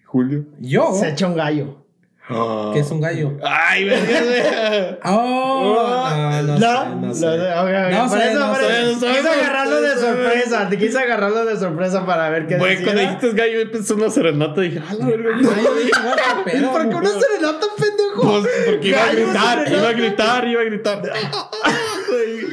¿Julio? 0.05 0.45
Yo. 0.59 0.93
se 0.93 1.09
echa 1.09 1.27
un 1.27 1.35
gallo. 1.35 1.85
Ah. 2.27 2.71
¿Qué 2.73 2.79
es 2.79 2.89
un 2.91 3.01
gallo? 3.01 3.37
Ay, 3.43 3.85
verga. 3.85 4.99
Oh, 5.05 6.43
no, 6.43 6.57
no, 6.57 6.57
sé, 6.57 6.95
no 6.95 7.13
sé. 7.13 7.27
ok, 7.27 7.67
ok. 7.67 7.91
No 7.91 8.09
sé, 8.09 8.31
eso, 8.31 8.39
no 8.39 8.55
sé, 8.55 8.81
eso. 8.81 8.91
no 8.91 8.99
sé, 8.99 9.07
Quise 9.07 9.23
no 9.23 9.31
agarrarlo 9.31 9.81
de 9.81 9.95
sorpresa. 9.97 10.69
Te 10.69 10.77
quise 10.77 10.99
agarrarlo 10.99 11.45
de 11.45 11.57
sorpresa 11.59 12.05
para 12.05 12.29
ver 12.29 12.47
qué 12.47 12.57
Güey, 12.57 12.83
cuando 12.83 13.01
dijiste 13.01 13.31
gallo, 13.33 13.63
yo 13.63 13.71
pensé 13.71 13.93
en 13.93 13.99
una 13.99 14.09
serenata 14.09 14.63
y 14.63 14.69
dije, 14.69 14.83
ah, 14.87 14.93
la 14.97 15.05
verga. 15.05 15.29
Ay, 15.35 15.43
yo 15.63 15.75
dije. 15.75 15.91
¿Por 16.71 16.89
qué 16.89 16.95
una 16.95 17.09
serenata, 17.09 17.67
pendejo? 17.77 18.21
Pues 18.21 18.47
porque 18.65 18.87
iba 18.87 19.03
a 19.03 19.11
gritar, 19.11 19.71
iba 19.71 19.89
a 19.89 19.93
gritar, 19.93 20.47
iba 20.47 20.61
a 20.61 20.65
gritar. 20.65 21.01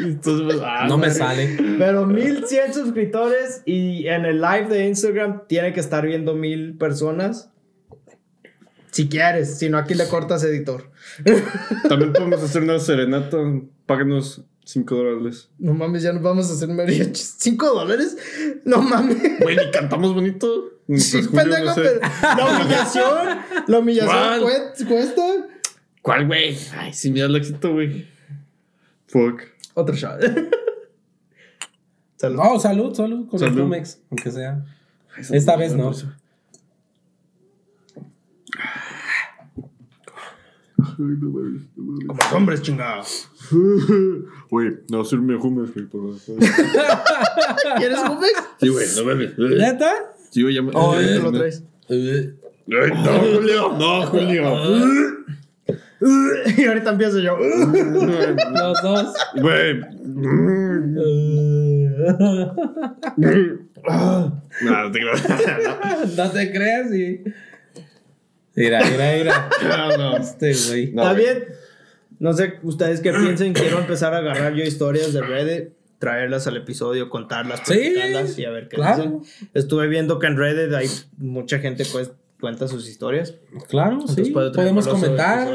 Entonces, 0.08 0.44
pues, 0.46 0.58
ah, 0.62 0.86
No 0.88 0.98
me 0.98 1.10
sale. 1.10 1.56
Pero 1.78 2.06
1100 2.06 2.74
suscriptores 2.74 3.62
y 3.66 4.06
en 4.06 4.24
el 4.24 4.40
live 4.40 4.66
de 4.68 4.86
Instagram 4.88 5.42
tiene 5.48 5.72
que 5.72 5.80
estar 5.80 6.04
viendo 6.06 6.34
mil 6.34 6.76
personas. 6.78 7.50
Si 8.90 9.08
quieres, 9.08 9.58
si 9.58 9.68
no, 9.68 9.78
aquí 9.78 9.94
le 9.94 10.06
cortas 10.08 10.42
editor. 10.44 10.90
También 11.88 12.12
podemos 12.12 12.42
hacer 12.42 12.62
una 12.62 12.78
serenata. 12.78 13.36
Páganos 13.86 14.44
5 14.64 14.94
dólares. 14.96 15.50
No 15.58 15.74
mames, 15.74 16.02
ya 16.02 16.12
nos 16.12 16.22
vamos 16.22 16.50
a 16.50 16.54
hacer 16.54 16.68
mariachis. 16.68 17.36
¿Cinco 17.38 17.66
dólares? 17.74 18.16
No 18.64 18.82
mames. 18.82 19.16
Güey, 19.40 19.56
ni 19.56 19.70
cantamos 19.70 20.14
bonito. 20.14 20.70
Sí, 20.96 21.18
Pues, 21.30 21.44
pendejo, 21.44 21.64
no 21.66 21.74
sé. 21.74 21.82
pero 21.82 22.00
la 22.36 22.60
humillación, 22.60 23.38
la 23.66 23.78
humillación 23.78 24.40
cuesta. 24.88 25.22
¿Cuál, 26.02 26.26
güey? 26.26 26.56
Ay, 26.76 26.92
sin 26.94 27.12
miedo 27.12 27.26
al 27.26 27.36
éxito, 27.36 27.72
güey. 27.72 28.08
Fuck. 29.06 29.42
Otro 29.78 29.94
shot. 29.94 30.20
Salud. 32.16 32.36
No, 32.36 32.58
salud, 32.58 32.94
salud 32.94 33.28
con 33.28 33.40
el 33.40 33.48
Salud. 33.48 33.62
Pumex, 33.62 34.00
aunque 34.10 34.32
sea. 34.32 34.64
Esta 35.30 35.54
vez 35.56 35.76
no. 35.76 35.92
Como 42.06 42.18
hombres 42.36 42.62
chingados. 42.62 43.28
Güey, 44.50 44.78
no 44.90 45.02
hacerme 45.02 45.36
hummus, 45.36 45.72
güey, 45.74 45.86
por 45.86 46.18
favor. 46.18 46.40
¿Quieres 47.78 47.98
Jumex? 47.98 48.32
Sí, 48.60 48.68
güey, 48.68 48.86
no 48.96 49.04
mames. 49.04 49.38
¿Neta? 49.38 49.92
Sí, 50.30 50.42
güey, 50.42 50.54
ya 50.54 50.62
me. 50.62 50.70
Oh, 50.74 50.98
Eh, 50.98 51.18
lo 51.22 51.30
traes. 51.32 51.62
Eh, 51.90 52.34
Ay, 52.66 52.90
no, 53.04 53.18
Julio. 53.20 53.72
No, 53.78 54.06
Julio. 54.06 54.42
Y 56.56 56.64
ahorita 56.64 56.90
empiezo 56.90 57.18
yo. 57.18 57.36
Los 57.38 58.82
dos. 58.82 59.14
Güey. 59.36 59.80
No, 63.84 64.42
no 64.82 64.92
te 64.92 65.00
creo. 65.00 65.14
no 66.16 66.30
te 66.30 66.52
creas 66.52 66.94
y. 66.94 67.22
Mira, 68.54 68.80
mira, 68.90 69.12
mira. 69.16 69.50
No, 69.62 69.96
no. 69.96 70.16
Este 70.16 70.52
güey. 70.68 70.92
No, 70.92 71.02
Está 71.02 71.12
güey. 71.14 71.24
bien. 71.24 71.44
No 72.18 72.32
sé 72.32 72.54
ustedes 72.62 73.00
qué 73.00 73.12
piensen. 73.12 73.52
Quiero 73.52 73.78
empezar 73.78 74.14
a 74.14 74.18
agarrar 74.18 74.54
yo 74.54 74.64
historias 74.64 75.12
de 75.12 75.20
Reddit, 75.20 75.68
traerlas 76.00 76.46
al 76.48 76.56
episodio, 76.56 77.08
contarlas, 77.08 77.60
Sí, 77.64 77.74
platicarlas 77.74 78.38
y 78.38 78.44
a 78.44 78.50
ver 78.50 78.68
qué 78.68 78.76
claro. 78.76 79.22
dicen. 79.22 79.48
Estuve 79.54 79.86
viendo 79.86 80.18
que 80.18 80.26
en 80.26 80.36
Reddit 80.36 80.74
hay 80.74 80.88
mucha 81.18 81.60
gente 81.60 81.84
pues, 81.92 82.10
cuenta 82.40 82.68
sus 82.68 82.88
historias. 82.88 83.34
Claro, 83.68 83.94
Entonces 83.94 84.28
sí. 84.28 84.32
Podemos 84.32 84.86
comentar, 84.86 85.48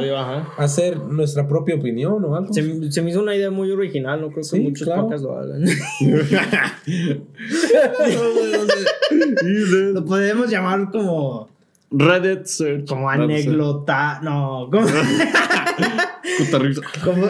hacer 0.57 0.97
nuestra 0.97 1.47
propia 1.47 1.75
opinión 1.75 2.23
o 2.25 2.35
algo. 2.35 2.53
Se, 2.53 2.61
me- 2.61 2.91
se 2.91 3.01
me 3.01 3.11
hizo 3.11 3.21
una 3.21 3.33
idea 3.35 3.49
muy 3.51 3.71
original, 3.71 4.19
no 4.21 4.27
creo 4.27 4.37
que 4.39 4.43
Sí, 4.43 4.59
muchos 4.59 4.85
claro. 4.85 5.03
podcasts 5.03 5.25
lo 5.25 5.37
hagan. 5.39 5.63
lo 9.93 10.05
podemos 10.05 10.49
llamar 10.49 10.89
como, 10.91 11.49
Reddit 11.91 12.45
search. 12.45 12.87
como 12.87 13.09
anécdota. 13.09 14.19
No, 14.23 14.67
como. 14.71 14.87
Risa. 16.59 16.81
como. 17.03 17.27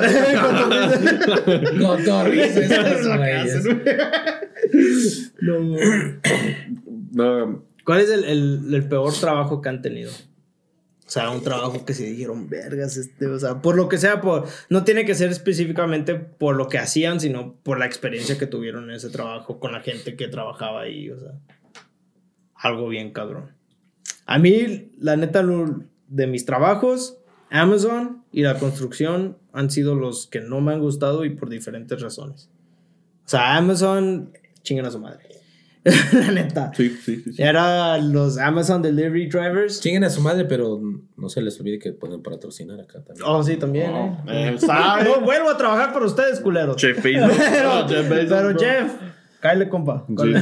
No. 5.41 5.59
No, 7.11 7.63
¿Cuál 7.85 8.01
es 8.01 8.09
el, 8.09 8.23
el- 8.23 8.73
el 8.73 8.87
peor 8.87 9.13
trabajo 9.13 9.61
que 9.61 9.69
han 9.69 9.81
tenido? 9.81 10.11
O 11.05 11.09
sea, 11.13 11.29
un 11.31 11.43
trabajo 11.43 11.85
que 11.85 11.93
se 11.93 12.05
dijeron, 12.05 12.49
vergas, 12.49 12.95
este, 12.97 13.27
o 13.27 13.37
sea, 13.37 13.61
por 13.61 13.75
lo 13.75 13.89
que 13.89 13.97
sea, 13.97 14.21
por, 14.21 14.45
no 14.69 14.83
tiene 14.85 15.03
que 15.05 15.13
ser 15.15 15.29
específicamente 15.31 16.15
por 16.15 16.55
lo 16.55 16.69
que 16.69 16.77
hacían, 16.79 17.19
sino 17.19 17.55
por 17.61 17.77
la 17.77 17.85
experiencia 17.85 18.37
que 18.37 18.47
tuvieron 18.47 18.85
en 18.85 18.95
ese 18.95 19.09
trabajo 19.09 19.59
con 19.59 19.73
la 19.73 19.81
gente 19.81 20.15
que 20.15 20.27
trabajaba 20.29 20.81
ahí, 20.81 21.09
o 21.11 21.19
sea, 21.19 21.31
algo 22.55 22.87
bien 22.87 23.11
cabrón. 23.11 23.51
A 24.25 24.39
mí, 24.39 24.91
la 24.97 25.17
neta, 25.17 25.45
de 26.07 26.27
mis 26.27 26.45
trabajos, 26.45 27.17
Amazon 27.49 28.23
y 28.31 28.41
la 28.43 28.57
construcción 28.57 29.37
han 29.51 29.69
sido 29.69 29.95
los 29.95 30.27
que 30.27 30.39
no 30.39 30.61
me 30.61 30.71
han 30.73 30.79
gustado 30.79 31.25
y 31.25 31.31
por 31.31 31.49
diferentes 31.49 32.01
razones. 32.01 32.49
O 33.25 33.29
sea, 33.29 33.57
Amazon, 33.57 34.31
chingan 34.63 34.85
a 34.85 34.91
su 34.91 34.99
madre. 34.99 35.19
la 36.13 36.31
neta. 36.31 36.71
sí, 36.75 36.89
sí, 36.89 37.17
sí. 37.17 37.33
sí. 37.33 37.41
Era 37.41 37.97
los 37.97 38.37
Amazon 38.37 38.81
Delivery 38.81 39.27
Drivers. 39.27 39.81
Chinguen 39.81 40.05
a 40.05 40.09
su 40.09 40.21
madre, 40.21 40.45
pero 40.45 40.81
no 41.17 41.29
se 41.29 41.41
les 41.41 41.59
olvide 41.59 41.77
que 41.77 41.91
pueden 41.91 42.21
patrocinar 42.21 42.79
acá 42.79 43.03
también. 43.03 43.25
Oh, 43.27 43.43
sí, 43.43 43.57
también. 43.57 43.91
Oh, 43.91 44.17
eh. 44.27 44.55
eh. 44.55 44.57
No 45.03 45.21
vuelvo 45.21 45.49
a 45.49 45.57
trabajar 45.57 45.91
para 45.91 46.05
ustedes, 46.05 46.39
culeros. 46.39 46.77
Jeff 46.81 47.03
Bezos. 47.03 47.31
Pero, 47.37 47.81
No, 47.81 47.89
Jeff 47.89 48.09
Bezos, 48.09 48.29
pero. 48.29 48.59
Jeff, 48.59 48.93
cállate, 49.41 49.69
compa. 49.69 50.05
con 50.05 50.33
Sí. 50.33 50.39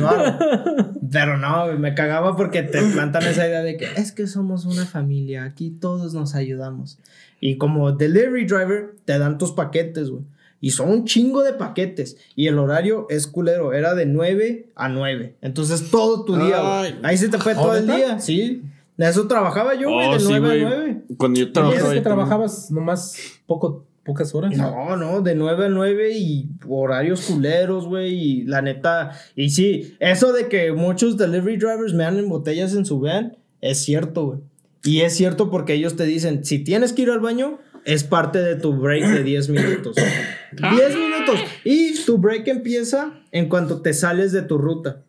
Pero 1.12 1.38
no, 1.38 1.66
me 1.78 1.96
cagaba 1.96 2.38
porque 2.38 2.62
te 2.62 2.82
plantan 2.84 3.24
esa 3.24 3.48
idea 3.48 3.64
de 3.64 3.78
que 3.78 3.86
es 3.98 4.12
que 4.12 4.28
somos 4.28 4.66
una 4.66 4.86
familia, 4.86 5.44
aquí 5.44 5.72
todos 5.72 6.14
nos 6.14 6.36
ayudamos. 6.36 7.00
Y 7.40 7.58
como 7.58 7.92
delivery 7.92 8.46
driver, 8.46 8.96
te 9.06 9.18
dan 9.18 9.40
tus 9.40 9.52
paquetes, 9.52 10.12
güey. 10.12 10.24
Y 10.62 10.70
son 10.72 10.90
un 10.90 11.06
chingo 11.06 11.44
de 11.44 11.54
paquetes. 11.54 12.18
Y 12.36 12.48
el 12.48 12.60
horario 12.60 13.08
es 13.10 13.26
culero. 13.28 13.74
Era 13.74 13.96
de 13.96 14.06
9 14.06 14.68
a 14.76 14.88
9. 14.90 15.36
Entonces 15.42 15.90
todo 15.90 16.24
tu 16.24 16.36
día, 16.36 16.60
güey. 16.62 16.94
Ay. 16.94 17.00
Ahí 17.04 17.18
se 17.18 17.28
te 17.30 17.38
fue 17.40 17.54
¿Oh, 17.56 17.62
todo 17.64 17.76
el 17.76 17.88
día. 17.88 18.20
Sí. 18.20 18.62
De 18.96 19.10
eso 19.10 19.28
trabajaba 19.28 19.74
yo, 19.74 19.90
güey, 19.92 20.08
Oh, 20.08 20.14
de 20.14 20.20
sí, 20.20 20.26
9 20.30 20.40
güey. 20.48 20.62
a 20.64 20.70
9. 20.78 21.02
Cuando 21.18 21.40
yo 21.40 21.48
¿Y 21.48 21.52
trabajaba. 21.52 21.76
es 21.78 21.82
que 21.82 21.86
también. 21.88 22.04
trabajabas 22.04 22.70
nomás 22.72 23.16
poco, 23.48 23.84
pocas 24.06 24.36
horas? 24.36 24.56
No, 24.56 24.96
no, 24.96 25.22
de 25.22 25.34
9 25.34 25.66
a 25.66 25.70
9 25.70 26.12
y 26.16 26.50
horarios 26.68 27.22
culeros, 27.22 27.88
güey. 27.88 28.14
Y 28.14 28.44
la 28.44 28.62
neta. 28.62 29.12
Y 29.36 29.50
sí, 29.50 29.96
eso 30.00 30.32
de 30.32 30.48
que 30.48 30.72
muchos 30.74 31.18
delivery 31.18 31.58
drivers 31.58 31.94
me 31.96 32.04
dan 32.04 32.20
en 32.20 32.30
botellas 32.30 32.76
en 32.76 32.86
su 32.86 33.00
van, 33.00 33.36
es 33.62 33.80
cierto, 33.80 34.26
güey. 34.28 34.40
Y 34.84 35.02
es 35.02 35.16
cierto 35.16 35.50
porque 35.50 35.74
ellos 35.74 35.96
te 35.96 36.04
dicen: 36.06 36.46
si 36.46 36.60
tienes 36.60 36.94
que 36.94 37.02
ir 37.02 37.10
al 37.10 37.20
baño, 37.20 37.58
es 37.86 38.04
parte 38.04 38.40
de 38.40 38.56
tu 38.56 38.74
break 38.74 39.08
de 39.08 39.24
10 39.24 39.50
minutos. 39.50 39.96
10 40.52 40.98
minutos. 40.98 41.40
Y 41.64 42.04
tu 42.06 42.18
break 42.18 42.48
empieza 42.48 43.14
en 43.32 43.50
cuanto 43.50 43.82
te 43.82 43.94
sales 43.94 44.32
de 44.32 44.42
tu 44.42 44.58
ruta. 44.58 45.02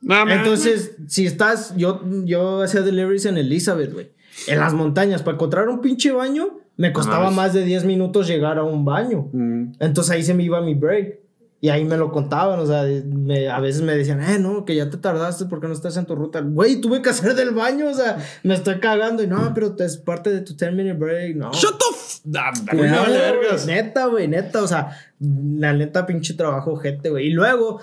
Man. 0.00 0.30
Entonces, 0.30 0.92
si 1.06 1.26
estás, 1.26 1.74
yo, 1.76 2.02
yo 2.24 2.62
hacía 2.62 2.80
deliveries 2.80 3.26
en 3.26 3.38
Elizabeth, 3.38 3.92
güey. 3.92 4.10
En 4.46 4.58
las 4.58 4.72
montañas, 4.72 5.22
para 5.22 5.34
encontrar 5.34 5.68
un 5.68 5.80
pinche 5.80 6.12
baño, 6.12 6.60
me 6.76 6.92
costaba 6.92 7.30
más 7.30 7.52
de 7.52 7.64
10 7.64 7.84
minutos 7.84 8.26
llegar 8.26 8.58
a 8.58 8.64
un 8.64 8.84
baño. 8.84 9.28
Mm. 9.32 9.72
Entonces 9.80 10.10
ahí 10.12 10.22
se 10.22 10.32
me 10.32 10.44
iba 10.44 10.60
mi 10.62 10.74
break. 10.74 11.19
Y 11.62 11.68
ahí 11.68 11.84
me 11.84 11.98
lo 11.98 12.10
contaban, 12.10 12.58
o 12.58 12.64
sea, 12.66 12.84
me- 13.04 13.48
a 13.50 13.60
veces 13.60 13.82
me 13.82 13.94
decían, 13.94 14.22
eh, 14.22 14.38
no, 14.38 14.64
que 14.64 14.74
ya 14.74 14.88
te 14.88 14.96
tardaste 14.96 15.44
porque 15.44 15.66
no 15.66 15.74
estás 15.74 15.96
en 15.98 16.06
tu 16.06 16.14
ruta. 16.14 16.40
Güey, 16.40 16.80
tuve 16.80 17.02
que 17.02 17.10
hacer 17.10 17.34
del 17.34 17.50
baño, 17.50 17.88
o 17.90 17.94
sea, 17.94 18.16
me 18.44 18.54
estoy 18.54 18.80
cagando. 18.80 19.22
Y 19.22 19.26
no, 19.26 19.52
pero 19.54 19.76
es 19.78 19.98
parte 19.98 20.30
de 20.32 20.40
tu 20.40 20.54
10 20.54 20.72
minute 20.72 20.94
break, 20.94 21.36
no. 21.36 21.52
Shut 21.52 21.74
vale 23.02 23.18
vergas. 23.18 23.66
Neta, 23.66 24.06
güey, 24.06 24.26
neta, 24.26 24.62
o 24.62 24.66
sea, 24.66 24.96
la 25.20 25.72
neta 25.74 26.06
pinche 26.06 26.32
trabajo 26.34 26.76
gente, 26.76 27.10
güey. 27.10 27.26
Y 27.26 27.30
luego, 27.32 27.80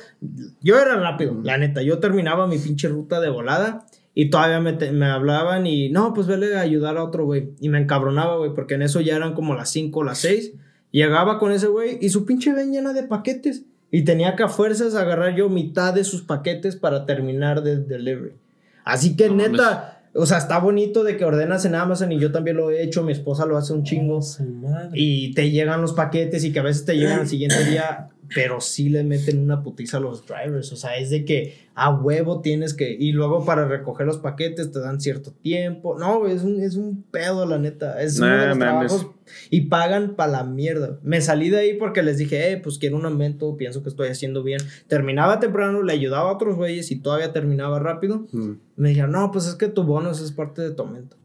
yo 0.61 0.80
era 0.80 0.95
rápido, 0.95 1.36
la 1.43 1.57
neta, 1.59 1.82
yo 1.84 1.99
terminaba 1.99 2.47
mi 2.47 2.57
pinche 2.57 2.88
ruta 2.88 3.19
de 3.19 3.30
volada 3.30 3.86
y 4.15 4.32
todavía 4.32 4.59
me, 4.59 4.73
te- 4.73 4.91
me 4.91 5.05
hablaban 5.05 5.67
y, 5.67 5.89
no, 5.89 6.15
pues 6.15 6.25
vele 6.25 6.55
a 6.57 6.61
ayudar 6.61 6.97
a 6.97 7.03
otro 7.03 7.25
güey. 7.25 7.51
Y 7.59 7.69
me 7.69 7.80
encabronaba, 7.80 8.38
güey, 8.38 8.53
porque 8.55 8.73
en 8.73 8.82
eso 8.82 9.01
ya 9.01 9.15
eran 9.15 9.36
como 9.36 9.53
las 9.53 9.69
5 9.69 9.99
o 9.99 10.03
las 10.03 10.17
6. 10.17 10.53
Llegaba 10.97 11.37
con 11.37 11.51
ese 11.51 11.67
güey 11.67 11.99
y 12.01 12.09
su 12.09 12.25
pinche 12.25 12.53
ven 12.53 12.71
llena 12.71 12.91
de 12.91 13.03
paquetes. 13.03 13.65
Y 13.91 14.01
tenía 14.01 14.35
que 14.35 14.41
a 14.41 14.47
fuerzas 14.47 14.95
agarrar 14.95 15.35
yo 15.35 15.47
mitad 15.47 15.93
de 15.93 16.03
sus 16.03 16.23
paquetes 16.23 16.75
para 16.75 17.05
terminar 17.05 17.61
de 17.61 17.77
delivery. 17.77 18.33
Así 18.83 19.15
que 19.15 19.29
No 19.29 19.35
neta, 19.35 20.01
o 20.15 20.25
sea, 20.25 20.39
está 20.39 20.57
bonito 20.57 21.03
de 21.03 21.15
que 21.15 21.23
ordenas 21.23 21.65
en 21.65 21.75
Amazon 21.75 22.11
y 22.11 22.19
yo 22.19 22.31
también 22.31 22.57
lo 22.57 22.71
he 22.71 22.81
hecho, 22.81 23.03
mi 23.03 23.11
esposa 23.11 23.45
lo 23.45 23.57
hace 23.57 23.73
un 23.73 23.83
chingo. 23.83 24.17
Oh. 24.17 24.89
Y 24.95 25.35
te 25.35 25.51
llegan 25.51 25.81
los 25.81 25.93
paquetes 25.93 26.43
y 26.43 26.51
que 26.51 26.61
a 26.61 26.63
veces 26.63 26.83
te 26.83 26.97
llegan 26.97 27.19
al 27.19 27.27
siguiente 27.27 27.63
día, 27.65 28.07
pero 28.34 28.61
sí 28.61 28.89
le 28.89 29.03
meten 29.03 29.39
una 29.39 29.63
putiza 29.63 29.97
a 29.97 29.99
los 29.99 30.25
drivers. 30.25 30.71
O 30.71 30.75
sea, 30.75 30.97
es 30.97 31.09
de 31.09 31.25
que 31.25 31.67
a 31.75 31.89
huevo 31.93 32.41
tienes 32.41 32.73
que. 32.73 32.91
Y 32.91 33.11
luego 33.11 33.45
para 33.45 33.67
recoger 33.67 34.05
los 34.05 34.17
paquetes 34.17 34.71
te 34.71 34.80
dan 34.80 34.99
cierto 34.99 35.32
tiempo. 35.32 35.97
No, 35.97 36.28
es 36.28 36.43
un, 36.43 36.61
es 36.61 36.75
un 36.75 37.03
pedo, 37.03 37.45
la 37.45 37.57
neta. 37.57 38.01
Es 38.01 38.19
uno 38.19 38.28
de 38.28 38.38
Nah, 38.38 38.47
los 38.47 38.57
trabajos. 38.59 39.07
Y 39.49 39.61
pagan 39.61 40.15
para 40.15 40.32
la 40.32 40.43
mierda. 40.43 40.99
Me 41.03 41.21
salí 41.21 41.49
de 41.49 41.59
ahí 41.59 41.73
porque 41.78 42.01
les 42.03 42.17
dije, 42.17 42.51
eh, 42.51 42.57
pues 42.57 42.78
quiero 42.78 42.97
un 42.97 43.05
aumento, 43.05 43.57
pienso 43.57 43.84
que 43.84 43.89
estoy 43.89 44.09
haciendo 44.09 44.43
bien. 44.43 44.61
Terminaba 44.88 45.39
temprano, 45.39 45.84
le 45.84 45.93
ayudaba 45.93 46.30
a 46.30 46.34
otros 46.34 46.55
güeyes 46.55 46.91
y 46.91 46.99
todavía 46.99 47.34
terminaba 47.34 47.80
rápido. 47.80 48.28
Mm. 48.32 48.51
Me 48.75 48.89
dijeron, 48.89 49.11
no, 49.11 49.32
pues 49.32 49.47
es 49.47 49.55
que 49.55 49.67
tu 49.67 49.84
bonus 49.84 50.21
es 50.21 50.32
parte 50.32 50.61
de 50.61 50.71
tu 50.71 50.84
aumento. 50.84 51.17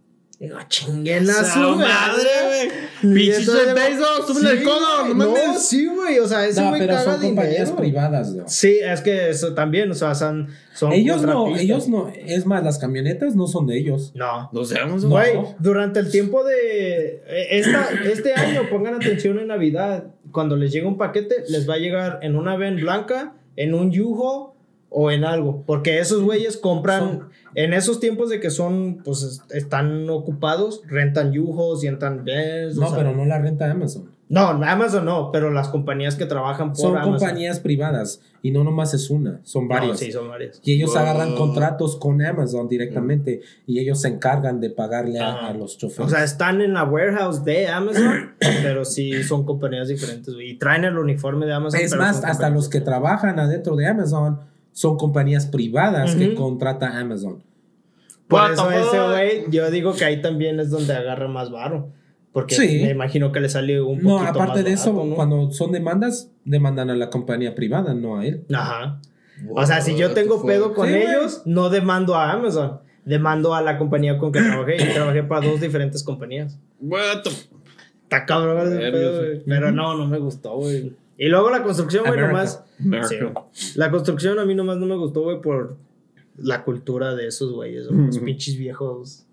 Digo, 0.42 0.58
chinguen 0.68 1.30
a 1.30 1.34
su 1.44 1.52
Su 1.52 1.76
madre, 1.76 2.28
güey. 2.46 2.68
güey. 3.02 3.14
Pinches 3.14 3.38
Entonces, 3.38 3.66
de 3.68 3.74
Bezos, 3.74 4.26
súbele 4.26 4.50
el 4.50 4.62
codo, 4.64 5.06
no 5.14 5.14
güey, 5.28 5.44
mames. 5.44 5.68
sí, 5.68 5.86
güey, 5.86 6.18
o 6.18 6.26
sea, 6.26 6.44
ese 6.46 6.60
No, 6.60 6.70
güey 6.70 6.80
pero 6.80 6.94
caga 6.94 7.04
son 7.12 7.22
compañías 7.22 7.58
dinero. 7.68 7.76
privadas, 7.76 8.32
¿no? 8.34 8.48
Sí, 8.48 8.78
es 8.82 9.00
que 9.02 9.30
eso 9.30 9.54
también, 9.54 9.88
o 9.92 9.94
sea, 9.94 10.16
son, 10.16 10.48
son 10.74 10.90
Ellos 10.92 11.22
no, 11.22 11.56
ellos 11.56 11.88
no, 11.88 12.08
es 12.08 12.44
más, 12.44 12.64
las 12.64 12.78
camionetas 12.80 13.36
no 13.36 13.46
son 13.46 13.68
de 13.68 13.78
ellos. 13.78 14.10
No. 14.16 14.50
No 14.52 14.64
sabemos, 14.64 15.04
No. 15.04 15.10
Güey, 15.10 15.38
durante 15.60 16.00
el 16.00 16.10
tiempo 16.10 16.42
de 16.44 17.22
eh, 17.24 17.46
esta, 17.52 17.88
este 18.10 18.34
año, 18.34 18.62
pongan 18.68 18.96
atención 18.96 19.38
en 19.38 19.46
Navidad, 19.46 20.06
cuando 20.32 20.56
les 20.56 20.72
llega 20.72 20.88
un 20.88 20.98
paquete, 20.98 21.36
les 21.50 21.68
va 21.70 21.74
a 21.74 21.78
llegar 21.78 22.18
en 22.22 22.34
una 22.34 22.56
ven 22.56 22.74
blanca, 22.80 23.34
en 23.54 23.74
un 23.74 23.92
yujo 23.92 24.51
o 24.92 25.10
en 25.10 25.24
algo, 25.24 25.62
porque 25.66 25.98
esos 25.98 26.22
güeyes 26.22 26.56
compran, 26.56 27.00
Son- 27.00 27.28
en 27.54 27.72
esos 27.74 28.00
tiempos 28.00 28.30
de 28.30 28.40
que 28.40 28.50
son, 28.50 29.02
pues 29.04 29.22
es- 29.22 29.42
están 29.50 30.08
ocupados, 30.10 30.82
rentan 30.86 31.32
yujos, 31.32 31.82
rentan 31.82 32.24
vens, 32.24 32.76
o 32.78 32.80
No, 32.82 32.88
sea- 32.88 32.98
pero 32.98 33.14
no 33.14 33.24
la 33.24 33.38
renta 33.38 33.70
Amazon. 33.70 34.10
No, 34.28 34.46
Amazon 34.48 35.04
no, 35.04 35.30
pero 35.30 35.50
las 35.50 35.68
compañías 35.68 36.14
que 36.16 36.24
trabajan 36.24 36.68
por 36.68 36.78
Son 36.80 36.96
Amazon. 36.96 37.18
compañías 37.18 37.60
privadas 37.60 38.22
y 38.40 38.50
no 38.50 38.64
nomás 38.64 38.94
es 38.94 39.10
una, 39.10 39.40
son 39.42 39.64
No, 39.68 39.74
varias. 39.74 39.98
sí, 39.98 40.10
son 40.10 40.26
varias. 40.26 40.58
Y 40.64 40.72
ellos 40.72 40.90
Wow. 40.94 41.00
agarran 41.00 41.34
contratos 41.36 41.96
con 41.96 42.22
Amazon 42.22 42.66
directamente 42.66 43.42
y 43.66 43.78
ellos 43.78 44.00
se 44.00 44.08
encargan 44.08 44.58
de 44.58 44.70
pagarle 44.70 45.20
a, 45.20 45.48
a 45.48 45.52
los 45.52 45.76
choferes. 45.76 46.06
O 46.06 46.08
sea, 46.14 46.24
están 46.24 46.62
en 46.62 46.72
la 46.72 46.84
warehouse 46.84 47.44
de 47.44 47.68
Amazon, 47.68 48.30
pero 48.62 48.86
sí 48.86 49.22
son 49.22 49.44
compañías 49.44 49.88
diferentes. 49.88 50.32
Y 50.42 50.54
traen 50.54 50.84
el 50.84 50.96
uniforme 50.96 51.44
de 51.44 51.52
Amazon. 51.52 51.80
es 51.80 51.94
más, 51.94 52.24
hasta 52.24 52.48
los 52.48 52.70
que 52.70 52.80
trabajan 52.80 53.38
adentro 53.38 53.76
de 53.76 53.86
Amazon 53.86 54.38
son 54.72 54.96
compañías 54.96 55.46
privadas 55.46 56.14
que 56.16 56.28
Ujú. 56.30 56.36
contrata 56.42 56.98
Amazon. 56.98 57.42
Por 58.28 58.40
What 58.40 58.52
eso 58.52 58.70
ese 58.70 58.98
güey, 59.00 59.44
yo 59.50 59.70
digo 59.70 59.94
que 59.94 60.04
ahí 60.04 60.22
también 60.22 60.58
es 60.60 60.70
donde 60.70 60.94
agarra 60.94 61.28
más 61.28 61.50
varo. 61.50 61.90
Porque 62.32 62.54
Sí. 62.54 62.80
me 62.82 62.90
imagino 62.90 63.30
que 63.30 63.40
le 63.40 63.50
sale 63.50 63.82
un 63.82 63.96
poquito 63.96 64.08
No, 64.08 64.18
más 64.20 64.30
aparte 64.30 64.62
de 64.62 64.72
eso, 64.72 64.92
barato, 64.92 65.10
¿no? 65.10 65.14
cuando 65.16 65.50
son 65.52 65.70
demandas, 65.70 66.30
demandan 66.46 66.88
a 66.88 66.94
la 66.96 67.10
compañía 67.10 67.54
privada, 67.54 67.92
no 67.92 68.18
a 68.18 68.24
él. 68.26 68.44
Ajá. 68.54 69.00
O 69.54 69.66
sea, 69.66 69.82
si 69.82 69.96
yo 69.96 70.12
tengo 70.12 70.42
pedo 70.46 70.72
con 70.72 70.88
Sí, 70.88 70.94
ellos, 70.94 71.42
no 71.44 71.68
demando 71.68 72.14
a 72.14 72.32
Amazon. 72.32 72.80
Demando 73.04 73.54
a 73.54 73.60
la 73.60 73.76
compañía 73.76 74.16
con 74.16 74.32
que 74.32 74.40
trabajé. 74.40 74.76
Y 74.76 74.94
trabajé 74.94 75.24
para 75.24 75.46
dos 75.46 75.60
diferentes 75.60 76.02
compañías. 76.02 76.58
What 76.80 77.22
the 77.24 77.30
Está 78.04 78.24
cabrón 78.26 78.58
ese 78.66 78.76
Verga, 78.76 78.92
pedo. 78.98 79.42
Pero 79.46 79.72
no, 79.72 79.96
no 79.96 80.06
me 80.06 80.18
gustó, 80.18 80.56
güey. 80.56 80.94
Y 81.22 81.28
luego 81.28 81.50
la 81.50 81.62
construcción, 81.62 82.04
güey, 82.04 82.18
nomás. 82.18 82.64
Sí. 83.08 83.14
La 83.76 83.92
construcción 83.92 84.40
a 84.40 84.44
mí 84.44 84.56
nomás 84.56 84.78
no 84.78 84.86
me 84.86 84.96
gustó, 84.96 85.22
güey, 85.22 85.40
por 85.40 85.76
la 86.36 86.64
cultura 86.64 87.14
de 87.14 87.28
esos 87.28 87.52
güeyes, 87.52 87.86
güey, 87.86 88.06
los 88.06 88.18
pinches 88.18 88.58
viejos. 88.58 89.24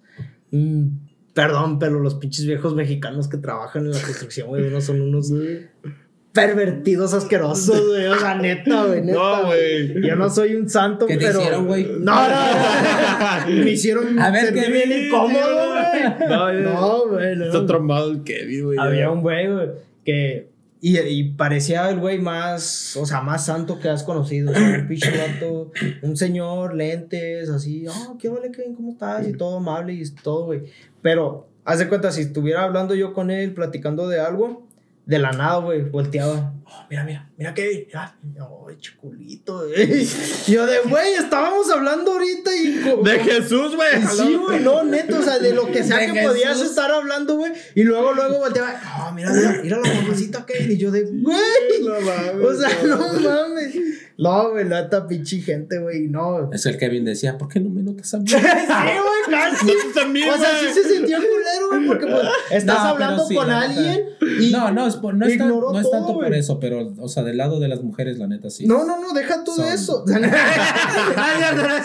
Mm, 0.51 0.89
perdón, 1.33 1.79
pero 1.79 1.99
los 1.99 2.13
pinches 2.13 2.45
viejos 2.45 2.75
mexicanos 2.75 3.27
que 3.27 3.37
trabajan 3.37 3.87
en 3.87 3.93
la 3.93 4.01
construcción, 4.03 4.49
güey, 4.49 4.67
unos 4.67 4.83
son 4.83 5.01
unos 5.01 5.33
pervertidos 6.31 7.15
asquerosos, 7.15 7.87
güey. 7.87 8.05
O 8.05 8.19
sea, 8.19 8.35
neta, 8.35 8.85
güey, 8.85 9.01
neta. 9.01 9.17
No, 9.17 9.45
güey. 9.47 10.07
Yo 10.07 10.15
no 10.15 10.29
soy 10.29 10.57
un 10.57 10.69
santo, 10.69 11.07
¿Qué 11.07 11.17
te 11.17 11.25
pero. 11.25 11.39
hicieron, 11.39 11.65
güey? 11.65 11.85
No, 11.85 11.97
no, 11.97 13.47
no. 13.47 13.47
Me 13.63 13.71
hicieron 13.71 14.19
A 14.19 14.29
ver, 14.29 14.53
¿qué 14.53 14.69
bien 14.71 15.07
incómodo, 15.07 15.71
güey. 15.71 16.29
No, 16.29 16.53
No, 16.53 17.07
güey, 17.07 17.35
no. 17.35 17.45
Está 17.45 17.65
traumado 17.65 18.11
el 18.11 18.21
Kevin, 18.21 18.65
güey. 18.65 18.77
Había 18.77 19.09
un 19.09 19.21
güey, 19.21 19.51
güey, 19.51 19.69
que. 20.05 20.58
Y, 20.81 20.97
y 20.97 21.31
parecía 21.31 21.89
el 21.89 21.99
güey 21.99 22.19
más, 22.19 22.95
o 22.95 23.05
sea, 23.05 23.21
más 23.21 23.45
santo 23.45 23.79
que 23.79 23.89
has 23.89 24.03
conocido. 24.03 24.51
O 24.51 24.53
sea, 24.53 24.79
un 24.79 24.87
pinche 24.87 25.11
vato, 25.17 25.71
un 26.01 26.15
señor, 26.15 26.75
lentes, 26.75 27.49
así, 27.49 27.85
oh, 27.87 28.17
qué 28.17 28.29
vale, 28.29 28.51
Kevin, 28.51 28.75
¿cómo 28.75 28.91
estás? 28.91 29.27
Y 29.27 29.33
todo 29.33 29.57
amable 29.57 29.93
y 29.93 30.09
todo, 30.23 30.45
güey. 30.45 30.63
Pero, 31.01 31.49
haz 31.65 31.79
de 31.79 31.89
cuenta, 31.89 32.11
si 32.11 32.21
estuviera 32.21 32.63
hablando 32.63 32.95
yo 32.95 33.13
con 33.13 33.29
él, 33.29 33.53
platicando 33.53 34.07
de 34.07 34.19
algo, 34.21 34.67
de 35.05 35.19
la 35.19 35.31
nada, 35.31 35.57
güey, 35.57 35.81
volteaba. 35.81 36.53
Oh, 36.71 36.85
mira, 36.87 37.03
mira, 37.03 37.29
mira, 37.35 37.53
Kevin. 37.53 37.87
Ay, 37.93 38.09
oh, 38.41 38.69
chiculito, 38.79 39.65
güey. 39.67 40.07
Yo 40.47 40.65
de, 40.67 40.79
güey, 40.81 41.13
estábamos 41.13 41.69
hablando 41.71 42.11
ahorita 42.11 42.55
y. 42.55 42.73
De 43.03 43.19
Jesús, 43.19 43.75
güey. 43.75 44.05
Sí, 44.07 44.35
güey, 44.35 44.59
no, 44.59 44.83
neto, 44.83 45.17
o 45.17 45.21
sea, 45.23 45.39
de 45.39 45.53
lo 45.53 45.71
que 45.71 45.83
sea 45.83 45.97
De 45.97 46.13
que 46.13 46.21
podías 46.21 46.59
estar 46.61 46.91
hablando, 46.91 47.37
güey. 47.37 47.53
Y 47.73 47.83
luego, 47.83 48.13
luego 48.13 48.37
volteaba, 48.37 48.79
oh, 48.99 49.11
mira, 49.13 49.31
mira, 49.31 49.59
mira 49.63 49.77
la 49.77 49.93
mamacita 49.93 50.45
que 50.45 50.61
Y 50.63 50.77
yo 50.77 50.91
de, 50.91 51.03
güey. 51.03 51.37
No 51.81 51.99
mames, 52.01 52.45
O 52.45 52.55
sea, 52.55 52.69
no 52.83 53.13
no. 53.13 53.29
mames. 53.29 53.75
No, 54.21 54.51
güey, 54.51 54.65
neta, 54.65 55.07
pinche 55.07 55.39
gente, 55.39 55.79
güey, 55.79 56.09
no. 56.09 56.51
Es 56.51 56.65
el 56.65 56.77
Kevin 56.77 57.05
decía, 57.05 57.37
¿por 57.37 57.47
qué 57.47 57.61
no 57.61 57.69
me 57.69 57.81
notas 57.81 58.13
a 58.13 58.17
mí? 58.19 58.25
Sí, 58.29 58.35
güey, 58.35 59.39
casi. 59.39 59.67
También, 59.95 60.29
O 60.29 60.37
sea, 60.37 60.49
sí 60.59 60.67
se 60.73 60.89
sintió 60.95 61.17
culero, 61.17 61.69
güey, 61.71 61.87
porque 61.87 62.05
pues 62.07 62.23
estás 62.51 62.83
No, 62.83 62.89
hablando 62.89 63.25
sí, 63.25 63.33
con 63.35 63.47
la 63.47 63.67
neta. 63.67 63.79
alguien 63.79 64.05
y. 64.41 64.51
No, 64.51 64.71
no, 64.71 64.87
es, 64.87 64.95
por- 64.97 65.13
no, 65.13 65.25
es, 65.25 65.37
tan- 65.37 65.47
no 65.49 65.79
es 65.79 65.89
tanto 65.89 66.07
todo, 66.07 66.19
por 66.19 66.33
eso, 66.33 66.59
pero, 66.59 66.93
o 66.99 67.07
sea, 67.07 67.23
del 67.23 67.37
lado 67.37 67.59
de 67.61 67.67
las 67.69 67.81
mujeres, 67.81 68.17
la 68.17 68.27
neta, 68.27 68.49
sí. 68.49 68.65
No, 68.67 68.83
no, 68.85 68.99
no, 68.99 69.13
deja 69.13 69.43
tú 69.43 69.55
de 69.55 69.77
Son- 69.77 70.03
eso. 70.03 70.03
No, 70.07 70.19
no, 70.19 71.63
no, 71.63 71.83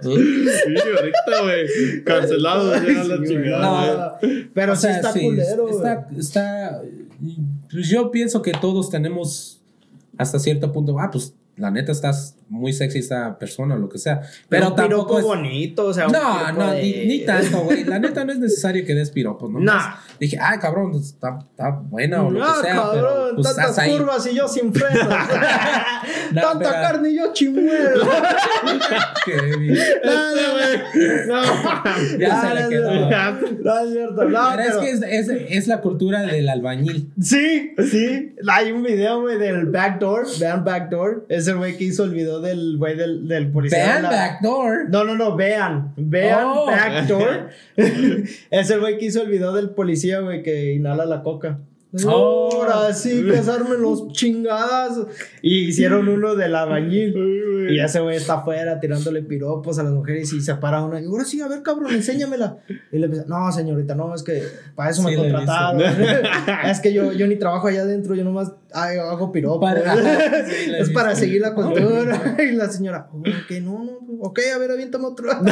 Sí, 0.00 0.10
ahorita, 0.96 1.42
güey. 1.42 2.04
Cancelado, 2.04 2.72
ya 2.74 2.80
la 3.04 3.16
Sí, 3.18 3.22
chingada. 3.26 4.18
güey. 4.20 4.32
güey. 4.32 4.50
Pero 4.54 4.72
O 4.72 4.76
sí 4.76 4.86
está 4.88 5.12
sí, 5.12 5.20
culero, 5.22 5.62
güey. 5.66 5.74
está, 5.76 6.06
está, 6.16 6.82
pues 7.70 7.88
yo 7.88 8.10
pienso 8.10 8.42
que 8.42 8.52
todos 8.52 8.90
tenemos 8.90 9.57
hasta 10.18 10.38
cierto 10.38 10.72
punto, 10.72 10.98
ah, 11.00 11.10
pues 11.10 11.34
la 11.56 11.70
neta 11.70 11.92
estás 11.92 12.36
muy 12.48 12.72
sexy 12.72 12.98
esta 13.00 13.38
persona 13.38 13.74
o 13.74 13.78
lo 13.78 13.88
que 13.88 13.98
sea. 13.98 14.20
Pero, 14.48 14.68
un 14.70 14.76
tampoco 14.76 15.18
es... 15.18 15.24
bonito, 15.24 15.86
o 15.86 15.92
sea, 15.94 16.06
No, 16.08 16.52
no, 16.52 16.72
de- 16.72 16.82
ni, 16.82 17.06
ni 17.06 17.18
tanto, 17.24 17.58
güey. 17.60 17.84
La 17.84 17.98
neta 18.00 18.24
no 18.24 18.32
es 18.32 18.38
necesario 18.38 18.84
que 18.86 18.94
des 18.94 19.10
piropos, 19.10 19.50
¿no? 19.50 19.60
Nah. 19.60 19.94
Dije, 20.18 20.38
ay, 20.40 20.58
cabrón, 20.58 20.90
pues, 20.92 21.06
está, 21.06 21.38
está 21.50 21.70
buena 21.70 22.22
o 22.24 22.30
lo 22.30 22.42
Ah, 22.42 22.54
que 22.60 22.66
sea, 22.68 22.74
cabrón, 22.76 22.92
pero 23.02 23.34
pues 23.36 23.54
tantas 23.56 23.88
curvas 23.88 24.26
y 24.26 24.34
yo 24.34 24.48
sin 24.48 24.72
frenos. 24.74 25.08
No, 26.32 26.40
Tanta 26.40 26.58
pero- 26.58 26.70
carne 26.70 27.10
y 27.10 27.16
yo 27.16 27.32
chimuelo. 27.32 28.08
Kevin. 29.24 29.74
no, 30.04 30.34
no, 30.34 30.52
güey. 30.52 31.26
No. 31.26 32.18
Ya 32.18 32.40
se 32.40 32.54
le 32.54 32.68
quedó. 32.68 32.90
No, 32.90 33.78
es 33.80 33.92
cierto. 33.92 34.24
No, 34.24 34.48
Pero 34.50 34.62
es 34.62 34.68
pero- 34.68 34.80
que 34.80 34.90
es, 34.90 35.02
es, 35.02 35.28
es 35.50 35.66
la 35.68 35.80
cultura 35.80 36.22
del 36.22 36.48
albañil. 36.48 37.12
Sí, 37.20 37.74
sí. 37.90 38.34
Hay 38.48 38.72
un 38.72 38.82
video, 38.82 39.20
güey, 39.20 39.38
del 39.38 39.66
backdoor. 39.66 40.26
Vean 40.40 40.64
backdoor. 40.64 41.26
Es 41.28 41.46
el 41.48 41.56
güey 41.56 41.76
que 41.76 41.84
hizo 41.84 42.04
el 42.04 42.10
video 42.10 42.37
del 42.40 42.76
güey 42.78 42.96
del, 42.96 43.26
del 43.28 43.50
policía. 43.50 43.78
Vean 43.78 44.02
la- 44.04 44.10
backdoor. 44.10 44.88
No, 44.90 45.04
no, 45.04 45.14
no, 45.16 45.36
vean. 45.36 45.92
Vean 45.96 46.44
Oh. 46.46 46.66
backdoor. 46.66 47.48
es 47.76 48.70
el 48.70 48.80
güey 48.80 48.98
que 48.98 49.06
hizo 49.06 49.22
el 49.22 49.28
video 49.28 49.52
del 49.52 49.70
policía, 49.70 50.20
güey, 50.20 50.42
que 50.42 50.72
inhala 50.74 51.04
la 51.06 51.22
coca. 51.22 51.58
Oh. 52.06 52.64
Ahora 52.70 52.92
sí, 52.92 53.24
armen 53.50 53.80
los 53.80 54.08
chingadas. 54.12 54.98
Y 55.42 55.68
hicieron 55.68 56.08
uno 56.08 56.34
del 56.34 56.54
albañil. 56.54 57.68
Y 57.70 57.80
ese 57.80 58.00
güey 58.00 58.16
está 58.16 58.34
afuera 58.34 58.78
tirándole 58.80 59.22
piropos 59.22 59.78
a 59.78 59.82
las 59.82 59.92
mujeres 59.92 60.32
y 60.32 60.40
se 60.40 60.54
para 60.56 60.82
una. 60.82 61.00
Y 61.00 61.04
ahora 61.06 61.24
sí, 61.24 61.40
a 61.40 61.48
ver, 61.48 61.62
cabrón, 61.62 61.92
enséñamela. 61.94 62.58
Y 62.92 62.98
le 62.98 63.06
empieza, 63.06 63.26
no, 63.26 63.50
señorita, 63.52 63.94
no, 63.94 64.14
es 64.14 64.22
que 64.22 64.42
para 64.74 64.90
eso 64.90 65.02
me 65.02 65.10
Sí, 65.10 65.16
contrataron. 65.16 65.80
es 66.66 66.80
que 66.80 66.92
yo, 66.92 67.12
yo 67.12 67.26
ni 67.26 67.36
trabajo 67.36 67.68
allá 67.68 67.82
adentro, 67.82 68.14
yo 68.14 68.24
nomás 68.24 68.52
hago, 68.72 69.02
hago 69.02 69.32
piropos. 69.32 69.60
Para- 69.60 69.96
Sí, 70.48 70.70
le 70.70 70.80
es 70.80 70.90
para 70.90 71.14
seguir 71.14 71.40
la 71.42 71.54
cultura. 71.54 72.36
y 72.38 72.52
la 72.52 72.68
señora, 72.70 73.08
"Oh, 73.12 73.18
ok, 73.18 73.50
no, 73.62 73.84
no, 73.84 73.92
ok, 74.20 74.40
a 74.54 74.58
ver, 74.58 74.70
aviéntame 74.70 75.04
otro. 75.06 75.30
Ah, 75.32 75.42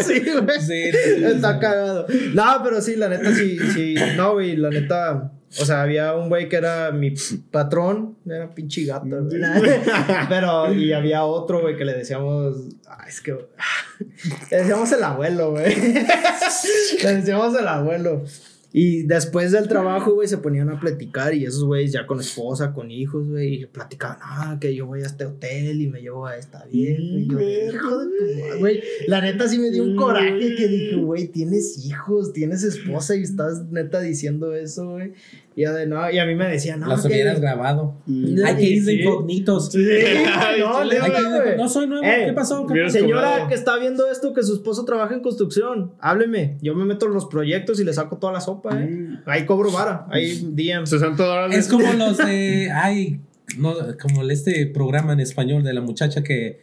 sí, 0.00 0.20
güey. 0.20 0.90
Está 1.24 1.58
cagado. 1.58 2.06
No, 2.34 2.44
pero 2.62 2.80
sí, 2.80 2.96
la 2.96 3.08
neta, 3.08 3.32
sí, 3.34 3.58
sí. 3.74 3.94
No, 4.16 4.34
güey, 4.34 4.56
la 4.56 4.70
neta. 4.70 5.19
O 5.58 5.64
sea, 5.64 5.82
había 5.82 6.14
un 6.14 6.28
güey 6.28 6.48
que 6.48 6.56
era 6.56 6.92
mi 6.92 7.12
patrón, 7.50 8.16
era 8.24 8.48
pinche 8.54 8.84
gato, 8.84 9.06
güey. 9.24 9.40
Pero, 10.28 10.72
y 10.72 10.92
había 10.92 11.24
otro, 11.24 11.60
güey, 11.62 11.76
que 11.76 11.84
le 11.84 11.94
decíamos. 11.94 12.56
Ay, 12.86 13.08
es 13.08 13.20
que. 13.20 13.32
Le 14.50 14.56
decíamos 14.56 14.92
el 14.92 15.02
abuelo, 15.02 15.50
güey. 15.50 15.74
Le 17.02 17.14
decíamos 17.14 17.58
el 17.58 17.66
abuelo. 17.66 18.24
Y 18.72 19.02
después 19.02 19.50
del 19.50 19.66
trabajo, 19.66 20.14
güey, 20.14 20.28
se 20.28 20.38
ponían 20.38 20.68
a 20.68 20.78
platicar 20.78 21.34
y 21.34 21.44
esos 21.44 21.64
güeyes 21.64 21.92
ya 21.92 22.06
con 22.06 22.20
esposa, 22.20 22.72
con 22.72 22.90
hijos, 22.90 23.28
güey, 23.28 23.62
y 23.62 23.66
platicaban, 23.66 24.18
ah, 24.20 24.58
que 24.60 24.74
yo 24.74 24.86
voy 24.86 25.02
a 25.02 25.06
este 25.06 25.24
hotel 25.24 25.80
y 25.80 25.88
me 25.88 26.00
llevo 26.00 26.26
a 26.26 26.36
esta 26.36 26.64
vieja. 26.66 27.02
Y 27.02 27.26
yo, 27.26 27.40
hijo 27.40 27.98
de 27.98 28.06
tu 28.06 28.40
madre, 28.40 28.58
güey. 28.60 28.82
La 29.08 29.20
neta 29.20 29.48
sí 29.48 29.58
me 29.58 29.70
dio 29.70 29.82
un 29.82 29.96
coraje 29.96 30.54
que 30.54 30.68
dije, 30.68 30.96
güey, 30.96 31.26
tienes 31.28 31.84
hijos, 31.84 32.32
tienes 32.32 32.62
esposa 32.62 33.16
y 33.16 33.22
estás 33.22 33.70
neta 33.70 34.00
diciendo 34.00 34.54
eso, 34.54 34.90
güey. 34.90 35.12
Y, 35.60 35.64
ya 35.64 35.72
de, 35.72 35.86
no, 35.86 36.10
y 36.10 36.18
a 36.18 36.24
mí 36.24 36.34
me 36.34 36.48
decían, 36.48 36.80
no, 36.80 36.86
Las 36.86 37.02
que- 37.02 37.08
hubieras 37.08 37.38
grabado. 37.38 37.96
Mm. 38.06 38.42
Hay 38.46 38.56
que 38.56 38.62
ir 38.62 38.84
de 38.84 38.92
Sí. 38.92 39.00
incógnitos. 39.02 39.70
Sí, 39.70 39.78
Ay, 39.86 40.60
no, 40.60 40.82
chile. 40.82 40.94
neta, 40.94 41.04
Hay 41.04 41.12
que 41.12 41.20
ir 41.20 41.28
de- 41.28 41.40
güey. 41.42 41.56
No 41.58 41.68
soy 41.68 41.86
nuevo. 41.86 42.04
Eh, 42.04 42.22
¿Qué 42.26 42.32
pasó? 42.32 42.66
¿Qué? 42.66 42.88
Señora 42.88 43.22
cobrado. 43.28 43.48
que 43.48 43.54
está 43.54 43.76
viendo 43.78 44.10
esto, 44.10 44.32
que 44.32 44.42
su 44.42 44.54
esposo 44.54 44.86
trabaja 44.86 45.12
en 45.14 45.20
construcción, 45.20 45.92
hábleme. 46.00 46.56
Yo 46.62 46.74
me 46.74 46.86
meto 46.86 47.04
en 47.06 47.12
los 47.12 47.26
proyectos 47.26 47.78
y 47.78 47.84
le 47.84 47.92
saco 47.92 48.16
toda 48.16 48.32
la 48.32 48.40
sopa, 48.40 48.70
¿eh? 48.80 49.18
Ahí 49.26 49.44
cobro 49.44 49.70
vara, 49.70 50.06
ahí 50.10 50.40
DM. 50.50 50.86
60 50.86 51.22
dólares. 51.24 51.58
Es 51.58 51.68
como 51.68 51.92
los 51.92 52.16
de. 52.26 52.70
Ay, 52.72 53.20
no, 53.58 53.74
como 54.00 54.22
este 54.30 54.66
programa 54.66 55.12
en 55.12 55.20
español 55.20 55.62
de 55.62 55.74
la 55.74 55.82
muchacha 55.82 56.22
que. 56.22 56.60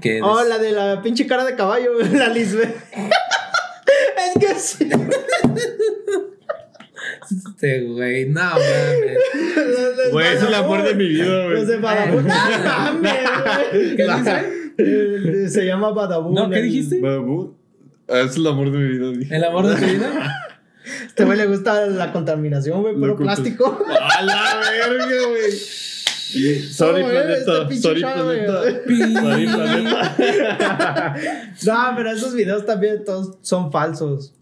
que 0.00 0.22
Oh, 0.22 0.44
la 0.44 0.58
de 0.58 0.70
la 0.70 1.02
pinche 1.02 1.26
cara 1.26 1.44
de 1.44 1.56
caballo, 1.56 1.90
la 2.12 2.28
Lisbeth. 2.28 2.76
es 4.36 4.46
que 4.46 4.54
sí. 4.60 4.88
Este 7.30 7.80
güey, 7.82 8.26
no 8.30 8.40
mames. 8.40 8.64
Güey, 10.12 10.34
es 10.34 10.42
el 10.42 10.54
amor 10.54 10.82
de 10.84 10.94
mi 10.94 11.08
vida, 11.08 11.44
güey. 11.44 11.54
Los 11.56 11.66
de 11.66 11.76
Badabun. 11.78 12.24
¡No 12.28 12.34
mames, 12.64 13.20
güey! 13.72 13.96
¿Qué 13.96 14.04
dice? 14.04 14.42
Eh, 14.76 15.48
Se 15.48 15.64
llama 15.66 15.90
Badabun. 15.92 16.34
No, 16.34 16.50
¿qué 16.50 16.60
dijiste? 16.62 17.00
Babu. 17.00 17.56
Ah, 18.08 18.20
Es 18.20 18.36
el 18.36 18.46
amor 18.46 18.70
de 18.70 18.78
mi 18.78 18.88
vida, 18.98 19.10
dije. 19.12 19.34
El 19.34 19.44
amor 19.44 19.66
de 19.66 19.74
tu 19.76 19.84
vida. 19.92 20.34
Este 21.06 21.24
güey 21.24 21.38
le 21.38 21.46
gusta 21.46 21.86
la 21.86 22.12
contaminación, 22.12 22.82
güey, 22.82 22.94
puro 22.94 23.16
plástico. 23.16 23.82
A 23.88 24.22
la 24.22 24.60
verga, 24.60 25.06
güey. 25.28 25.52
Sorry, 26.70 27.02
este 27.02 28.00
chavo, 28.00 28.24
planeta. 28.24 28.62
Sorry, 29.22 29.46
planeta. 29.46 31.16
no, 31.64 31.92
pero 31.96 32.10
esos 32.10 32.34
videos 32.34 32.66
también 32.66 33.04
todos 33.04 33.38
son 33.40 33.70
falsos. 33.72 34.34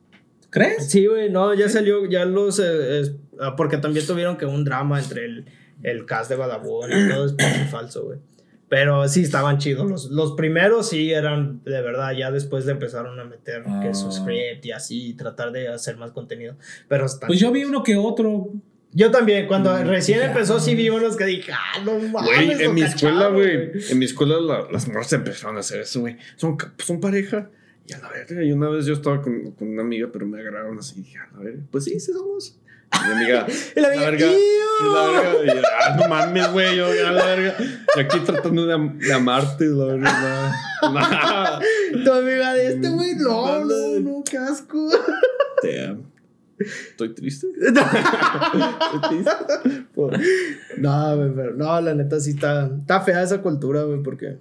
¿Crees? 0.53 0.89
Sí, 0.91 1.07
güey, 1.07 1.31
no, 1.31 1.53
ya 1.55 1.69
salió, 1.69 2.05
ya 2.09 2.25
los. 2.25 2.59
eh, 2.61 3.01
es- 3.01 3.13
ah, 3.41 3.57
porque 3.57 3.79
también 3.79 4.07
tuvieron 4.07 4.37
que 4.37 4.47
un 4.47 4.65
drama 4.65 5.01
entre 5.01 5.25
el, 5.25 5.47
el 5.83 6.07
cast 6.07 6.31
de 6.31 6.37
Badabun 6.37 6.91
y 6.93 7.09
todo 7.09 7.27
es 7.27 7.35
falso, 7.71 8.05
güey. 8.05 8.19
Pero 8.69 9.07
sí 9.09 9.23
estaban 9.23 9.59
chidos. 9.59 9.91
Los, 9.91 10.11
los 10.11 10.33
primeros 10.33 10.89
sí 10.89 11.13
eran 11.13 11.63
de 11.65 11.83
verdad. 11.83 12.13
Ya 12.13 12.31
después 12.31 12.65
le 12.65 12.73
empezaron 12.73 13.19
a 13.21 13.25
meter 13.25 13.65
que 13.83 13.93
su 13.95 14.07
Ah. 14.09 14.13
script 14.13 14.65
y 14.65 14.73
así, 14.73 15.09
y 15.09 15.15
tratar 15.15 15.53
de 15.53 15.69
hacer 15.69 15.97
más 15.97 16.13
contenido. 16.13 16.57
Pero 16.89 17.05
están 17.07 17.27
Pues 17.29 17.39
yo 17.41 17.51
vi 17.51 17.61
chidos. 17.61 17.71
uno 17.71 17.83
que 17.83 17.97
otro. 17.97 18.49
Yo 18.95 19.11
también, 19.11 19.47
cuando 19.47 19.75
Mm, 19.75 19.87
recién 19.89 20.19
ya. 20.21 20.27
empezó, 20.27 20.61
sí 20.61 20.75
vi 20.75 20.89
unos 20.91 21.17
que 21.17 21.25
dije, 21.25 21.51
ah, 21.53 21.83
no 21.85 21.99
mames. 21.99 22.31
Güey, 22.35 22.63
en 22.63 22.75
mi 22.75 22.83
escuela, 22.83 23.29
güey. 23.29 23.73
En 23.91 23.99
mi 23.99 24.05
escuela 24.05 24.39
la- 24.41 24.67
las 24.71 24.87
morras 24.89 25.13
empezaron 25.15 25.57
a 25.57 25.61
hacer 25.61 25.81
eso, 25.81 26.01
güey. 26.01 26.17
Son, 26.37 26.57
son 26.79 27.01
pareja. 27.01 27.51
Y 27.87 27.93
a 27.95 27.99
la 27.99 28.09
verga, 28.11 28.43
y 28.45 28.53
una 28.53 28.69
vez 28.69 28.87
yo 28.87 28.95
estaba 28.95 29.21
con, 29.23 29.53
con 29.53 29.69
una 29.69 29.83
amiga, 29.83 30.09
pero 30.13 30.27
me 30.27 30.41
agarraron 30.41 30.79
así. 30.79 31.01
Y 31.01 31.03
dije, 31.03 31.19
a 31.19 31.29
la 31.37 31.43
verga, 31.43 31.63
pues 31.71 31.85
sí, 31.85 31.99
sí 32.01 32.13
somos. 32.13 32.59
Y 32.95 33.09
mi 33.09 33.15
amiga, 33.15 33.47
la 33.77 33.83
la 33.83 33.89
amiga, 33.89 34.11
verga. 34.11 34.27
"Iu". 34.27 34.39
Y 34.81 34.95
la 34.95 35.07
verga. 35.23 35.45
Y 35.45 35.57
yo, 35.57 35.63
ah, 35.81 35.97
no 35.99 36.09
mames, 36.09 36.53
güey, 36.53 36.77
yo, 36.77 36.87
a 36.87 37.11
la 37.13 37.25
verga. 37.25 37.55
Y 37.97 38.01
aquí 38.01 38.21
tratando 38.21 38.67
de, 38.67 38.91
de 39.07 39.13
amarte, 39.13 39.65
la 39.67 39.85
verga. 39.87 40.53
No, 40.83 40.91
no. 40.93 42.05
Tu 42.05 42.13
amiga 42.13 42.55
de 42.55 42.67
este, 42.69 42.89
güey, 42.91 43.15
no, 43.17 43.61
no, 43.65 43.69
Dale. 43.69 44.01
no, 44.01 44.25
qué 44.29 44.39
asco. 44.39 44.91
Te 45.61 45.87
amo. 45.87 46.05
Estoy 46.59 47.15
triste. 47.15 47.49
Estoy 47.61 49.01
triste. 49.09 49.31
Por- 49.95 50.17
No, 50.79 51.17
güey, 51.17 51.35
pero 51.35 51.55
no, 51.55 51.81
la 51.81 51.95
neta 51.95 52.21
sí 52.21 52.31
está, 52.31 52.71
está 52.79 53.01
fea 53.01 53.23
esa 53.23 53.41
cultura, 53.43 53.83
güey, 53.83 54.03
porque. 54.03 54.39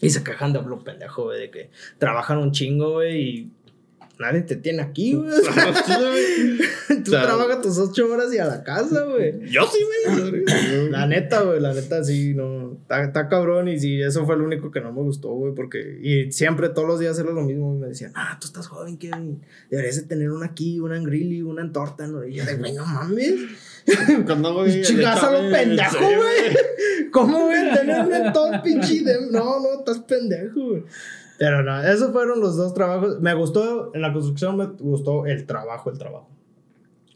Y 0.00 0.10
se 0.10 0.22
quejan 0.24 0.52
de 0.52 0.62
lo 0.62 0.82
pendejo, 0.82 1.24
güey, 1.24 1.40
de 1.40 1.50
que 1.50 1.70
trabajan 1.98 2.38
un 2.38 2.52
chingo, 2.52 2.92
güey, 2.92 3.20
y 3.20 3.52
nadie 4.20 4.42
te 4.42 4.56
tiene 4.56 4.82
aquí, 4.82 5.14
güey. 5.14 5.30
Tú 7.04 7.10
O 7.10 7.10
sea, 7.10 7.22
trabajas 7.22 7.62
tus 7.62 7.78
ocho 7.78 8.12
horas 8.12 8.32
y 8.32 8.38
a 8.38 8.44
la 8.44 8.62
casa, 8.62 9.04
güey. 9.04 9.48
Yo 9.50 9.62
sí, 9.66 9.78
güey. 10.06 10.44
La 10.90 11.06
neta, 11.06 11.42
güey, 11.42 11.60
la 11.60 11.72
neta 11.72 12.04
sí, 12.04 12.34
no. 12.34 12.78
Está, 12.88 13.28
cabrón 13.28 13.68
y 13.68 13.78
sí, 13.78 14.00
eso 14.00 14.26
fue 14.26 14.36
lo 14.36 14.44
único 14.44 14.70
que 14.70 14.80
no 14.80 14.92
me 14.92 15.02
gustó, 15.02 15.30
güey, 15.30 15.54
porque. 15.54 15.98
Y 16.02 16.32
siempre, 16.32 16.68
todos 16.68 16.86
los 16.86 17.00
días 17.00 17.18
era 17.18 17.30
lo 17.30 17.42
mismo. 17.42 17.74
Me 17.76 17.88
decían, 17.88 18.12
ah, 18.14 18.36
tú 18.40 18.46
estás 18.46 18.66
joven, 18.66 18.98
Kevin. 18.98 19.40
Deberías 19.70 19.96
de 19.96 20.02
tener 20.02 20.30
una 20.30 20.46
aquí, 20.46 20.80
una 20.80 20.96
en 20.96 21.04
grilly, 21.04 21.42
una 21.42 21.62
en 21.62 21.72
torta, 21.72 22.06
¿no? 22.06 22.24
Y 22.24 22.34
yo 22.34 22.44
de, 22.44 22.56
güey, 22.56 22.72
no 22.72 22.84
mames. 22.84 23.34
Cuando 24.26 24.54
voy 24.54 24.82
Chingas 24.82 25.22
a 25.22 25.30
lo 25.30 25.50
pendejo, 25.50 25.98
güey. 25.98 27.10
¿Cómo, 27.12 27.46
güey? 27.46 27.72
Tener 27.74 28.00
un 28.06 28.14
entorno 28.14 28.62
pinche 28.62 29.02
de... 29.02 29.30
No, 29.30 29.60
no, 29.60 29.78
estás 29.78 30.00
pendejo, 30.00 30.60
güey. 30.60 30.84
Pero 31.38 31.62
no, 31.62 31.82
esos 31.82 32.12
fueron 32.12 32.40
los 32.40 32.56
dos 32.56 32.74
trabajos. 32.74 33.20
Me 33.20 33.32
gustó, 33.32 33.94
en 33.94 34.02
la 34.02 34.12
construcción 34.12 34.58
me 34.58 34.66
gustó 34.66 35.24
el 35.24 35.46
trabajo, 35.46 35.90
el 35.90 35.98
trabajo. 35.98 36.30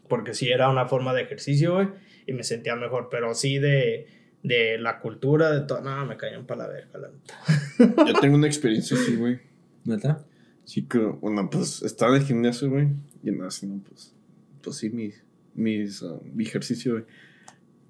Porque 0.07 0.33
sí 0.33 0.49
era 0.49 0.69
una 0.69 0.87
forma 0.87 1.13
de 1.13 1.21
ejercicio, 1.21 1.75
güey, 1.75 1.89
y 2.25 2.33
me 2.33 2.43
sentía 2.43 2.75
mejor. 2.75 3.09
Pero 3.11 3.35
sí 3.35 3.59
de, 3.59 4.07
de 4.41 4.79
la 4.79 4.99
cultura, 4.99 5.51
de 5.51 5.61
todo. 5.61 5.81
No, 5.81 6.05
me 6.07 6.17
caían 6.17 6.47
para 6.47 6.63
la 6.63 6.73
verga, 6.73 6.99
la 6.99 7.09
neta. 7.09 8.03
Yo 8.05 8.19
tengo 8.19 8.35
una 8.35 8.47
experiencia 8.47 8.97
así, 8.97 9.15
güey. 9.15 9.39
¿Neta? 9.83 10.25
Sí, 10.63 10.87
que, 10.87 10.97
bueno, 10.97 11.47
pues 11.51 11.83
estaba 11.83 12.15
en 12.15 12.21
el 12.23 12.27
gimnasio, 12.27 12.69
güey. 12.69 12.87
Y 13.23 13.29
nada, 13.29 13.49
no, 13.61 13.83
pues, 13.87 14.15
pues 14.63 14.77
sí, 14.77 14.89
mi, 14.89 15.11
mis, 15.55 16.03
ah, 16.03 16.19
mi 16.33 16.43
ejercicio, 16.45 16.93
güey. 16.93 17.03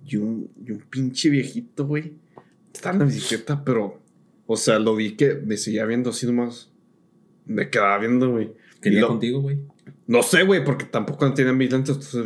Y 0.08 0.16
un, 0.18 0.50
y 0.66 0.72
un 0.72 0.80
pinche 0.90 1.30
viejito, 1.30 1.86
güey. 1.86 2.14
Estaba 2.74 2.94
en 2.94 3.00
la 3.00 3.06
bicicleta, 3.06 3.64
pero, 3.64 4.00
o 4.46 4.56
sea, 4.58 4.80
lo 4.80 4.96
vi 4.96 5.16
que 5.16 5.34
me 5.36 5.58
seguía 5.58 5.86
viendo 5.86 6.12
así 6.12 6.26
nomás. 6.26 6.72
Me 7.46 7.70
quedaba 7.70 7.98
viendo, 8.00 8.32
güey. 8.32 8.52
Quería 8.82 9.02
lo- 9.02 9.08
contigo, 9.08 9.42
güey. 9.42 9.58
No 10.08 10.22
sé, 10.22 10.44
güey, 10.44 10.64
porque 10.64 10.86
tampoco 10.86 11.32
tenía 11.34 11.52
mis 11.54 11.72
lentes, 11.72 11.96
entonces 11.96 12.26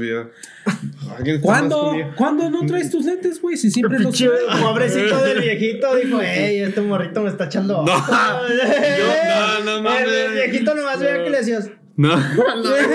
está 1.25 1.41
¿Cuándo? 1.41 1.93
¿Cuándo 2.17 2.49
no 2.49 2.65
traes 2.65 2.89
tus 2.91 3.05
lentes, 3.05 3.41
güey? 3.41 3.55
Si 3.55 3.71
siempre 3.71 3.99
los 3.99 4.17
Pinche 4.17 4.27
traes. 4.45 4.61
pobrecito 4.61 5.23
del 5.23 5.39
viejito 5.41 5.95
dijo, 5.95 6.21
ey, 6.21 6.59
este 6.59 6.81
morrito 6.81 7.21
me 7.23 7.29
está 7.29 7.45
echando 7.45 7.85
No, 7.85 7.93
ojo". 7.93 8.11
yo- 8.49 9.63
no, 9.63 9.77
no 9.77 9.81
mames. 9.83 10.07
El 10.09 10.33
viejito 10.33 10.75
nomás 10.75 10.99
veía 10.99 11.17
No. 11.19 11.23
que 11.23 11.29
le 11.29 11.37
decías. 11.37 11.71
No, 12.07 12.15
no, 12.15 12.61
güey. 12.63 12.87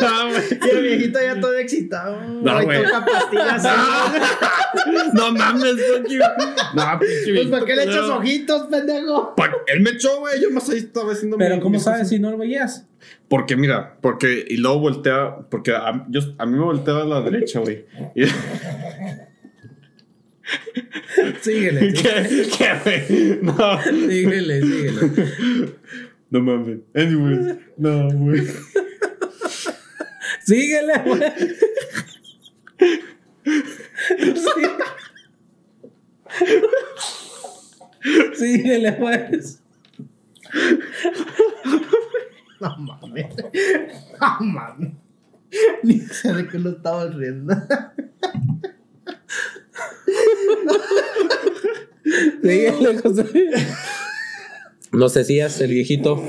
No. 0.00 0.66
Y 0.66 0.70
el 0.70 0.82
viejito 0.82 1.18
ya 1.22 1.40
todo 1.40 1.54
excitado. 1.56 2.20
No, 2.42 2.56
Ahí 2.58 2.64
güey. 2.66 2.82
pastillas. 2.84 3.64
No 5.14 5.32
mames, 5.32 5.76
fuck 5.86 6.08
you. 6.10 6.18
No, 6.74 6.98
pinche 6.98 7.34
Pues 7.34 7.46
¿para 7.48 7.64
qué 7.64 7.76
le 7.76 7.82
echas 7.84 8.06
no. 8.06 8.16
ojitos, 8.18 8.66
pendejo? 8.66 9.34
Pa- 9.34 9.50
Él 9.68 9.80
me 9.80 9.90
echó, 9.90 10.18
güey. 10.20 10.38
Yo 10.42 10.50
más 10.50 10.68
ahí 10.68 10.78
estaba 10.78 11.12
haciendo 11.12 11.38
Pero 11.38 11.54
mi- 11.56 11.62
¿cómo 11.62 11.78
mi 11.78 11.80
sabes 11.80 12.00
cosa. 12.00 12.10
si 12.10 12.18
no 12.18 12.30
lo 12.30 12.36
veías? 12.36 12.86
Porque, 13.28 13.56
mira, 13.56 13.96
porque. 14.02 14.44
Y 14.48 14.58
luego 14.58 14.80
voltea. 14.80 15.36
Porque 15.50 15.72
a, 15.72 16.04
yo, 16.10 16.20
a 16.36 16.44
mí 16.44 16.58
me 16.58 16.64
voltea 16.64 16.96
a 16.98 17.04
la 17.04 17.22
derecha, 17.22 17.60
güey. 17.60 17.86
Y- 18.14 18.24
Síguele, 21.40 21.92
¿Qué? 21.94 22.46
¿Qué, 22.58 22.68
güey? 22.84 23.38
No. 23.40 23.80
síguele, 23.82 24.60
síguele. 24.60 25.00
No 26.34 26.40
mames. 26.40 26.80
Anyways. 26.96 27.58
No, 27.78 28.10
güey. 28.10 28.48
Síguele, 30.42 30.98
güey. 31.04 31.22
Sí. 34.34 34.62
Síguele, 38.34 38.92
pues. 38.94 39.62
No 42.60 42.76
mames. 42.78 43.36
No 44.20 44.40
mames. 44.40 44.92
Ni 45.84 46.00
sé 46.00 46.32
de 46.32 46.48
qué 46.48 46.58
lo 46.58 46.70
estaba 46.70 47.06
riendo. 47.10 47.54
Lejos. 54.94 55.00
Nos 55.00 55.14
decías, 55.14 55.60
el 55.60 55.70
viejito. 55.70 56.22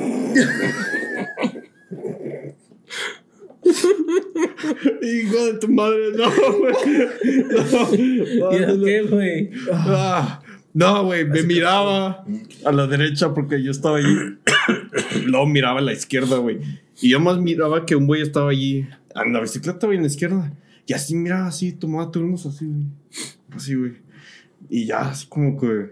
Hijo 5.01 5.45
de 5.45 5.53
tu 5.59 5.67
madre, 5.69 6.11
no, 6.15 6.29
güey. 6.59 6.73
No, 8.39 8.51
¿Y 8.51 8.55
era 8.55 8.73
qué, 8.83 9.01
güey? 9.03 9.51
Ah, 9.71 10.41
no, 10.73 11.05
güey, 11.05 11.25
me 11.25 11.43
miraba 11.43 12.25
a 12.65 12.71
la 12.71 12.87
derecha 12.87 13.33
porque 13.33 13.63
yo 13.63 13.71
estaba 13.71 13.97
allí. 13.97 14.37
Luego 15.25 15.45
miraba 15.47 15.79
a 15.79 15.83
la 15.83 15.93
izquierda, 15.93 16.37
güey. 16.37 16.59
Y 17.01 17.09
yo 17.09 17.19
más 17.19 17.37
miraba 17.39 17.85
que 17.85 17.95
un 17.95 18.07
güey 18.07 18.21
estaba 18.21 18.51
allí 18.51 18.87
en 19.15 19.33
la 19.33 19.41
bicicleta, 19.41 19.85
güey, 19.85 19.97
en 19.97 20.03
la 20.03 20.09
izquierda. 20.09 20.53
Y 20.85 20.93
así 20.93 21.15
miraba, 21.15 21.47
así, 21.47 21.71
tomaba 21.71 22.11
turnos 22.11 22.45
así, 22.45 22.65
güey. 22.65 22.87
Así, 23.51 23.75
güey. 23.75 23.93
Y 24.69 24.85
ya, 24.85 25.09
así 25.09 25.27
como 25.27 25.57
que. 25.59 25.91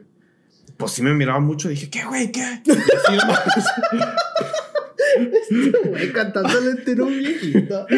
Pues 0.83 0.93
sí 0.93 1.01
me 1.01 1.13
miraba 1.13 1.39
mucho. 1.39 1.69
Dije, 1.69 1.89
¿qué, 1.89 2.03
güey? 2.05 2.31
¿Qué? 2.31 2.41
Y 2.65 2.71
así, 2.71 3.17
nomás. 3.17 3.41
Güey, 5.89 6.11
cantándole 6.11 6.71
entero 6.71 7.05
un 7.05 7.17
viejito. 7.17 7.85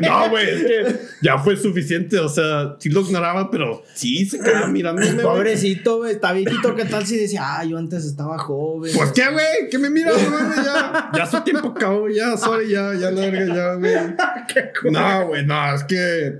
No 0.00 0.30
güey, 0.30 0.48
es 0.48 0.62
que 0.64 1.00
ya 1.22 1.38
fue 1.38 1.56
suficiente. 1.56 2.18
O 2.18 2.28
sea, 2.28 2.76
sí 2.78 2.88
lo 2.88 3.00
ignoraba, 3.02 3.50
pero 3.50 3.82
sí 3.94 4.24
se 4.24 4.38
quedaba 4.40 4.68
mirándome. 4.68 5.12
güey. 5.12 5.22
Pobrecito, 5.24 5.98
güey. 5.98 6.12
Está 6.12 6.32
viejito. 6.32 6.74
¿Qué 6.74 6.84
tal 6.84 7.06
si 7.06 7.16
decía, 7.16 7.42
ah, 7.58 7.64
yo 7.64 7.76
antes 7.76 8.04
estaba 8.04 8.38
joven? 8.38 8.92
Pues 8.96 9.12
qué, 9.12 9.24
güey, 9.30 9.68
que 9.70 9.78
me 9.78 9.90
mira, 9.90 10.12
güey, 10.12 10.64
ya. 10.64 11.10
Ya 11.14 11.26
su 11.30 11.40
tiempo 11.42 11.68
acabó, 11.68 12.08
ya, 12.08 12.36
sorry, 12.36 12.70
ya, 12.70 12.94
ya 12.94 13.10
la 13.10 13.20
verga, 13.30 13.54
ya, 13.54 13.74
güey. 13.74 14.92
No, 14.92 15.26
güey, 15.28 15.44
no, 15.44 15.74
es 15.74 15.84
que. 15.84 16.38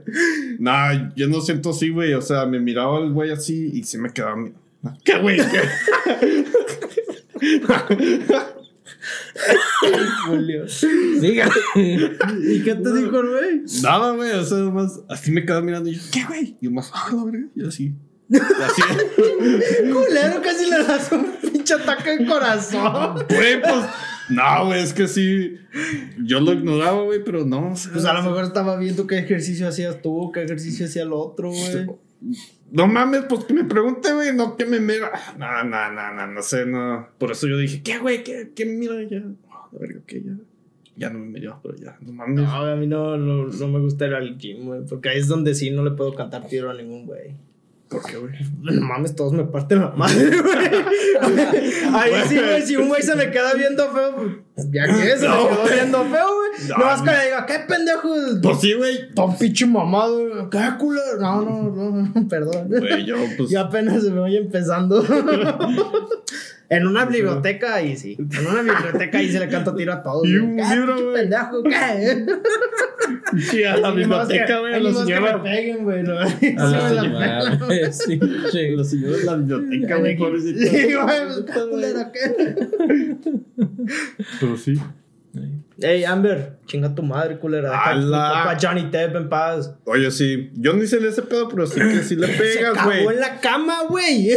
No, 0.59 0.72
yo 1.16 1.28
no 1.28 1.41
siento 1.41 1.70
así, 1.70 1.91
güey. 1.91 2.14
O 2.14 2.22
sea, 2.22 2.47
me 2.47 2.61
miraba 2.61 2.99
el 3.01 3.12
güey 3.12 3.31
así 3.31 3.70
y 3.74 3.83
sí 3.85 3.99
me 3.99 4.11
quedaba. 4.11 4.37
mi- 4.37 4.53
¿Qué, 5.05 5.18
güey? 5.18 5.39
Julio. 10.26 10.64
Diga. 11.20 11.51
¿Y 11.74 12.62
qué 12.62 12.74
te 12.74 12.95
dijo 12.95 13.20
el 13.20 13.28
güey? 13.31 13.62
Nada, 13.83 14.12
güey, 14.12 14.31
o 14.33 14.45
sea, 14.45 14.59
más 14.59 15.01
así 15.09 15.31
me 15.31 15.45
quedaba 15.45 15.62
mirando 15.62 15.91
y 15.91 15.95
yo, 15.95 16.03
¿qué, 16.12 16.24
güey? 16.24 16.57
Y 16.61 16.66
yo 16.66 16.70
más, 16.70 16.91
ah, 16.95 17.11
la 17.14 17.24
verga, 17.24 17.47
y 17.55 17.66
así. 17.66 17.95
Y 18.28 18.37
así. 18.37 18.83
Culero, 19.93 20.43
casi 20.43 20.70
le 20.70 20.85
das 20.85 21.11
un 21.12 21.26
pinche 21.41 21.74
ataque 21.74 22.18
de 22.18 22.26
corazón. 22.26 23.26
Güey, 23.28 23.61
pues. 23.61 23.85
No, 24.31 24.66
güey, 24.66 24.83
es 24.83 24.93
que 24.93 25.09
sí. 25.09 25.57
Yo 26.24 26.41
lo 26.41 26.53
ignoraba, 26.53 27.03
güey, 27.03 27.24
pero 27.24 27.45
no. 27.45 27.72
o 27.72 27.76
sea, 27.76 27.93
Pues 27.93 28.05
a 28.05 28.12
lo 28.12 28.22
mejor 28.22 28.45
estaba 28.45 28.76
viendo 28.76 29.07
qué 29.07 29.18
ejercicio 29.18 29.66
hacías 29.68 30.01
tú, 30.03 30.31
qué 30.33 30.45
ejercicio 30.45 30.87
hacía 30.87 31.03
el 31.03 31.12
otro, 31.12 31.51
güey. 31.51 31.87
No 32.71 32.87
mames, 32.87 33.25
pues 33.29 33.45
que 33.45 33.55
me 33.55 33.64
pregunte, 33.64 34.12
güey, 34.12 34.35
no 34.35 34.57
que 34.57 34.64
me 34.64 34.81
mira. 34.81 35.11
No, 35.37 35.64
no, 35.64 35.93
no, 35.93 36.14
no, 36.14 36.27
no 36.27 36.43
sé, 36.43 36.66
no. 36.66 37.09
Por 37.18 37.33
eso 37.33 37.49
yo 37.49 37.57
dije, 37.59 37.83
¿qué, 37.83 37.99
güey? 37.99 38.23
¿Qué, 38.23 38.53
qué 38.55 38.64
mira 38.64 39.03
ya? 39.03 39.23
Ah, 39.51 39.68
la 39.73 39.79
verga, 39.79 40.01
¿qué? 40.07 40.23
Ya. 40.23 40.33
Ya 40.97 41.09
no 41.09 41.18
me 41.18 41.27
miró, 41.27 41.59
pero 41.62 41.77
ya, 41.77 41.97
no 42.01 42.12
mames. 42.12 42.45
No, 42.45 42.51
a 42.51 42.77
mí 42.77 42.87
no, 42.87 43.16
no, 43.16 43.47
no 43.47 43.68
me 43.68 43.81
gusta 43.81 44.07
ir 44.07 44.14
al 44.14 44.37
gym, 44.37 44.66
güey. 44.66 44.83
Porque 44.87 45.09
ahí 45.09 45.18
es 45.18 45.29
donde 45.29 45.55
sí 45.55 45.71
no 45.71 45.83
le 45.83 45.93
puedo 45.93 46.14
cantar 46.14 46.47
tiro 46.47 46.71
a 46.71 46.75
ningún 46.75 47.07
güey. 47.07 47.35
¿Por 47.91 48.05
qué, 48.05 48.16
güey? 48.16 48.32
No 48.61 48.80
mames, 48.86 49.16
todos 49.16 49.32
me 49.32 49.45
parten 49.45 49.80
la 49.80 49.91
madre, 49.91 50.30
güey. 50.41 50.66
Ahí 51.95 52.12
sí, 52.28 52.38
güey, 52.38 52.62
si 52.62 52.76
un 52.76 52.88
güey 52.88 53.03
se 53.03 53.16
me 53.16 53.30
queda 53.30 53.53
viendo 53.55 53.91
feo, 53.91 54.14
pues 54.55 54.68
ya 54.70 54.86
que 54.86 55.18
se 55.18 55.26
No, 55.26 55.43
me 55.43 55.49
quedó 55.51 55.64
viendo 55.74 56.05
feo, 56.05 56.26
güey. 56.36 56.68
No, 56.68 56.76
más 56.78 57.03
que 57.03 57.11
le 57.11 57.24
diga, 57.24 57.47
¿qué 57.47 57.59
pendejo? 57.66 58.09
Pues 58.43 58.61
sí, 58.61 58.74
güey. 58.74 59.12
Todo 59.12 59.36
pinche 59.36 59.66
mamado, 59.66 60.28
güey. 60.28 60.51
¿Qué 60.51 60.61
culero? 60.78 61.18
No, 61.20 61.43
no, 61.43 62.12
no, 62.14 62.28
perdón. 62.28 62.68
Güey, 62.68 63.05
yo, 63.05 63.16
pues. 63.36 63.51
Y 63.51 63.57
apenas 63.57 64.05
se 64.05 64.11
me 64.11 64.20
voy 64.20 64.36
empezando. 64.36 65.05
En 66.71 66.87
una 66.87 67.05
biblioteca 67.05 67.75
ahí 67.75 67.97
sí. 67.97 68.16
En 68.16 68.47
una 68.47 68.62
biblioteca 68.62 69.18
ahí 69.18 69.29
se 69.29 69.41
le 69.41 69.49
canto 69.49 69.75
tiro 69.75 69.93
a 69.93 70.03
todos. 70.03 70.25
Y 70.31 70.37
un 70.37 70.57
¿Qué, 70.57 70.62
libro, 70.77 70.95
güey. 70.95 71.14
pendejo? 71.14 71.62
¿Qué? 71.64 72.27
Sí, 73.41 73.64
a 73.64 73.77
la 73.77 73.91
biblioteca, 73.91 74.61
güey, 74.61 74.75
a 74.75 74.79
que 74.79 74.95
señora. 74.95 75.39
me 75.39 75.51
peguen, 75.51 75.83
güey. 75.85 76.03
¿no? 76.05 76.18
A 76.21 76.25
la 76.27 77.93
sí. 77.93 78.21
La 78.77 78.85
señora 78.85 79.16
de 79.16 79.25
la 79.25 79.37
biblioteca, 79.37 79.97
güey. 79.97 80.16
Sí, 80.16 80.23
güey, 80.23 81.27
pues, 81.27 81.45
¿qué 81.47 81.61
culero, 81.71 82.12
qué? 82.12 82.57
Pero 84.39 84.57
sí. 84.57 84.81
Ey, 85.83 86.05
Amber, 86.05 86.59
chinga 86.66 86.95
tu 86.95 87.03
madre, 87.03 87.39
culera. 87.39 87.70
Deja 87.70 88.57
Johnny 88.61 88.89
Depp 88.91 89.16
en 89.16 89.28
paz. 89.28 89.74
Oye, 89.85 90.11
sí. 90.11 90.51
Yo 90.55 90.72
no 90.74 90.83
hice 90.83 90.99
ese 91.07 91.22
pedo, 91.22 91.49
pero 91.49 91.66
sí 91.66 91.81
que 91.81 92.03
sí 92.03 92.16
le 92.16 92.26
se 92.33 92.33
pegas, 92.35 92.74
cagó 92.74 92.91
güey. 92.91 93.14
en 93.16 93.20
la 93.20 93.41
cama, 93.41 93.85
güey. 93.89 94.31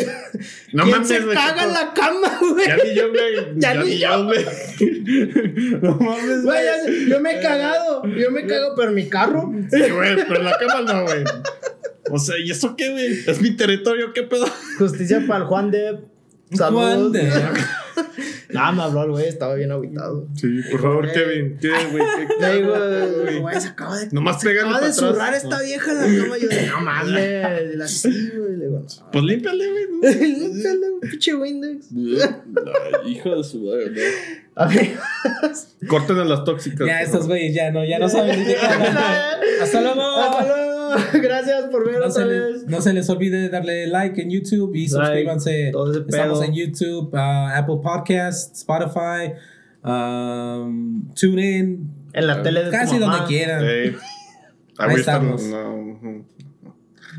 No 0.71 0.83
¿Quién 0.83 0.95
mames, 0.95 1.07
se 1.07 1.19
güey, 1.19 1.35
caga 1.35 1.63
en 1.63 1.73
la 1.73 1.93
cama, 1.93 2.39
güey? 2.39 2.65
Ya 2.67 2.77
ni 2.77 2.95
yo, 2.95 3.09
güey. 3.09 3.35
Ya 3.57 3.73
Ya, 3.73 3.83
ni 3.83 3.89
ni 3.89 3.97
yo, 3.99 4.25
güey. 4.25 4.45
No 5.81 5.95
mames, 5.95 6.43
Güey, 6.43 6.65
ya 6.65 6.83
sé, 6.85 7.09
yo 7.09 7.19
me 7.19 7.37
he 7.37 7.41
cagado. 7.41 8.05
Yo 8.07 8.31
me 8.31 8.45
cago, 8.45 8.73
pero 8.75 8.89
en 8.89 8.95
mi 8.95 9.09
carro. 9.09 9.51
Sí, 9.71 9.79
güey, 9.91 10.15
pero 10.27 10.37
en 10.37 10.45
la 10.45 10.57
cama 10.57 10.81
no, 10.93 11.03
güey. 11.03 11.23
O 12.09 12.19
sea, 12.19 12.35
¿y 12.37 12.51
eso 12.51 12.75
qué, 12.77 12.89
güey? 12.91 13.23
Es 13.27 13.41
mi 13.41 13.51
territorio, 13.55 14.13
¿qué 14.13 14.23
pedo? 14.23 14.45
Justicia 14.77 15.23
para 15.27 15.41
el 15.41 15.45
Juan 15.45 15.71
Depp. 15.71 16.01
Juan 16.55 16.57
Saludos. 16.57 17.11
Depp. 17.13 17.57
Nada, 18.49 18.71
me 18.71 18.83
habló 18.83 19.03
el 19.03 19.11
güey, 19.11 19.27
estaba 19.27 19.55
bien 19.55 19.71
aguitado. 19.71 20.27
Sí, 20.35 20.61
por 20.71 20.81
favor. 20.81 21.11
Kevin. 21.11 21.57
¿Qué, 21.59 21.69
güey? 21.91 22.03
¿Qué, 22.39 22.63
güey? 22.63 23.39
güey, 23.39 23.61
se 23.61 23.67
acaba 23.69 23.97
de. 23.99 24.07
Nomás 24.11 24.41
se 24.41 24.51
acaba 24.51 24.81
de 24.81 24.93
zurrar 24.93 25.33
esta 25.33 25.61
vieja 25.61 25.91
en 25.91 25.97
la 25.97 26.23
cama. 26.23 26.37
Yo 26.37 26.47
no 26.71 26.81
mames. 26.85 27.75
La 27.75 27.87
sí, 27.87 28.31
güey. 28.35 28.57
Le 28.57 28.65
digo, 28.65 28.79
no. 28.79 29.11
Pues 29.11 29.23
límpiale, 29.23 29.65
güey. 29.69 29.85
Límpiale 30.19 30.87
pinche 31.01 31.35
Windex. 31.35 31.91
No, 31.91 32.11
hijo 33.05 33.35
de 33.35 33.43
su 33.43 33.61
madre, 33.61 33.91
no. 34.55 35.87
Corten 35.87 36.17
a 36.17 36.25
las 36.25 36.43
tóxicas. 36.43 36.87
Ya 36.87 37.01
estos 37.01 37.27
güeyes 37.27 37.53
ya 37.55 37.71
no, 37.71 37.83
ya 37.83 37.99
no 37.99 38.07
saben. 38.09 38.45
Hasta 39.61 39.81
luego. 39.81 40.01
Hasta 40.01 40.45
luego. 40.45 40.72
Gracias 41.13 41.63
por 41.71 41.85
ver 41.85 41.99
No 41.99 42.09
se, 42.11 42.21
otra 42.23 42.25
le- 42.33 42.39
vez. 42.39 42.65
no 42.67 42.81
se 42.81 42.93
les 42.93 43.09
olvide 43.09 43.49
darle 43.49 43.87
like 43.87 44.21
en 44.21 44.29
YouTube 44.29 44.75
y 44.75 44.87
suscríbanse. 44.87 45.69
todo 45.71 45.91
ese 45.91 46.01
Estamos 46.07 46.43
en 46.43 46.53
YouTube, 46.53 47.13
uh, 47.13 47.17
Apple 47.55 47.77
Podcasts, 47.83 48.59
Spotify, 48.59 49.33
um, 49.83 51.09
TuneIn, 51.13 51.89
En 52.13 52.27
la 52.27 52.41
tele 52.41 52.59
de 52.61 52.65
tu 52.67 52.71
casi 52.71 52.99
mamá. 52.99 53.17
donde 53.17 53.27
quieran. 53.27 53.63
Eh, 53.67 53.95
Ahí 54.77 54.95
estamos. 54.95 55.43
No. 55.43 56.25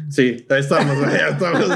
Sí, 0.09 0.45
ahí 0.51 0.61
estamos, 0.61 0.97
güey, 1.05 1.11
ya 1.16 1.29
estamos. 1.29 1.70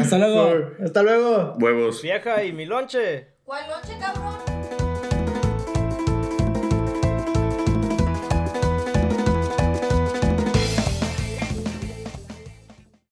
Hasta 0.00 0.18
luego. 0.18 0.70
Hasta 0.84 1.02
luego. 1.02 1.56
Huevos. 1.60 2.02
Vieja 2.02 2.44
y 2.44 2.52
mi 2.52 2.66
lonche. 2.66 3.28
¿Cuál 3.44 3.64
noche, 3.68 3.94
cabrón? 4.00 4.49